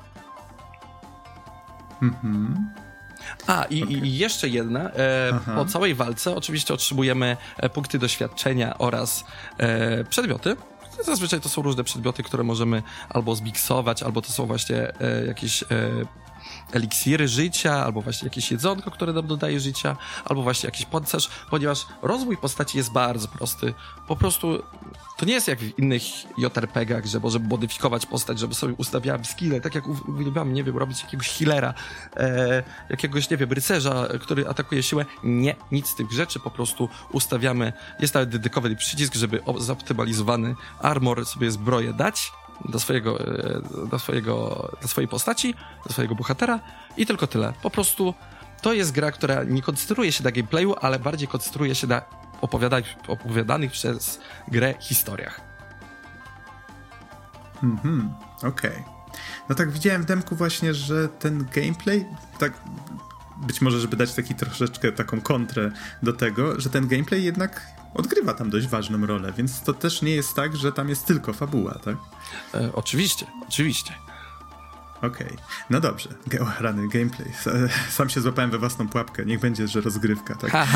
Mhm. 2.02 2.70
A, 3.48 3.64
i, 3.64 3.84
okay. 3.84 3.94
i, 3.94 4.18
jeszcze 4.18 4.50
jedna. 4.50 4.90
E, 4.90 5.40
po 5.56 5.66
całej 5.66 5.96
walce 5.96 6.36
oczywiście 6.36 6.74
otrzymujemy 6.74 7.38
e, 7.58 7.70
punkty 7.70 8.00
doświadczenia 8.00 8.78
oraz 8.78 9.26
e, 9.58 10.04
przedmioty. 10.04 10.56
Zazwyczaj 11.06 11.42
to 11.42 11.50
są 11.50 11.62
różne 11.62 11.84
przedmioty, 11.84 12.24
które 12.24 12.44
możemy 12.44 12.84
albo 13.10 13.36
zbiksować, 13.36 14.04
albo 14.04 14.22
to 14.22 14.32
są 14.32 14.46
właśnie 14.46 15.00
e, 15.00 15.26
jakieś 15.26 15.64
e, 15.64 15.66
eliksiry 16.72 17.28
życia, 17.28 17.86
albo 17.86 18.02
właśnie 18.02 18.26
jakieś 18.26 18.52
jedzonko, 18.52 18.92
które 18.92 19.14
nam 19.14 19.28
dodaje 19.28 19.60
życia, 19.60 19.98
albo 20.26 20.44
właśnie 20.44 20.68
jakiś 20.68 20.86
pancerz, 20.86 21.30
ponieważ 21.50 21.86
rozwój 22.02 22.38
postaci 22.38 22.78
jest 22.78 22.92
bardzo 22.92 23.28
prosty. 23.28 23.74
Po 24.08 24.16
prostu 24.16 24.64
to 25.18 25.26
nie 25.26 25.34
jest 25.34 25.48
jak 25.48 25.60
w 25.60 25.80
innych 25.80 26.04
JRPG-ach, 26.38 27.06
że 27.06 27.20
możemy 27.20 27.48
modyfikować 27.48 28.06
postać, 28.06 28.40
żeby 28.40 28.54
sobie 28.54 28.74
ustawiałem 28.74 29.26
skille, 29.26 29.62
tak 29.62 29.76
jak 29.76 29.88
uwielbiam, 29.88 30.54
nie 30.54 30.64
wiem, 30.64 30.78
robić 30.78 31.04
jakiegoś 31.04 31.30
healera, 31.30 31.74
e, 32.18 32.64
jakiegoś, 32.90 33.30
nie 33.30 33.38
wiem, 33.38 33.52
rycerza, 33.52 34.08
który 34.22 34.48
atakuje 34.48 34.84
siłę. 34.84 35.06
Nie, 35.24 35.56
nic 35.72 35.88
z 35.88 35.96
tych 35.96 36.12
rzeczy, 36.12 36.40
po 36.40 36.52
prostu 36.52 36.90
ustawiamy, 37.12 37.74
jest 38.00 38.14
nawet 38.14 38.30
dedykowany 38.30 38.76
przycisk, 38.76 39.16
żeby 39.16 39.42
zoptymalizowany 39.58 40.56
armor 40.80 41.26
sobie 41.26 41.52
zbroję 41.52 41.94
dać, 41.94 42.32
do 42.66 42.80
swojego, 42.80 43.20
e, 43.20 43.88
do 43.90 44.00
swojego, 44.00 44.70
do 44.82 44.88
swojej 44.88 45.08
postaci, 45.08 45.56
do 45.88 45.94
swojego 45.94 46.16
bohatera 46.16 46.60
i 46.98 47.06
tylko 47.06 47.28
tyle. 47.28 47.54
Po 47.64 47.70
prostu 47.70 48.14
to 48.62 48.74
jest 48.74 48.92
gra, 48.92 49.12
która 49.12 49.44
nie 49.44 49.62
koncentruje 49.62 50.12
się 50.12 50.24
na 50.24 50.32
gameplayu, 50.32 50.76
ale 50.82 51.00
bardziej 51.00 51.28
koncentruje 51.28 51.76
się 51.76 51.88
na 51.88 52.02
opowiadanych, 53.08 53.72
przez 53.72 54.20
grę 54.48 54.74
historiach. 54.80 55.42
Mhm, 57.64 58.14
okej. 58.38 58.72
Okay. 58.72 58.84
No 59.50 59.56
tak 59.56 59.72
widziałem 59.72 60.02
w 60.02 60.06
demku 60.06 60.36
właśnie, 60.36 60.74
że 60.74 61.10
ten 61.10 61.46
gameplay 61.56 62.06
tak 62.40 62.54
być 63.38 63.62
może, 63.62 63.80
żeby 63.80 63.96
dać 63.96 64.14
taki 64.14 64.36
troszeczkę 64.36 64.92
taką 64.92 65.22
kontrę 65.22 65.72
do 66.04 66.14
tego, 66.14 66.60
że 66.60 66.70
ten 66.70 66.88
gameplay 66.88 67.24
jednak 67.24 67.68
odgrywa 67.94 68.34
tam 68.34 68.50
dość 68.50 68.68
ważną 68.68 69.06
rolę, 69.06 69.34
więc 69.38 69.62
to 69.62 69.74
też 69.74 70.02
nie 70.02 70.12
jest 70.12 70.34
tak, 70.34 70.56
że 70.56 70.72
tam 70.72 70.90
jest 70.90 71.06
tylko 71.06 71.34
fabuła, 71.34 71.80
tak? 71.86 71.96
E, 72.54 72.70
oczywiście, 72.74 73.26
oczywiście. 73.48 73.94
Okej, 74.98 75.28
okay. 75.28 75.38
no 75.70 75.80
dobrze. 75.80 76.10
O, 76.42 76.62
rany, 76.62 76.88
gameplay. 76.88 77.32
Sam 77.90 78.10
się 78.10 78.22
złapałem 78.22 78.52
we 78.52 78.58
własną 78.58 78.88
pułapkę. 78.88 79.26
Niech 79.26 79.40
będzie, 79.40 79.68
że 79.68 79.82
rozgrywka, 79.82 80.36
tak? 80.36 80.52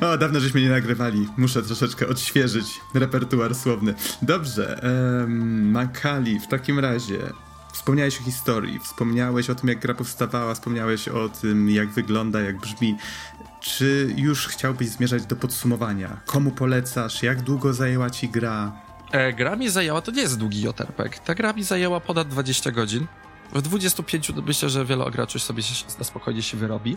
o, 0.00 0.18
dawno 0.18 0.40
żeśmy 0.40 0.60
nie 0.60 0.70
nagrywali. 0.70 1.28
Muszę 1.36 1.62
troszeczkę 1.62 2.08
odświeżyć 2.08 2.80
repertuar 2.94 3.54
słowny. 3.54 3.94
Dobrze, 4.22 4.80
um, 5.20 5.70
Makali, 5.70 6.40
w 6.40 6.46
takim 6.46 6.78
razie 6.78 7.18
wspomniałeś 7.72 8.20
o 8.20 8.24
historii, 8.24 8.78
wspomniałeś 8.78 9.50
o 9.50 9.54
tym, 9.54 9.68
jak 9.68 9.78
gra 9.78 9.94
powstawała, 9.94 10.54
wspomniałeś 10.54 11.08
o 11.08 11.28
tym, 11.28 11.70
jak 11.70 11.88
wygląda, 11.88 12.40
jak 12.40 12.56
brzmi. 12.56 12.96
Czy 13.66 14.14
już 14.16 14.48
chciałbyś 14.48 14.88
zmierzać 14.88 15.26
do 15.26 15.36
podsumowania? 15.36 16.20
Komu 16.26 16.50
polecasz? 16.50 17.22
Jak 17.22 17.42
długo 17.42 17.74
zajęła 17.74 18.10
ci 18.10 18.28
gra? 18.28 18.72
E, 19.12 19.32
gra 19.32 19.56
mi 19.56 19.68
zajęła, 19.68 20.00
to 20.02 20.10
nie 20.10 20.22
jest 20.22 20.38
długi 20.38 20.62
JRPG, 20.62 21.18
ta 21.24 21.34
gra 21.34 21.52
mi 21.52 21.62
zajęła 21.62 22.00
ponad 22.00 22.28
20 22.28 22.70
godzin. 22.70 23.06
W 23.52 23.62
25 23.62 24.32
myślę, 24.46 24.68
że 24.68 24.84
wiele 24.84 25.10
graczy 25.10 25.38
sobie 25.38 25.62
się, 25.62 25.84
na 25.98 26.04
spokojnie 26.04 26.42
się 26.42 26.56
wyrobi. 26.56 26.96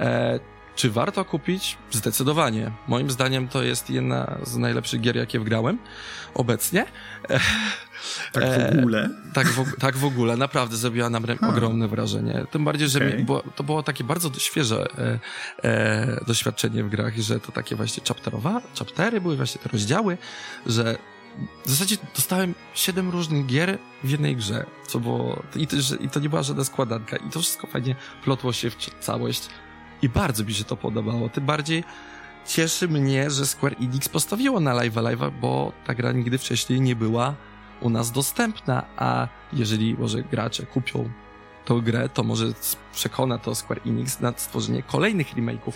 E, 0.00 0.40
czy 0.76 0.90
warto 0.90 1.24
kupić? 1.24 1.78
Zdecydowanie. 1.90 2.70
Moim 2.88 3.10
zdaniem 3.10 3.48
to 3.48 3.62
jest 3.62 3.90
jedna 3.90 4.38
z 4.42 4.56
najlepszych 4.56 5.00
gier, 5.00 5.16
jakie 5.16 5.40
wgrałem 5.40 5.78
obecnie. 6.34 6.86
E, 7.30 7.40
tak 8.32 8.74
w 8.74 8.78
ogóle? 8.78 9.04
E, 9.04 9.32
tak, 9.32 9.46
w, 9.46 9.76
tak 9.80 9.96
w 9.96 10.04
ogóle. 10.04 10.36
Naprawdę 10.36 10.76
zrobiła 10.76 11.10
nam 11.10 11.24
ogromne 11.48 11.88
wrażenie. 11.88 12.46
Tym 12.50 12.64
bardziej, 12.64 12.88
że 12.88 12.98
okay. 12.98 13.24
było, 13.24 13.42
to 13.56 13.64
było 13.64 13.82
takie 13.82 14.04
bardzo 14.04 14.30
świeże 14.38 14.86
e, 14.98 15.18
e, 15.64 16.24
doświadczenie 16.26 16.84
w 16.84 16.88
grach, 16.88 17.18
że 17.18 17.40
to 17.40 17.52
takie 17.52 17.76
właśnie 17.76 18.02
chapterowa, 18.08 18.60
chaptery 18.78 19.20
były 19.20 19.36
właśnie 19.36 19.60
te 19.60 19.68
rozdziały, 19.68 20.18
że 20.66 20.98
w 21.66 21.70
zasadzie 21.70 21.96
dostałem 22.14 22.54
siedem 22.74 23.10
różnych 23.10 23.46
gier 23.46 23.78
w 24.04 24.10
jednej 24.10 24.36
grze, 24.36 24.66
co 24.86 25.00
było, 25.00 25.42
i 25.56 25.66
to, 25.66 25.76
i 26.00 26.08
to 26.08 26.20
nie 26.20 26.28
była 26.28 26.42
żadna 26.42 26.64
składanka 26.64 27.16
i 27.16 27.30
to 27.30 27.40
wszystko 27.40 27.66
fajnie 27.66 27.94
plotło 28.24 28.52
się 28.52 28.70
w 28.70 28.76
całość 29.00 29.48
i 30.02 30.08
bardzo 30.08 30.44
mi 30.44 30.54
się 30.54 30.64
to 30.64 30.76
podobało, 30.76 31.28
tym 31.28 31.46
bardziej 31.46 31.84
cieszy 32.46 32.88
mnie, 32.88 33.30
że 33.30 33.46
Square 33.46 33.76
Enix 33.80 34.08
postawiło 34.08 34.60
na 34.60 34.74
Live 34.74 34.94
Live'a, 34.94 35.32
bo 35.40 35.72
ta 35.86 35.94
gra 35.94 36.12
nigdy 36.12 36.38
wcześniej 36.38 36.80
nie 36.80 36.96
była 36.96 37.34
u 37.80 37.90
nas 37.90 38.12
dostępna, 38.12 38.86
a 38.96 39.28
jeżeli 39.52 39.94
może 39.94 40.22
gracze 40.22 40.66
kupią 40.66 41.10
tą 41.64 41.80
grę, 41.80 42.08
to 42.08 42.22
może 42.22 42.46
przekona 42.92 43.38
to 43.38 43.54
Square 43.54 43.80
Enix 43.86 44.20
na 44.20 44.32
stworzenie 44.36 44.82
kolejnych 44.82 45.34
remake'ów 45.34 45.72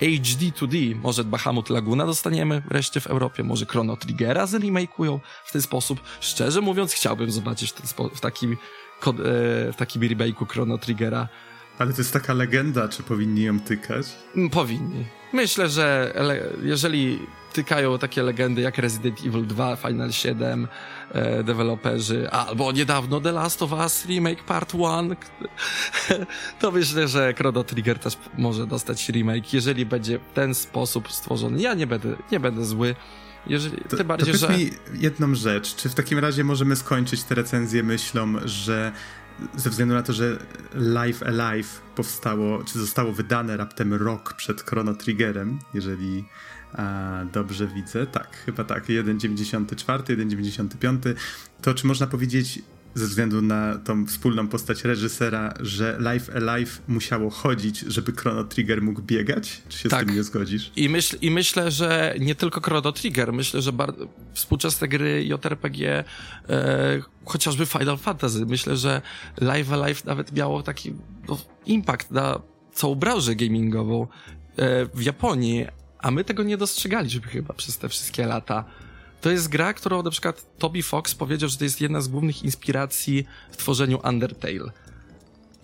HD 0.00 0.46
2D, 0.46 0.94
może 1.02 1.24
Bahamut 1.24 1.70
Laguna 1.70 2.06
dostaniemy 2.06 2.62
wreszcie 2.68 3.00
w 3.00 3.06
Europie, 3.06 3.42
może 3.42 3.66
Chrono 3.66 3.96
Triggera 3.96 4.44
zremake'ują 4.44 5.18
w 5.44 5.52
ten 5.52 5.62
sposób. 5.62 6.00
Szczerze 6.20 6.60
mówiąc, 6.60 6.92
chciałbym 6.92 7.30
zobaczyć 7.30 7.72
w, 7.72 8.16
w 8.16 8.20
takim, 8.20 8.52
e, 8.52 8.56
w 9.72 9.74
takim 9.76 10.02
remake'u 10.02 10.48
Chrono 10.48 10.78
Triggera. 10.78 11.28
Ale 11.78 11.92
to 11.92 11.98
jest 11.98 12.12
taka 12.12 12.34
legenda, 12.34 12.88
czy 12.88 13.02
powinni 13.02 13.42
ją 13.42 13.60
tykać? 13.60 14.06
Mm, 14.36 14.50
powinni. 14.50 15.04
Myślę, 15.32 15.68
że 15.68 16.14
jeżeli 16.62 17.18
tykają 17.52 17.98
takie 17.98 18.22
legendy 18.22 18.62
jak 18.62 18.78
Resident 18.78 19.20
Evil 19.26 19.46
2, 19.46 19.76
Final 19.76 20.12
7, 20.12 20.68
e, 21.12 21.42
deweloperzy, 21.44 22.30
albo 22.30 22.72
niedawno 22.72 23.20
The 23.20 23.32
Last 23.32 23.62
of 23.62 23.72
Us 23.72 24.06
Remake 24.06 24.44
Part 24.44 24.74
1, 24.74 25.16
to 26.60 26.70
myślę, 26.70 27.08
że 27.08 27.34
Chrono 27.34 27.64
Trigger 27.64 27.98
też 27.98 28.18
może 28.38 28.66
dostać 28.66 29.08
remake, 29.08 29.52
jeżeli 29.52 29.86
będzie 29.86 30.18
w 30.18 30.34
ten 30.34 30.54
sposób 30.54 31.12
stworzony. 31.12 31.62
Ja 31.62 31.74
nie 31.74 31.86
będę, 31.86 32.16
nie 32.32 32.40
będę 32.40 32.64
zły. 32.64 32.94
Jeżeli, 33.46 33.76
to, 33.76 34.04
bardziej, 34.04 34.34
to 34.34 34.38
że... 34.38 34.48
mi 34.48 34.70
jedną 34.94 35.34
rzecz. 35.34 35.76
Czy 35.76 35.88
w 35.88 35.94
takim 35.94 36.18
razie 36.18 36.44
możemy 36.44 36.76
skończyć 36.76 37.22
tę 37.22 37.34
recenzję 37.34 37.82
myślą, 37.82 38.34
że 38.44 38.92
ze 39.56 39.70
względu 39.70 39.94
na 39.94 40.02
to, 40.02 40.12
że 40.12 40.38
Life 40.74 41.26
Alive 41.26 41.80
powstało, 41.94 42.64
czy 42.64 42.78
zostało 42.78 43.12
wydane 43.12 43.56
raptem 43.56 43.94
rok 43.94 44.34
przed 44.34 44.62
Chrono 44.62 44.94
Triggerem, 44.94 45.58
jeżeli 45.74 46.24
a, 46.72 47.24
dobrze 47.32 47.66
widzę, 47.66 48.06
tak, 48.06 48.36
chyba 48.36 48.64
tak, 48.64 48.86
1,94, 48.86 50.02
1,95, 50.02 51.14
to 51.62 51.74
czy 51.74 51.86
można 51.86 52.06
powiedzieć 52.06 52.62
ze 52.96 53.06
względu 53.06 53.42
na 53.42 53.78
tą 53.78 54.06
wspólną 54.06 54.48
postać 54.48 54.84
reżysera, 54.84 55.54
że 55.60 55.98
Life 56.00 56.34
Alive 56.34 56.82
musiało 56.88 57.30
chodzić, 57.30 57.78
żeby 57.80 58.12
Chrono 58.12 58.44
Trigger 58.44 58.82
mógł 58.82 59.02
biegać? 59.02 59.62
Czy 59.68 59.78
się 59.78 59.88
tak. 59.88 60.02
z 60.04 60.06
tym 60.06 60.16
nie 60.16 60.22
zgodzisz? 60.22 60.72
I, 60.76 60.88
myśl, 60.88 61.16
I 61.20 61.30
myślę, 61.30 61.70
że 61.70 62.14
nie 62.20 62.34
tylko 62.34 62.60
Chrono 62.60 62.92
Trigger, 62.92 63.32
myślę, 63.32 63.62
że 63.62 63.72
bardzo, 63.72 64.08
współczesne 64.34 64.88
gry 64.88 65.24
JRPG, 65.24 66.04
e, 66.48 67.02
chociażby 67.24 67.66
Final 67.66 67.98
Fantasy, 67.98 68.46
myślę, 68.46 68.76
że 68.76 69.02
Life 69.40 69.74
Alive 69.74 70.04
nawet 70.04 70.32
miało 70.32 70.62
taki 70.62 70.94
no, 71.28 71.38
impact 71.66 72.10
na 72.10 72.40
całą 72.72 72.94
branżę 72.94 73.34
gamingową 73.34 74.06
e, 74.56 74.86
w 74.94 75.02
Japonii, 75.02 75.66
a 75.98 76.10
my 76.10 76.24
tego 76.24 76.42
nie 76.42 76.56
dostrzegaliśmy 76.56 77.22
chyba 77.22 77.54
przez 77.54 77.78
te 77.78 77.88
wszystkie 77.88 78.26
lata. 78.26 78.64
To 79.20 79.30
jest 79.30 79.48
gra, 79.48 79.74
którą 79.74 80.02
na 80.02 80.10
przykład 80.10 80.58
Toby 80.58 80.82
Fox 80.82 81.14
powiedział, 81.14 81.48
że 81.48 81.58
to 81.58 81.64
jest 81.64 81.80
jedna 81.80 82.00
z 82.00 82.08
głównych 82.08 82.42
inspiracji 82.42 83.26
w 83.50 83.56
tworzeniu 83.56 84.00
Undertale. 84.08 84.72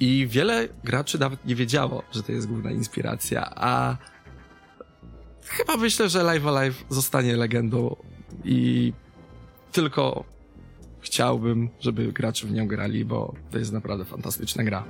I 0.00 0.26
wiele 0.30 0.68
graczy 0.84 1.18
nawet 1.18 1.44
nie 1.44 1.54
wiedziało, 1.54 2.02
że 2.12 2.22
to 2.22 2.32
jest 2.32 2.48
główna 2.48 2.70
inspiracja, 2.70 3.52
a 3.56 3.96
chyba 5.46 5.76
myślę, 5.76 6.08
że 6.08 6.22
Live 6.22 6.46
Alive 6.46 6.84
zostanie 6.88 7.36
legendą 7.36 7.96
i 8.44 8.92
tylko 9.72 10.24
chciałbym, 11.00 11.68
żeby 11.80 12.12
gracze 12.12 12.46
w 12.46 12.52
nią 12.52 12.66
grali, 12.66 13.04
bo 13.04 13.34
to 13.50 13.58
jest 13.58 13.72
naprawdę 13.72 14.04
fantastyczna 14.04 14.64
gra. 14.64 14.84